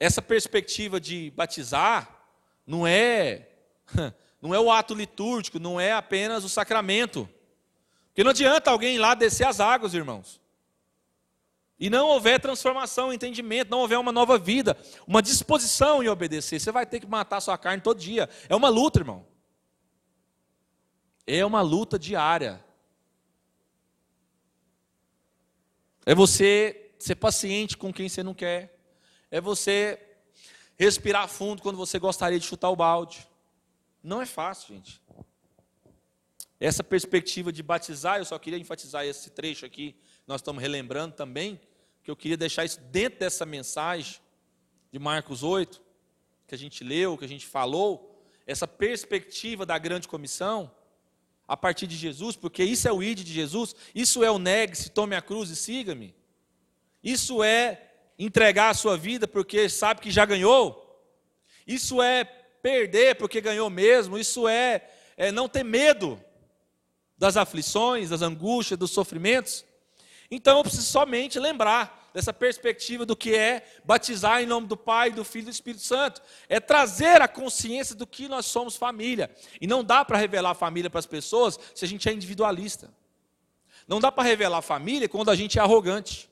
Essa 0.00 0.20
perspectiva 0.20 1.00
de 1.00 1.30
batizar 1.30 2.26
não 2.66 2.84
é 2.84 3.50
não 4.42 4.52
é 4.52 4.58
o 4.58 4.68
ato 4.68 4.94
litúrgico, 4.94 5.60
não 5.60 5.80
é 5.80 5.92
apenas 5.92 6.42
o 6.42 6.48
sacramento. 6.48 7.28
Porque 8.08 8.24
não 8.24 8.32
adianta 8.32 8.68
alguém 8.68 8.96
ir 8.96 8.98
lá 8.98 9.14
descer 9.14 9.46
as 9.46 9.60
águas, 9.60 9.94
irmãos 9.94 10.43
e 11.78 11.90
não 11.90 12.06
houver 12.08 12.40
transformação, 12.40 13.12
entendimento, 13.12 13.70
não 13.70 13.80
houver 13.80 13.98
uma 13.98 14.12
nova 14.12 14.38
vida, 14.38 14.76
uma 15.06 15.20
disposição 15.20 16.02
em 16.02 16.08
obedecer, 16.08 16.60
você 16.60 16.70
vai 16.70 16.86
ter 16.86 17.00
que 17.00 17.06
matar 17.06 17.40
sua 17.40 17.58
carne 17.58 17.82
todo 17.82 17.98
dia. 17.98 18.28
É 18.48 18.54
uma 18.54 18.68
luta, 18.68 19.00
irmão. 19.00 19.26
É 21.26 21.44
uma 21.44 21.60
luta 21.62 21.98
diária. 21.98 22.64
É 26.06 26.14
você 26.14 26.92
ser 26.98 27.16
paciente 27.16 27.76
com 27.76 27.92
quem 27.92 28.08
você 28.08 28.22
não 28.22 28.34
quer. 28.34 28.78
É 29.30 29.40
você 29.40 29.98
respirar 30.76 31.28
fundo 31.28 31.62
quando 31.62 31.76
você 31.76 31.98
gostaria 31.98 32.38
de 32.38 32.46
chutar 32.46 32.70
o 32.70 32.76
balde. 32.76 33.26
Não 34.02 34.20
é 34.20 34.26
fácil, 34.26 34.74
gente. 34.74 35.00
Essa 36.60 36.84
perspectiva 36.84 37.52
de 37.52 37.62
batizar, 37.62 38.18
eu 38.18 38.24
só 38.24 38.38
queria 38.38 38.58
enfatizar 38.58 39.04
esse 39.04 39.30
trecho 39.30 39.66
aqui, 39.66 39.96
nós 40.26 40.40
estamos 40.40 40.62
relembrando 40.62 41.14
também, 41.14 41.60
que 42.02 42.10
eu 42.10 42.16
queria 42.16 42.36
deixar 42.36 42.64
isso 42.64 42.80
dentro 42.90 43.18
dessa 43.20 43.46
mensagem 43.46 44.20
de 44.90 44.98
Marcos 44.98 45.42
8, 45.42 45.82
que 46.46 46.54
a 46.54 46.58
gente 46.58 46.84
leu, 46.84 47.16
que 47.16 47.24
a 47.24 47.28
gente 47.28 47.46
falou, 47.46 48.22
essa 48.46 48.68
perspectiva 48.68 49.64
da 49.64 49.78
grande 49.78 50.06
comissão, 50.06 50.70
a 51.46 51.56
partir 51.56 51.86
de 51.86 51.96
Jesus, 51.96 52.36
porque 52.36 52.64
isso 52.64 52.88
é 52.88 52.92
o 52.92 53.02
id 53.02 53.22
de 53.22 53.32
Jesus, 53.32 53.74
isso 53.94 54.24
é 54.24 54.30
o 54.30 54.38
negue-se, 54.38 54.90
tome 54.90 55.14
a 55.14 55.22
cruz 55.22 55.50
e 55.50 55.56
siga-me. 55.56 56.14
Isso 57.02 57.42
é 57.42 57.90
entregar 58.18 58.70
a 58.70 58.74
sua 58.74 58.96
vida 58.96 59.28
porque 59.28 59.68
sabe 59.68 60.00
que 60.00 60.10
já 60.10 60.24
ganhou. 60.24 60.80
Isso 61.66 62.02
é 62.02 62.24
perder 62.24 63.16
porque 63.16 63.40
ganhou 63.40 63.68
mesmo. 63.68 64.16
Isso 64.18 64.48
é, 64.48 64.88
é 65.16 65.30
não 65.30 65.48
ter 65.48 65.62
medo 65.62 66.18
das 67.18 67.36
aflições, 67.36 68.08
das 68.08 68.22
angústias, 68.22 68.78
dos 68.78 68.90
sofrimentos. 68.90 69.64
Então 70.30 70.58
eu 70.58 70.62
preciso 70.62 70.86
somente 70.86 71.38
lembrar 71.38 72.10
dessa 72.14 72.32
perspectiva 72.32 73.04
do 73.04 73.16
que 73.16 73.34
é 73.34 73.66
batizar 73.84 74.40
em 74.40 74.46
nome 74.46 74.66
do 74.66 74.76
Pai, 74.76 75.10
do 75.10 75.24
Filho 75.24 75.42
e 75.42 75.46
do 75.46 75.50
Espírito 75.50 75.82
Santo. 75.82 76.22
É 76.48 76.60
trazer 76.60 77.20
a 77.20 77.28
consciência 77.28 77.94
do 77.94 78.06
que 78.06 78.28
nós 78.28 78.46
somos 78.46 78.76
família. 78.76 79.34
E 79.60 79.66
não 79.66 79.82
dá 79.82 80.04
para 80.04 80.16
revelar 80.16 80.50
a 80.50 80.54
família 80.54 80.88
para 80.88 81.00
as 81.00 81.06
pessoas 81.06 81.58
se 81.74 81.84
a 81.84 81.88
gente 81.88 82.08
é 82.08 82.12
individualista. 82.12 82.92
Não 83.86 84.00
dá 84.00 84.10
para 84.10 84.24
revelar 84.24 84.58
a 84.58 84.62
família 84.62 85.08
quando 85.08 85.30
a 85.30 85.34
gente 85.34 85.58
é 85.58 85.62
arrogante. 85.62 86.30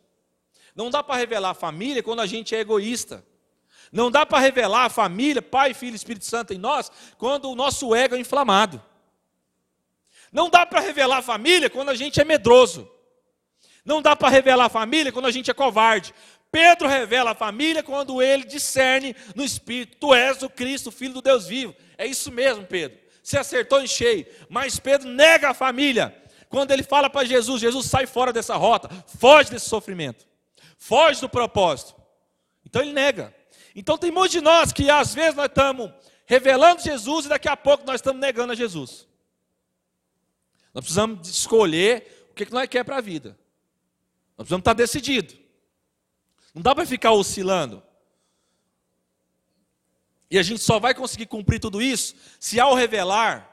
Não 0.75 0.89
dá 0.89 1.03
para 1.03 1.17
revelar 1.17 1.51
a 1.51 1.55
família 1.55 2.03
quando 2.03 2.21
a 2.21 2.27
gente 2.27 2.55
é 2.55 2.61
egoísta. 2.61 3.25
Não 3.91 4.11
dá 4.11 4.25
para 4.25 4.39
revelar 4.39 4.87
a 4.87 4.89
família, 4.89 5.43
Pai, 5.43 5.75
Filho 5.75 5.93
e 5.93 5.97
Espírito 5.97 6.25
Santo 6.25 6.55
em 6.55 6.59
nós, 6.59 6.91
quando 7.19 7.51
o 7.51 7.55
nosso 7.55 7.95
ego 7.95 8.15
é 8.15 8.19
inflamado. 8.19 8.83
Não 10.33 10.49
dá 10.49 10.65
para 10.65 10.81
revelar 10.81 11.19
a 11.19 11.23
família 11.23 11.69
quando 11.69 11.91
a 11.91 11.95
gente 11.95 12.19
é 12.19 12.25
medroso. 12.25 12.91
Não 13.85 14.01
dá 14.01 14.15
para 14.15 14.29
revelar 14.29 14.67
a 14.67 14.71
família 14.71 15.13
quando 15.13 15.27
a 15.27 15.31
gente 15.31 15.51
é 15.51 15.55
covarde. 15.55 16.15
Pedro 16.51 16.87
revela 16.87 17.31
a 17.31 17.35
família 17.35 17.83
quando 17.83 18.23
ele 18.23 18.45
discerne 18.45 19.17
no 19.35 19.45
Espírito: 19.45 19.97
Tu 19.97 20.15
és 20.15 20.43
o 20.43 20.51
Cristo, 20.51 20.91
Filho 20.91 21.15
do 21.15 21.23
Deus 21.23 21.47
vivo. 21.47 21.75
É 21.97 22.07
isso 22.07 22.31
mesmo, 22.31 22.65
Pedro. 22.65 22.99
Você 23.23 23.39
acertou 23.39 23.81
em 23.81 23.87
cheio. 23.87 24.27
Mas 24.49 24.79
Pedro 24.79 25.09
nega 25.09 25.51
a 25.51 25.55
família. 25.55 26.15
Quando 26.49 26.71
ele 26.71 26.83
fala 26.83 27.09
para 27.09 27.27
Jesus: 27.27 27.61
Jesus, 27.61 27.87
sai 27.87 28.07
fora 28.07 28.33
dessa 28.33 28.57
rota, 28.57 28.89
foge 29.19 29.51
desse 29.51 29.69
sofrimento, 29.69 30.27
foge 30.77 31.21
do 31.21 31.29
propósito. 31.29 31.95
Então 32.67 32.83
ele 32.83 32.93
nega. 32.93 33.35
Então 33.75 33.97
tem 33.97 34.11
muitos 34.11 34.33
de 34.33 34.41
nós 34.43 34.73
que 34.73 34.91
às 34.91 35.15
vezes 35.15 35.35
nós 35.35 35.47
estamos 35.47 35.91
revelando 36.27 36.83
Jesus 36.83 37.27
e 37.27 37.29
daqui 37.31 37.49
a 37.49 37.57
pouco 37.57 37.87
nós 37.87 37.97
estamos 37.97 38.21
negando 38.21 38.53
a 38.53 38.57
Jesus. 38.57 39.09
Nós 40.75 40.85
precisamos 40.85 41.29
escolher 41.29 42.27
o 42.31 42.35
que 42.35 42.51
nós 42.53 42.69
quer 42.69 42.85
para 42.85 42.99
a 42.99 43.01
vida. 43.01 43.39
Nós 44.43 44.49
precisamos 44.49 44.63
estar 44.63 44.73
decidido. 44.73 45.35
Não 46.53 46.63
dá 46.63 46.75
para 46.75 46.85
ficar 46.85 47.13
oscilando. 47.13 47.83
E 50.29 50.39
a 50.39 50.43
gente 50.43 50.61
só 50.63 50.81
vai 50.81 50.95
conseguir 50.95 51.27
cumprir 51.27 51.61
tudo 51.61 51.81
isso 51.81 52.15
se 52.41 52.59
ao 52.59 52.75
revelar 52.75 53.49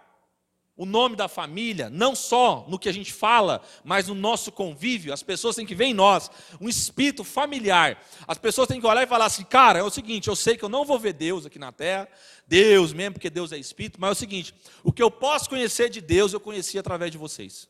o 0.75 0.85
nome 0.85 1.15
da 1.15 1.27
família, 1.27 1.89
não 1.89 2.15
só 2.15 2.65
no 2.69 2.79
que 2.79 2.87
a 2.87 2.91
gente 2.91 3.11
fala, 3.11 3.61
mas 3.83 4.07
no 4.07 4.15
nosso 4.15 4.51
convívio. 4.51 5.13
As 5.13 5.21
pessoas 5.21 5.55
têm 5.55 5.65
que 5.65 5.75
ver 5.75 5.85
em 5.85 5.93
nós 5.93 6.31
um 6.59 6.69
espírito 6.69 7.23
familiar. 7.23 8.01
As 8.27 8.37
pessoas 8.37 8.67
têm 8.67 8.79
que 8.79 8.87
olhar 8.87 9.03
e 9.03 9.07
falar 9.07 9.25
assim: 9.25 9.43
cara, 9.43 9.79
é 9.79 9.83
o 9.83 9.89
seguinte, 9.89 10.29
eu 10.29 10.35
sei 10.35 10.57
que 10.57 10.63
eu 10.63 10.69
não 10.69 10.85
vou 10.85 10.97
ver 10.97 11.13
Deus 11.13 11.45
aqui 11.45 11.59
na 11.59 11.71
terra, 11.71 12.07
Deus 12.47 12.93
mesmo, 12.93 13.13
porque 13.13 13.29
Deus 13.29 13.51
é 13.51 13.57
espírito, 13.57 13.99
mas 13.99 14.09
é 14.09 14.11
o 14.13 14.15
seguinte: 14.15 14.55
o 14.83 14.91
que 14.91 15.03
eu 15.03 15.11
posso 15.11 15.49
conhecer 15.49 15.89
de 15.89 16.01
Deus, 16.01 16.33
eu 16.33 16.39
conheci 16.39 16.79
através 16.79 17.11
de 17.11 17.17
vocês. 17.17 17.69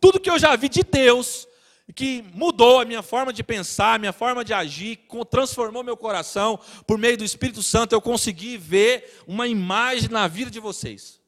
Tudo 0.00 0.20
que 0.20 0.30
eu 0.30 0.38
já 0.38 0.54
vi 0.56 0.68
de 0.68 0.82
Deus, 0.82 1.46
que 1.94 2.24
mudou 2.32 2.80
a 2.80 2.84
minha 2.84 3.02
forma 3.02 3.32
de 3.32 3.42
pensar, 3.42 3.94
a 3.94 3.98
minha 3.98 4.12
forma 4.12 4.44
de 4.44 4.54
agir, 4.54 5.00
transformou 5.30 5.82
meu 5.82 5.96
coração, 5.96 6.58
por 6.86 6.98
meio 6.98 7.18
do 7.18 7.24
Espírito 7.24 7.62
Santo, 7.62 7.94
eu 7.94 8.00
consegui 8.00 8.56
ver 8.56 9.22
uma 9.26 9.46
imagem 9.46 10.08
na 10.08 10.26
vida 10.26 10.50
de 10.50 10.60
vocês. 10.60 11.20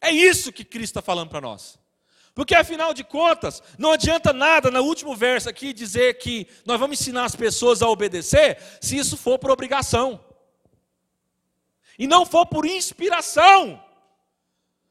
É 0.00 0.10
isso 0.10 0.52
que 0.52 0.64
Cristo 0.64 0.92
está 0.92 1.02
falando 1.02 1.30
para 1.30 1.40
nós. 1.40 1.78
Porque 2.34 2.54
afinal 2.54 2.92
de 2.92 3.04
contas, 3.04 3.62
não 3.78 3.92
adianta 3.92 4.32
nada 4.32 4.70
no 4.70 4.82
último 4.82 5.14
verso 5.14 5.48
aqui 5.48 5.72
dizer 5.72 6.18
que 6.18 6.48
nós 6.66 6.80
vamos 6.80 7.00
ensinar 7.00 7.24
as 7.24 7.36
pessoas 7.36 7.80
a 7.80 7.88
obedecer, 7.88 8.58
se 8.80 8.96
isso 8.96 9.16
for 9.16 9.38
por 9.38 9.50
obrigação. 9.50 10.20
E 11.96 12.06
não 12.08 12.26
for 12.26 12.44
por 12.46 12.66
inspiração. 12.66 13.80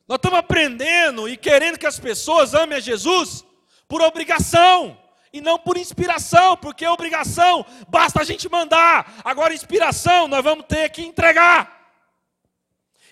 Nós 0.08 0.18
estamos 0.18 0.40
aprendendo 0.40 1.30
e 1.30 1.38
querendo 1.38 1.78
que 1.78 1.86
as 1.86 2.00
pessoas 2.00 2.54
amem 2.54 2.78
a 2.78 2.82
Jesus 2.82 3.46
por 3.88 4.02
obrigação 4.02 5.00
e 5.32 5.42
não 5.42 5.58
por 5.58 5.78
inspiração, 5.78 6.56
porque 6.58 6.86
obrigação 6.86 7.66
basta 7.88 8.22
a 8.22 8.24
gente 8.24 8.48
mandar, 8.48 9.22
agora 9.24 9.54
inspiração 9.54 10.28
nós 10.28 10.44
vamos 10.44 10.66
ter 10.68 10.90
que 10.90 11.02
entregar. 11.02 11.82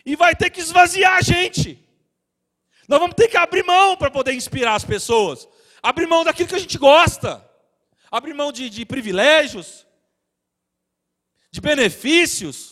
E 0.06 0.16
vai 0.16 0.36
ter 0.36 0.50
que 0.50 0.60
esvaziar 0.60 1.18
a 1.18 1.22
gente. 1.22 1.84
Nós 2.88 3.00
vamos 3.00 3.16
ter 3.16 3.28
que 3.28 3.38
abrir 3.38 3.64
mão 3.64 3.96
para 3.96 4.12
poder 4.12 4.34
inspirar 4.34 4.76
as 4.76 4.84
pessoas. 4.84 5.48
Abrir 5.82 6.08
mão 6.08 6.24
daquilo 6.24 6.50
que 6.50 6.56
a 6.56 6.60
gente 6.60 6.78
gosta. 6.78 7.48
Abrir 8.12 8.34
mão 8.34 8.52
de, 8.52 8.70
de 8.70 8.86
privilégios, 8.86 9.88
de 11.52 11.62
benefícios. 11.62 12.71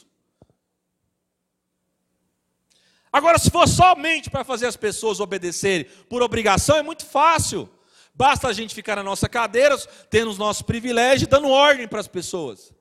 Agora, 3.11 3.37
se 3.39 3.49
for 3.49 3.67
somente 3.67 4.29
para 4.29 4.43
fazer 4.43 4.67
as 4.67 4.75
pessoas 4.75 5.19
obedecerem 5.19 5.85
por 6.07 6.21
obrigação, 6.21 6.77
é 6.77 6.83
muito 6.83 7.05
fácil. 7.05 7.69
Basta 8.13 8.47
a 8.47 8.53
gente 8.53 8.75
ficar 8.75 8.95
na 8.95 9.03
nossa 9.03 9.27
cadeira, 9.27 9.77
tendo 10.09 10.29
os 10.29 10.37
nossos 10.37 10.61
privilégios, 10.61 11.27
dando 11.27 11.49
ordem 11.49 11.87
para 11.87 11.99
as 11.99 12.07
pessoas. 12.07 12.73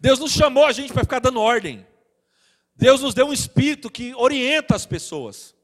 Deus 0.00 0.18
nos 0.18 0.32
chamou 0.32 0.66
a 0.66 0.72
gente 0.72 0.92
para 0.92 1.02
ficar 1.02 1.20
dando 1.20 1.40
ordem. 1.40 1.86
Deus 2.74 3.00
nos 3.00 3.14
deu 3.14 3.26
um 3.26 3.32
espírito 3.32 3.90
que 3.90 4.14
orienta 4.14 4.76
as 4.76 4.84
pessoas. 4.84 5.54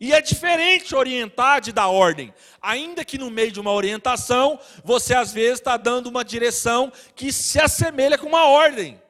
E 0.00 0.12
é 0.12 0.20
diferente 0.20 0.94
orientar 0.94 1.60
de 1.60 1.72
dar 1.72 1.88
ordem. 1.88 2.32
Ainda 2.60 3.04
que 3.04 3.18
no 3.18 3.30
meio 3.30 3.50
de 3.50 3.58
uma 3.58 3.72
orientação, 3.72 4.60
você 4.84 5.14
às 5.14 5.32
vezes 5.32 5.58
está 5.58 5.76
dando 5.76 6.08
uma 6.08 6.24
direção 6.24 6.92
que 7.16 7.32
se 7.32 7.58
assemelha 7.58 8.18
com 8.18 8.26
uma 8.26 8.44
ordem. 8.44 9.00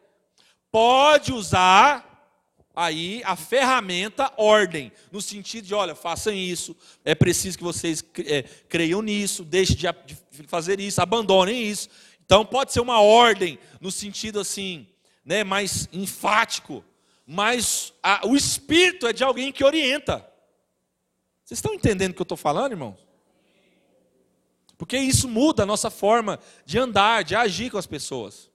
Pode 0.71 1.33
usar 1.33 2.05
aí 2.75 3.23
a 3.25 3.35
ferramenta 3.35 4.33
ordem, 4.37 4.93
no 5.11 5.21
sentido 5.21 5.67
de, 5.67 5.75
olha, 5.75 5.95
façam 5.95 6.33
isso, 6.33 6.77
é 7.05 7.15
preciso 7.15 7.59
que 7.59 7.65
vocês 7.65 8.05
é, 8.27 8.43
creiam 8.69 9.03
nisso, 9.03 9.45
deixem 9.45 9.77
de 9.77 10.17
fazer 10.47 10.79
isso, 10.79 11.01
abandonem 11.03 11.63
isso. 11.63 11.89
Então 12.25 12.45
pode 12.45 12.73
ser 12.73 12.81
uma 12.81 13.01
ordem 13.01 13.59
no 13.81 13.91
sentido 13.91 14.39
assim, 14.39 14.87
né, 15.25 15.43
mais 15.43 15.89
enfático 15.93 16.85
mas 17.31 17.93
a, 18.03 18.27
o 18.27 18.35
espírito 18.35 19.07
é 19.07 19.13
de 19.13 19.23
alguém 19.23 19.53
que 19.53 19.63
orienta. 19.63 20.27
Vocês 21.45 21.59
estão 21.59 21.75
entendendo 21.75 22.13
o 22.13 22.15
que 22.15 22.23
eu 22.23 22.25
estou 22.25 22.39
falando, 22.39 22.73
irmãos? 22.73 23.07
Porque 24.79 24.97
isso 24.97 25.29
muda 25.29 25.65
a 25.65 25.67
nossa 25.67 25.91
forma 25.91 26.41
de 26.65 26.79
andar, 26.79 27.23
de 27.25 27.37
agir 27.37 27.71
com 27.71 27.77
as 27.77 27.87
pessoas. 27.87 28.51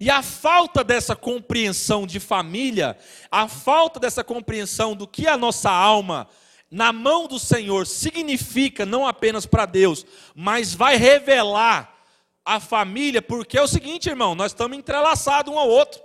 E 0.00 0.08
a 0.08 0.22
falta 0.22 0.82
dessa 0.82 1.14
compreensão 1.14 2.06
de 2.06 2.18
família, 2.18 2.96
a 3.30 3.46
falta 3.46 4.00
dessa 4.00 4.24
compreensão 4.24 4.96
do 4.96 5.06
que 5.06 5.28
a 5.28 5.36
nossa 5.36 5.70
alma 5.70 6.26
na 6.70 6.90
mão 6.90 7.26
do 7.26 7.38
Senhor 7.38 7.86
significa 7.86 8.86
não 8.86 9.06
apenas 9.06 9.44
para 9.44 9.66
Deus, 9.66 10.06
mas 10.34 10.72
vai 10.72 10.96
revelar 10.96 11.94
a 12.42 12.58
família, 12.58 13.20
porque 13.20 13.58
é 13.58 13.62
o 13.62 13.68
seguinte, 13.68 14.08
irmão, 14.08 14.34
nós 14.34 14.52
estamos 14.52 14.78
entrelaçados 14.78 15.52
um 15.52 15.58
ao 15.58 15.68
outro. 15.68 16.00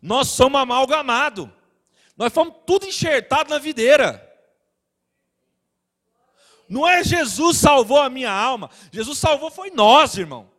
Nós 0.00 0.28
somos 0.28 0.58
amalgamados. 0.58 1.48
Nós 2.16 2.32
fomos 2.32 2.54
tudo 2.66 2.86
enxertado 2.86 3.50
na 3.50 3.58
videira. 3.58 4.22
Não 6.66 6.88
é 6.88 7.04
Jesus 7.04 7.58
salvou 7.58 8.00
a 8.00 8.08
minha 8.08 8.32
alma. 8.32 8.70
Jesus 8.90 9.18
salvou 9.18 9.50
foi 9.50 9.70
nós, 9.70 10.16
irmão. 10.16 10.55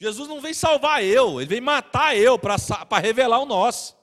Jesus 0.00 0.26
não 0.26 0.40
veio 0.40 0.54
salvar 0.54 1.04
eu, 1.04 1.40
ele 1.40 1.48
veio 1.48 1.62
matar 1.62 2.16
eu 2.16 2.38
para 2.38 2.98
revelar 2.98 3.38
o 3.38 3.44
nosso. 3.44 3.94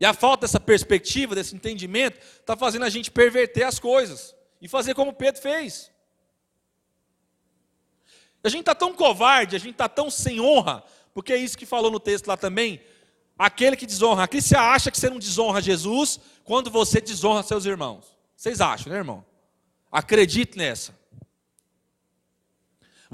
E 0.00 0.04
a 0.04 0.12
falta 0.12 0.40
dessa 0.40 0.58
perspectiva, 0.58 1.36
desse 1.36 1.54
entendimento, 1.54 2.18
está 2.18 2.56
fazendo 2.56 2.84
a 2.84 2.90
gente 2.90 3.08
perverter 3.08 3.64
as 3.64 3.78
coisas 3.78 4.34
e 4.60 4.66
fazer 4.66 4.94
como 4.94 5.12
Pedro 5.12 5.40
fez. 5.40 5.92
A 8.42 8.48
gente 8.48 8.60
está 8.60 8.74
tão 8.74 8.92
covarde, 8.92 9.54
a 9.54 9.58
gente 9.58 9.70
está 9.70 9.88
tão 9.88 10.10
sem 10.10 10.40
honra, 10.40 10.82
porque 11.14 11.32
é 11.32 11.36
isso 11.36 11.56
que 11.56 11.64
falou 11.64 11.90
no 11.90 12.00
texto 12.00 12.26
lá 12.26 12.36
também. 12.36 12.82
Aquele 13.38 13.76
que 13.76 13.86
desonra. 13.86 14.24
Aqui 14.24 14.42
você 14.42 14.56
acha 14.56 14.90
que 14.90 14.98
você 14.98 15.08
não 15.08 15.20
desonra 15.20 15.62
Jesus 15.62 16.18
quando 16.42 16.68
você 16.68 17.00
desonra 17.00 17.44
seus 17.44 17.64
irmãos. 17.64 18.04
Vocês 18.36 18.60
acham, 18.60 18.92
né, 18.92 18.98
irmão? 18.98 19.24
Acredite 19.90 20.58
nessa. 20.58 21.03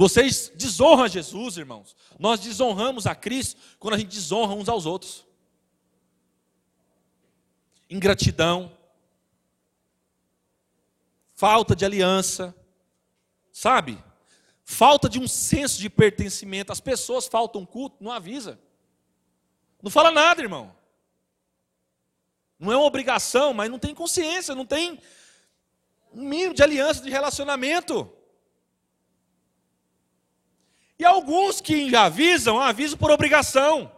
Vocês 0.00 0.50
desonram 0.54 1.06
Jesus, 1.06 1.58
irmãos. 1.58 1.94
Nós 2.18 2.40
desonramos 2.40 3.06
a 3.06 3.14
Cristo 3.14 3.60
quando 3.78 3.92
a 3.92 3.98
gente 3.98 4.08
desonra 4.08 4.54
uns 4.54 4.66
aos 4.66 4.86
outros. 4.86 5.26
Ingratidão, 7.90 8.74
falta 11.34 11.76
de 11.76 11.84
aliança, 11.84 12.56
sabe? 13.52 14.02
falta 14.64 15.06
de 15.06 15.18
um 15.18 15.28
senso 15.28 15.78
de 15.78 15.90
pertencimento. 15.90 16.72
As 16.72 16.80
pessoas 16.80 17.26
faltam 17.26 17.66
culto, 17.66 18.02
não 18.02 18.10
avisa. 18.10 18.58
Não 19.82 19.90
fala 19.90 20.10
nada, 20.10 20.40
irmão. 20.40 20.74
Não 22.58 22.72
é 22.72 22.76
uma 22.78 22.86
obrigação, 22.86 23.52
mas 23.52 23.70
não 23.70 23.78
tem 23.78 23.94
consciência, 23.94 24.54
não 24.54 24.64
tem 24.64 24.98
um 26.10 26.22
mínimo 26.22 26.54
de 26.54 26.62
aliança, 26.62 27.02
de 27.02 27.10
relacionamento. 27.10 28.10
E 31.00 31.04
alguns 31.06 31.62
que 31.62 31.96
avisam, 31.96 32.60
avisam 32.60 32.98
por 32.98 33.10
obrigação. 33.10 33.90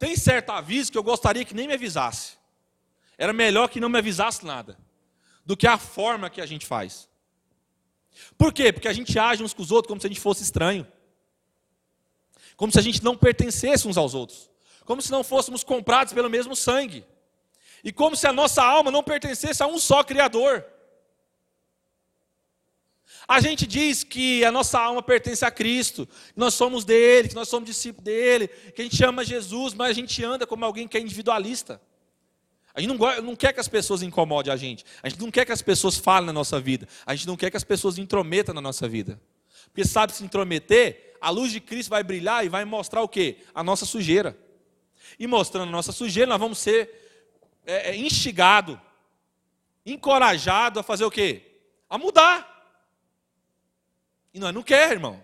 Tem 0.00 0.16
certo 0.16 0.50
aviso 0.50 0.90
que 0.90 0.98
eu 0.98 1.02
gostaria 1.04 1.44
que 1.44 1.54
nem 1.54 1.68
me 1.68 1.74
avisasse. 1.74 2.32
Era 3.16 3.32
melhor 3.32 3.68
que 3.68 3.78
não 3.78 3.88
me 3.88 3.98
avisasse 3.98 4.44
nada, 4.44 4.76
do 5.46 5.56
que 5.56 5.64
a 5.64 5.78
forma 5.78 6.28
que 6.28 6.40
a 6.40 6.46
gente 6.46 6.66
faz. 6.66 7.08
Por 8.36 8.52
quê? 8.52 8.72
Porque 8.72 8.88
a 8.88 8.92
gente 8.92 9.16
age 9.16 9.44
uns 9.44 9.54
com 9.54 9.62
os 9.62 9.70
outros 9.70 9.86
como 9.86 10.00
se 10.00 10.08
a 10.08 10.10
gente 10.10 10.18
fosse 10.18 10.42
estranho. 10.42 10.84
Como 12.56 12.72
se 12.72 12.80
a 12.80 12.82
gente 12.82 13.00
não 13.04 13.16
pertencesse 13.16 13.86
uns 13.86 13.96
aos 13.96 14.12
outros. 14.12 14.50
Como 14.84 15.00
se 15.00 15.12
não 15.12 15.22
fôssemos 15.22 15.62
comprados 15.62 16.12
pelo 16.12 16.28
mesmo 16.28 16.56
sangue. 16.56 17.06
E 17.84 17.92
como 17.92 18.16
se 18.16 18.26
a 18.26 18.32
nossa 18.32 18.60
alma 18.60 18.90
não 18.90 19.04
pertencesse 19.04 19.62
a 19.62 19.68
um 19.68 19.78
só 19.78 20.02
Criador. 20.02 20.66
A 23.26 23.40
gente 23.40 23.66
diz 23.66 24.02
que 24.02 24.44
a 24.44 24.50
nossa 24.50 24.80
alma 24.80 25.02
pertence 25.02 25.44
a 25.44 25.50
Cristo, 25.50 26.08
nós 26.34 26.54
somos 26.54 26.84
dele, 26.84 27.28
que 27.28 27.34
nós 27.34 27.48
somos 27.48 27.68
discípulos 27.68 28.04
dele, 28.04 28.48
que 28.48 28.82
a 28.82 28.84
gente 28.84 29.02
ama 29.04 29.24
Jesus, 29.24 29.74
mas 29.74 29.90
a 29.90 29.92
gente 29.92 30.24
anda 30.24 30.46
como 30.46 30.64
alguém 30.64 30.88
que 30.88 30.96
é 30.96 31.00
individualista. 31.00 31.80
A 32.74 32.80
gente 32.80 32.96
não, 32.96 33.22
não 33.22 33.36
quer 33.36 33.52
que 33.52 33.60
as 33.60 33.68
pessoas 33.68 34.02
incomodem 34.02 34.52
a 34.52 34.56
gente, 34.56 34.84
a 35.02 35.08
gente 35.08 35.20
não 35.20 35.30
quer 35.30 35.44
que 35.44 35.52
as 35.52 35.62
pessoas 35.62 35.98
falem 35.98 36.26
na 36.26 36.32
nossa 36.32 36.58
vida, 36.58 36.88
a 37.04 37.14
gente 37.14 37.26
não 37.26 37.36
quer 37.36 37.50
que 37.50 37.56
as 37.56 37.64
pessoas 37.64 37.98
intrometam 37.98 38.54
na 38.54 38.60
nossa 38.60 38.88
vida. 38.88 39.20
Porque 39.66 39.84
sabe 39.84 40.12
se 40.12 40.24
intrometer, 40.24 41.16
a 41.20 41.30
luz 41.30 41.52
de 41.52 41.60
Cristo 41.60 41.90
vai 41.90 42.02
brilhar 42.02 42.44
e 42.44 42.48
vai 42.48 42.64
mostrar 42.64 43.02
o 43.02 43.08
quê? 43.08 43.38
A 43.54 43.62
nossa 43.62 43.86
sujeira. 43.86 44.36
E 45.18 45.26
mostrando 45.26 45.68
a 45.68 45.72
nossa 45.72 45.92
sujeira, 45.92 46.28
nós 46.28 46.40
vamos 46.40 46.58
ser 46.58 46.90
é, 47.64 47.90
é, 47.90 47.96
instigado, 47.96 48.80
encorajado 49.84 50.80
a 50.80 50.82
fazer 50.82 51.04
o 51.04 51.10
quê? 51.10 51.42
A 51.88 51.96
mudar. 51.96 52.51
E 54.32 54.38
nós 54.38 54.54
não 54.54 54.62
quer, 54.62 54.90
irmão. 54.92 55.22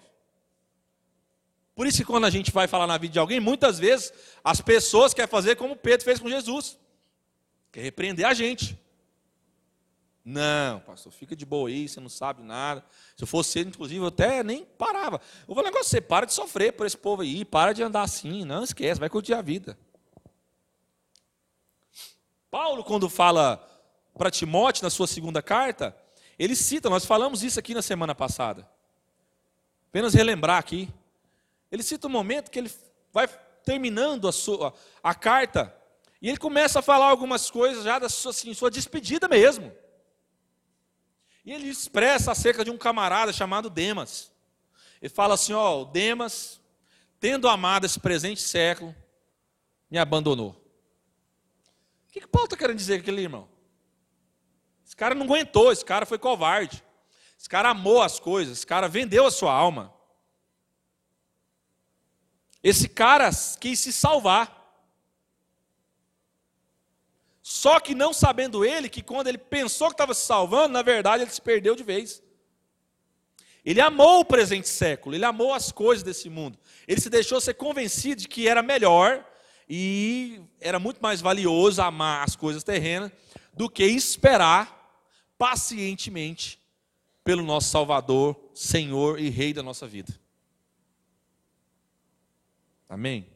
Por 1.75 1.87
isso 1.87 1.99
que 1.99 2.05
quando 2.05 2.25
a 2.25 2.31
gente 2.31 2.51
vai 2.51 2.67
falar 2.67 2.87
na 2.87 2.99
vida 2.99 3.13
de 3.13 3.19
alguém, 3.19 3.39
muitas 3.39 3.79
vezes 3.79 4.13
as 4.43 4.61
pessoas 4.61 5.15
querem 5.15 5.31
fazer 5.31 5.57
como 5.57 5.77
Pedro 5.77 6.05
fez 6.05 6.19
com 6.19 6.29
Jesus. 6.29 6.77
Quer 7.71 7.83
repreender 7.83 8.27
a 8.27 8.35
gente. 8.35 8.77
Não, 10.25 10.81
pastor, 10.81 11.11
fica 11.11 11.35
de 11.35 11.47
boa 11.47 11.71
aí, 11.71 11.89
você 11.89 12.01
não 12.01 12.09
sabe 12.09 12.43
nada. 12.43 12.85
Se 13.17 13.23
eu 13.23 13.27
fosse 13.27 13.61
ele, 13.61 13.71
inclusive, 13.71 14.01
eu 14.01 14.09
até 14.09 14.43
nem 14.43 14.65
parava. 14.65 15.21
Eu 15.49 15.55
vou 15.55 15.65
negócio, 15.65 15.87
você 15.87 16.01
para 16.01 16.27
de 16.27 16.35
sofrer 16.35 16.73
por 16.73 16.85
esse 16.85 16.97
povo 16.97 17.23
aí, 17.23 17.45
para 17.45 17.73
de 17.73 17.83
andar 17.83 18.03
assim, 18.03 18.45
não 18.45 18.63
esquece, 18.63 19.01
vai 19.01 19.09
curtir 19.09 19.33
a 19.33 19.41
vida. 19.41 19.79
Paulo, 22.51 22.85
quando 22.85 23.09
fala 23.09 23.65
para 24.19 24.31
Timóteo 24.31 24.83
na 24.83 24.91
sua 24.91 25.07
segunda 25.07 25.41
carta, 25.41 25.97
ele 26.39 26.57
cita, 26.57 26.91
nós 26.91 27.05
falamos 27.07 27.43
isso 27.43 27.59
aqui 27.59 27.73
na 27.73 27.83
semana 27.83 28.15
passada. 28.15 28.69
Apenas 29.89 30.15
relembrar 30.15 30.59
aqui. 30.59 30.89
Ele 31.71 31.83
cita 31.83 32.07
um 32.07 32.11
momento 32.11 32.51
que 32.51 32.59
ele 32.59 32.71
vai 33.13 33.29
terminando 33.65 34.29
a, 34.29 34.33
sua, 34.33 34.73
a 35.03 35.15
carta 35.15 35.75
e 36.21 36.29
ele 36.29 36.39
começa 36.39 36.81
a 36.81 36.83
falar 36.83 37.07
algumas 37.07 37.51
coisas 37.51 37.85
já 37.85 37.99
da 37.99 38.09
sua, 38.09 38.31
assim, 38.31 38.53
sua 38.53 38.71
despedida 38.71 39.29
mesmo. 39.29 39.73
E 41.45 41.53
ele 41.53 41.69
expressa 41.69 42.33
acerca 42.33 42.65
de 42.65 42.71
um 42.71 42.77
camarada 42.77 43.33
chamado 43.33 43.71
Demas. 43.71 44.33
Ele 45.01 45.09
fala 45.09 45.35
assim: 45.35 45.53
Ó, 45.53 45.85
Demas, 45.85 46.61
tendo 47.21 47.49
amado 47.49 47.87
esse 47.87 48.01
presente 48.01 48.43
século, 48.43 48.95
me 49.91 49.97
abandonou. 49.97 50.51
O 52.09 52.13
que, 52.13 52.21
que 52.21 52.27
Paulo 52.27 52.47
está 52.47 52.57
querendo 52.57 52.77
dizer 52.77 53.01
aqui, 53.01 53.11
irmão? 53.11 53.49
Esse 54.85 54.97
cara 54.97 55.15
não 55.15 55.27
aguentou, 55.27 55.71
esse 55.71 55.85
cara 55.85 56.05
foi 56.05 56.19
covarde. 56.19 56.83
Esse 57.39 57.49
cara 57.49 57.71
amou 57.71 58.03
as 58.03 58.19
coisas, 58.19 58.59
esse 58.59 58.67
cara 58.67 58.89
vendeu 58.89 59.25
a 59.25 59.31
sua 59.31 59.53
alma. 59.53 59.95
Esse 62.63 62.89
cara 62.89 63.31
quis 63.61 63.79
se 63.79 63.93
salvar. 63.93 64.57
Só 67.41 67.79
que 67.79 67.95
não 67.95 68.13
sabendo 68.13 68.65
ele 68.65 68.89
que 68.89 69.03
quando 69.03 69.29
ele 69.29 69.39
pensou 69.39 69.87
que 69.87 69.95
estava 69.95 70.13
se 70.13 70.27
salvando, 70.27 70.73
na 70.73 70.83
verdade 70.83 71.23
ele 71.23 71.31
se 71.31 71.41
perdeu 71.41 71.77
de 71.77 71.85
vez. 71.85 72.21
Ele 73.65 73.81
amou 73.81 74.21
o 74.21 74.25
presente 74.25 74.69
século, 74.69 75.15
ele 75.15 75.25
amou 75.25 75.55
as 75.55 75.71
coisas 75.71 76.03
desse 76.03 76.29
mundo. 76.29 76.59
Ele 76.87 77.01
se 77.01 77.09
deixou 77.09 77.41
ser 77.41 77.55
convencido 77.55 78.23
de 78.23 78.29
que 78.29 78.49
era 78.49 78.63
melhor 78.63 79.25
e 79.69 80.41
era 80.61 80.81
muito 80.81 81.01
mais 81.01 81.21
valioso 81.21 81.81
amar 81.81 82.25
as 82.25 82.35
coisas 82.35 82.65
terrenas 82.65 83.13
do 83.55 83.71
que 83.71 83.85
esperar 83.85 84.75
pacientemente 85.39 86.59
pelo 87.29 87.43
nosso 87.43 87.69
Salvador, 87.69 88.41
Senhor 88.55 89.21
e 89.21 89.29
Rei 89.29 89.53
da 89.53 89.63
nossa 89.63 89.87
vida. 89.87 90.19
Amém? 92.89 93.29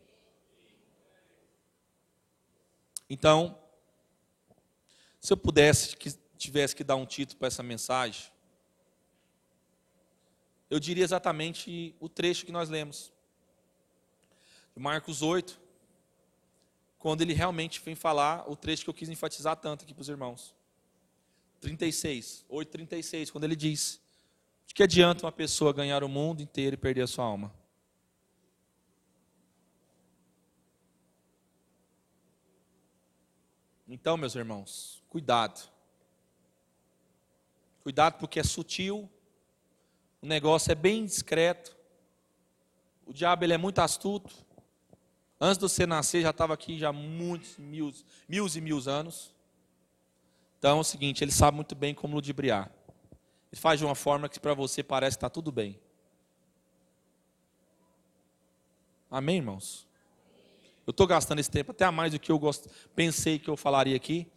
Então, 3.11 3.59
se 5.20 5.30
eu 5.30 5.36
pudesse, 5.36 5.95
que 5.95 6.11
tivesse 6.38 6.74
que 6.74 6.82
dar 6.82 6.97
um 6.97 7.05
título 7.05 7.38
para 7.38 7.49
essa 7.49 7.62
mensagem, 7.62 8.32
eu 10.70 10.80
diria 10.80 11.05
exatamente 11.05 11.95
o 12.01 12.09
trecho 12.09 12.47
que 12.47 12.51
nós 12.51 12.70
lemos. 12.70 13.12
De 14.74 14.80
Marcos 14.80 15.20
8, 15.20 15.61
quando 16.99 17.20
ele 17.20 17.34
realmente 17.34 17.78
vem 17.78 17.95
falar 17.95 18.51
o 18.51 18.57
trecho 18.57 18.84
que 18.84 18.88
eu 18.88 18.95
quis 18.95 19.11
enfatizar 19.11 19.57
tanto 19.57 19.84
aqui 19.84 19.93
para 19.93 20.01
os 20.01 20.09
irmãos. 20.09 20.55
36, 21.62 22.44
8, 22.48 22.68
36, 22.70 23.30
quando 23.30 23.44
ele 23.44 23.56
diz: 23.56 24.00
De 24.66 24.74
que 24.74 24.82
adianta 24.82 25.24
uma 25.24 25.32
pessoa 25.32 25.72
ganhar 25.72 26.04
o 26.04 26.08
mundo 26.08 26.42
inteiro 26.42 26.74
e 26.74 26.76
perder 26.76 27.02
a 27.02 27.06
sua 27.06 27.24
alma? 27.24 27.52
Então, 33.88 34.16
meus 34.16 34.34
irmãos, 34.34 35.02
Cuidado. 35.12 35.70
Cuidado 37.82 38.18
porque 38.18 38.40
é 38.40 38.42
sutil, 38.42 39.10
o 40.22 40.26
negócio 40.26 40.72
é 40.72 40.74
bem 40.74 41.04
discreto. 41.04 41.76
O 43.04 43.12
diabo 43.12 43.44
ele 43.44 43.52
é 43.52 43.58
muito 43.58 43.80
astuto. 43.80 44.34
Antes 45.38 45.58
de 45.58 45.68
você 45.68 45.84
nascer, 45.84 46.22
já 46.22 46.30
estava 46.30 46.54
aqui 46.54 46.78
já 46.78 46.92
muitos, 46.94 47.58
mil, 47.58 47.92
mil 48.26 48.46
e 48.46 48.60
mil 48.62 48.80
anos. 48.88 49.34
Então 50.62 50.78
é 50.78 50.80
o 50.80 50.84
seguinte, 50.84 51.24
ele 51.24 51.32
sabe 51.32 51.56
muito 51.56 51.74
bem 51.74 51.92
como 51.92 52.14
ludibriar. 52.14 52.70
Ele 53.50 53.60
faz 53.60 53.80
de 53.80 53.84
uma 53.84 53.96
forma 53.96 54.28
que 54.28 54.38
para 54.38 54.54
você 54.54 54.80
parece 54.80 55.16
que 55.16 55.18
está 55.18 55.28
tudo 55.28 55.50
bem. 55.50 55.76
Amém, 59.10 59.38
irmãos? 59.38 59.88
Eu 60.86 60.92
estou 60.92 61.04
gastando 61.04 61.40
esse 61.40 61.50
tempo 61.50 61.72
até 61.72 61.84
a 61.84 61.90
mais 61.90 62.12
do 62.12 62.20
que 62.20 62.30
eu 62.30 62.38
gost... 62.38 62.68
pensei 62.94 63.40
que 63.40 63.50
eu 63.50 63.56
falaria 63.56 63.96
aqui 63.96 64.30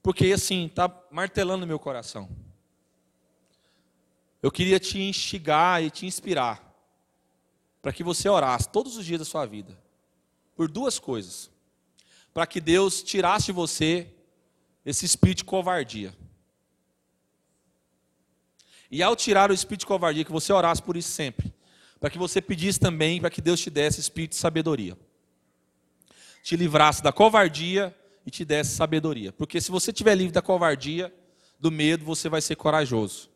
porque 0.00 0.26
assim, 0.26 0.66
está 0.66 0.96
martelando 1.10 1.66
meu 1.66 1.80
coração. 1.80 2.30
Eu 4.40 4.52
queria 4.52 4.78
te 4.78 5.00
instigar 5.00 5.82
e 5.82 5.90
te 5.90 6.06
inspirar 6.06 6.72
para 7.82 7.92
que 7.92 8.04
você 8.04 8.28
orasse 8.28 8.68
todos 8.68 8.96
os 8.96 9.04
dias 9.04 9.18
da 9.18 9.24
sua 9.24 9.44
vida 9.44 9.76
por 10.54 10.70
duas 10.70 11.00
coisas: 11.00 11.50
para 12.32 12.46
que 12.46 12.60
Deus 12.60 13.02
tirasse 13.02 13.46
de 13.46 13.52
você 13.52 14.14
esse 14.88 15.04
espírito 15.04 15.38
de 15.38 15.44
covardia. 15.44 16.14
E 18.90 19.02
ao 19.02 19.14
tirar 19.14 19.50
o 19.50 19.54
espírito 19.54 19.80
de 19.80 19.86
covardia, 19.86 20.24
que 20.24 20.32
você 20.32 20.50
orasse 20.50 20.82
por 20.82 20.96
isso 20.96 21.10
sempre, 21.10 21.52
para 22.00 22.08
que 22.08 22.16
você 22.16 22.40
pedisse 22.40 22.80
também 22.80 23.20
para 23.20 23.28
que 23.28 23.42
Deus 23.42 23.60
te 23.60 23.68
desse 23.68 24.00
espírito 24.00 24.30
de 24.30 24.36
sabedoria, 24.36 24.96
te 26.42 26.56
livrasse 26.56 27.02
da 27.02 27.12
covardia 27.12 27.94
e 28.24 28.30
te 28.30 28.46
desse 28.46 28.76
sabedoria. 28.76 29.30
Porque 29.30 29.60
se 29.60 29.70
você 29.70 29.90
estiver 29.90 30.14
livre 30.14 30.32
da 30.32 30.40
covardia, 30.40 31.12
do 31.60 31.70
medo, 31.70 32.02
você 32.04 32.30
vai 32.30 32.40
ser 32.40 32.56
corajoso. 32.56 33.28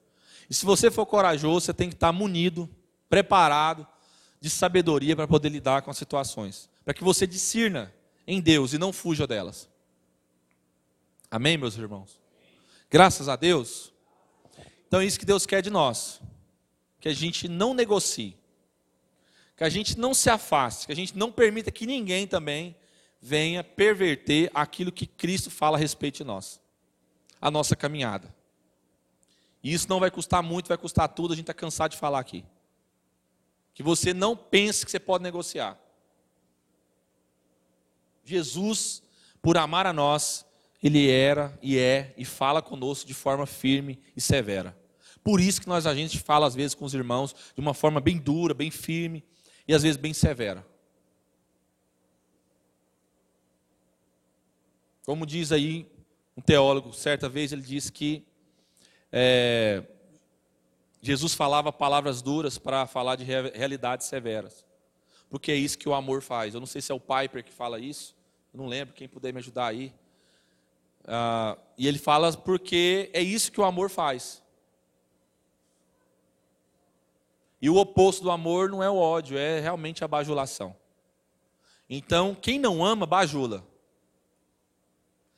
E 0.49 0.55
se 0.55 0.65
você 0.65 0.91
for 0.91 1.05
corajoso, 1.05 1.67
você 1.67 1.75
tem 1.75 1.91
que 1.91 1.97
estar 1.97 2.13
munido, 2.13 2.67
preparado 3.11 3.87
de 4.41 4.49
sabedoria 4.49 5.15
para 5.15 5.29
poder 5.29 5.51
lidar 5.51 5.83
com 5.83 5.91
as 5.91 5.99
situações. 5.99 6.71
Para 6.83 6.95
que 6.95 7.05
você 7.05 7.27
discirna 7.27 7.93
em 8.27 8.41
Deus 8.41 8.73
e 8.73 8.79
não 8.79 8.91
fuja 8.91 9.27
delas. 9.27 9.69
Amém, 11.33 11.57
meus 11.57 11.79
irmãos? 11.79 12.21
Graças 12.91 13.27
a 13.27 13.37
Deus. 13.37 13.91
Então 14.87 15.01
é 15.01 15.07
isso 15.07 15.19
que 15.19 15.25
Deus 15.25 15.47
quer 15.47 15.63
de 15.63 15.71
nós. 15.71 16.21
Que 17.01 17.09
a 17.09 17.15
gente 17.15 17.49
não 17.49 17.73
negocie. 17.73 18.37
Que 19.57 19.65
a 19.65 19.71
gente 19.71 19.99
não 19.99 20.13
se 20.13 20.29
afaste. 20.29 20.85
Que 20.85 20.93
a 20.93 20.95
gente 20.95 21.17
não 21.17 21.33
permita 21.33 21.71
que 21.71 21.87
ninguém 21.87 22.27
também 22.27 22.77
venha 23.19 23.65
perverter 23.65 24.51
aquilo 24.53 24.93
que 24.93 25.07
Cristo 25.07 25.51
fala 25.51 25.79
a 25.79 25.81
respeito 25.81 26.19
de 26.19 26.25
nós, 26.25 26.61
a 27.41 27.51
nossa 27.51 27.75
caminhada. 27.75 28.35
E 29.63 29.73
isso 29.73 29.89
não 29.89 30.01
vai 30.01 30.11
custar 30.11 30.43
muito, 30.43 30.69
vai 30.69 30.77
custar 30.77 31.09
tudo, 31.09 31.33
a 31.33 31.37
gente 31.37 31.45
está 31.45 31.55
cansado 31.55 31.93
de 31.93 31.97
falar 31.97 32.19
aqui. 32.19 32.45
Que 33.73 33.83
você 33.83 34.13
não 34.13 34.37
pense 34.37 34.85
que 34.85 34.91
você 34.91 35.01
pode 35.01 35.25
negociar. 35.25 35.79
Jesus, 38.23 39.03
por 39.41 39.57
amar 39.57 39.87
a 39.87 39.95
nós, 39.95 40.45
ele 40.83 41.11
era 41.11 41.57
e 41.63 41.79
é 41.79 42.13
e 42.17 42.25
fala 42.25 42.61
conosco 42.61 43.07
de 43.07 43.15
forma 43.15 43.47
firme 43.47 44.01
e 44.17 44.21
severa. 44.21 44.77
Por 45.23 45.41
isso 45.41 45.61
que 45.61 45.69
nós 45.69 45.87
a 45.87 45.95
gente 45.95 46.19
fala 46.19 46.47
às 46.47 46.55
vezes 46.55 46.75
com 46.75 46.85
os 46.85 46.95
irmãos 46.95 47.35
de 47.55 47.61
uma 47.61 47.73
forma 47.73 48.01
bem 48.01 48.19
dura, 48.19 48.53
bem 48.53 48.71
firme 48.71 49.25
e 49.67 49.73
às 49.73 49.83
vezes 49.83 49.97
bem 49.97 50.13
severa. 50.13 50.67
Como 55.05 55.25
diz 55.27 55.53
aí 55.53 55.87
um 56.37 56.41
teólogo, 56.41 56.93
certa 56.93 57.29
vez 57.29 57.53
ele 57.53 57.63
disse 57.63 57.93
que 57.93 58.25
é, 59.13 59.85
Jesus 61.01 61.35
falava 61.35 61.73
palavras 61.73 62.23
duras 62.23 62.59
para 62.59 62.87
falar 62.87 63.17
de 63.17 63.25
realidades 63.25 64.07
severas. 64.07 64.65
Porque 65.29 65.51
é 65.51 65.57
isso 65.57 65.79
que 65.79 65.89
o 65.89 65.95
amor 65.95 66.23
faz. 66.23 66.55
Eu 66.55 66.61
não 66.61 66.67
sei 66.67 66.81
se 66.81 66.93
é 66.93 66.95
o 66.95 67.01
Piper 67.01 67.45
que 67.45 67.53
fala 67.53 67.79
isso, 67.79 68.17
não 68.53 68.67
lembro, 68.67 68.95
quem 68.95 69.09
puder 69.09 69.33
me 69.33 69.39
ajudar 69.39 69.67
aí. 69.67 69.93
Ah, 71.07 71.57
e 71.77 71.87
ele 71.87 71.99
fala 71.99 72.33
porque 72.33 73.11
é 73.13 73.21
isso 73.21 73.51
que 73.51 73.61
o 73.61 73.65
amor 73.65 73.91
faz. 73.91 74.43
E 77.61 77.71
o 77.71 77.77
oposto 77.77 78.23
do 78.23 78.31
amor 78.31 78.69
não 78.69 78.83
é 78.83 78.91
o 78.91 78.97
ódio, 78.97 79.39
é 79.39 79.61
realmente 79.61 80.03
a 80.03 80.09
bajulação. 80.09 80.77
Então, 81.89 82.35
quem 82.35 82.59
não 82.59 82.85
ama, 82.85 83.07
bajula. 83.07 83.65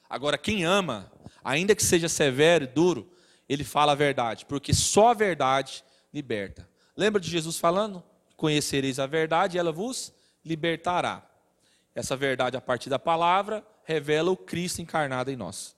Agora, 0.09 0.39
quem 0.39 0.65
ama, 0.65 1.12
ainda 1.43 1.75
que 1.75 1.85
seja 1.85 2.09
severo 2.09 2.65
e 2.65 2.69
duro, 2.69 3.11
ele 3.49 3.65
fala 3.65 3.93
a 3.93 3.97
verdade, 3.97 4.47
porque 4.47 4.73
só 4.73 5.09
a 5.09 5.15
verdade 5.15 5.85
liberta. 6.12 6.69
Lembra 6.97 7.21
de 7.21 7.29
Jesus 7.29 7.59
falando? 7.59 8.03
Conhecereis 8.37 8.99
a 8.99 9.07
verdade 9.07 9.57
e 9.57 9.61
ela 9.61 9.73
vos 9.73 10.15
libertará. 10.45 11.29
Essa 11.95 12.17
verdade, 12.17 12.57
a 12.57 12.61
partir 12.61 12.89
da 12.89 12.99
palavra, 12.99 13.67
revela 13.85 14.30
o 14.30 14.37
Cristo 14.37 14.82
encarnado 14.82 15.30
em 15.30 15.37
nós. 15.37 15.74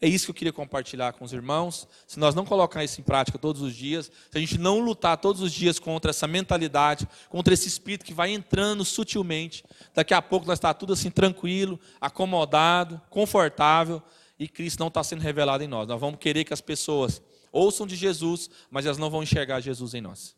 É 0.00 0.06
isso 0.06 0.26
que 0.26 0.30
eu 0.30 0.34
queria 0.34 0.52
compartilhar 0.52 1.12
com 1.12 1.24
os 1.24 1.32
irmãos. 1.32 1.88
Se 2.06 2.20
nós 2.20 2.32
não 2.32 2.46
colocar 2.46 2.84
isso 2.84 3.00
em 3.00 3.04
prática 3.04 3.36
todos 3.36 3.60
os 3.62 3.74
dias, 3.74 4.06
se 4.30 4.38
a 4.38 4.40
gente 4.40 4.56
não 4.56 4.78
lutar 4.78 5.16
todos 5.16 5.42
os 5.42 5.52
dias 5.52 5.80
contra 5.80 6.10
essa 6.10 6.26
mentalidade, 6.26 7.08
contra 7.28 7.52
esse 7.52 7.66
espírito 7.66 8.04
que 8.04 8.14
vai 8.14 8.30
entrando 8.30 8.84
sutilmente, 8.84 9.64
daqui 9.92 10.14
a 10.14 10.22
pouco 10.22 10.46
nós 10.46 10.58
está 10.58 10.72
tudo 10.72 10.92
assim 10.92 11.10
tranquilo, 11.10 11.80
acomodado, 12.00 13.00
confortável, 13.10 14.00
e 14.38 14.46
Cristo 14.46 14.78
não 14.78 14.86
está 14.86 15.02
sendo 15.02 15.20
revelado 15.20 15.64
em 15.64 15.68
nós. 15.68 15.88
Nós 15.88 16.00
vamos 16.00 16.20
querer 16.20 16.44
que 16.44 16.54
as 16.54 16.60
pessoas 16.60 17.20
ouçam 17.50 17.84
de 17.84 17.96
Jesus, 17.96 18.48
mas 18.70 18.86
elas 18.86 18.98
não 18.98 19.10
vão 19.10 19.24
enxergar 19.24 19.58
Jesus 19.58 19.94
em 19.94 20.00
nós. 20.00 20.36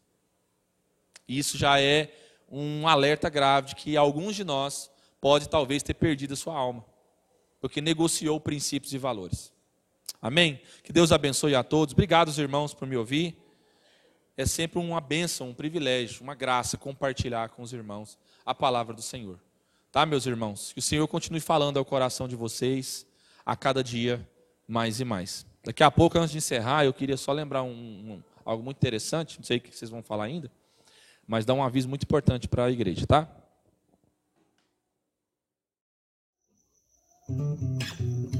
E 1.29 1.39
isso 1.39 1.59
já 1.59 1.79
é 1.79 2.11
um 2.51 2.89
alerta 2.89 3.29
grave 3.29 3.69
de 3.69 3.75
que 3.77 3.95
alguns 3.95 4.35
de 4.35 4.43
nós 4.43 4.91
pode 5.21 5.51
talvez 5.51 5.83
ter 5.83 5.93
perdido 5.93 6.33
a 6.33 6.37
sua 6.37 6.57
alma 6.57 6.83
porque 7.61 7.81
negociou 7.81 8.41
princípios 8.41 8.93
e 8.93 8.99
valores. 8.99 9.53
Amém? 10.21 10.61
Que 10.83 10.93
Deus 10.93 11.13
abençoe 11.13 11.55
a 11.55 11.63
todos. 11.63 11.93
Obrigado, 11.93 12.31
irmãos, 12.41 12.75
por 12.75 12.87
me 12.87 12.97
ouvir. 12.97 13.37
É 14.37 14.47
sempre 14.47 14.79
uma 14.79 15.01
bênção, 15.01 15.51
um 15.51 15.55
privilégio, 15.55 16.23
uma 16.23 16.35
graça 16.35 16.79
compartilhar 16.79 17.51
com 17.51 17.63
os 17.63 17.73
irmãos 17.73 18.19
a 18.45 18.55
palavra 18.55 18.95
do 18.95 19.03
Senhor. 19.03 19.39
Tá, 19.93 20.07
meus 20.07 20.25
irmãos? 20.25 20.73
Que 20.73 20.79
o 20.79 20.83
Senhor 20.83 21.07
continue 21.09 21.41
falando 21.41 21.79
ao 21.79 21.85
coração 21.85 22.27
de 22.27 22.37
vocês 22.37 23.07
a 23.45 23.57
cada 23.57 23.83
dia 23.83 24.27
mais 24.67 25.01
e 25.01 25.05
mais. 25.05 25.45
Daqui 25.65 25.83
a 25.83 25.91
pouco, 25.91 26.19
antes 26.19 26.31
de 26.31 26.39
encerrar, 26.39 26.85
eu 26.85 26.93
queria 26.95 27.17
só 27.17 27.33
lembrar 27.33 27.63
um, 27.63 27.71
um, 27.71 28.23
algo 28.45 28.63
muito 28.63 28.77
interessante, 28.77 29.39
não 29.39 29.45
sei 29.45 29.59
o 29.59 29.61
que 29.61 29.77
vocês 29.77 29.91
vão 29.91 30.03
falar 30.03 30.25
ainda, 30.25 30.51
mas 31.27 31.45
dá 31.45 31.53
um 31.53 31.63
aviso 31.63 31.89
muito 31.89 32.05
importante 32.05 32.49
para 32.49 32.65
a 32.65 32.71
igreja, 32.71 33.07
tá? 33.07 33.29
Música 37.39 38.40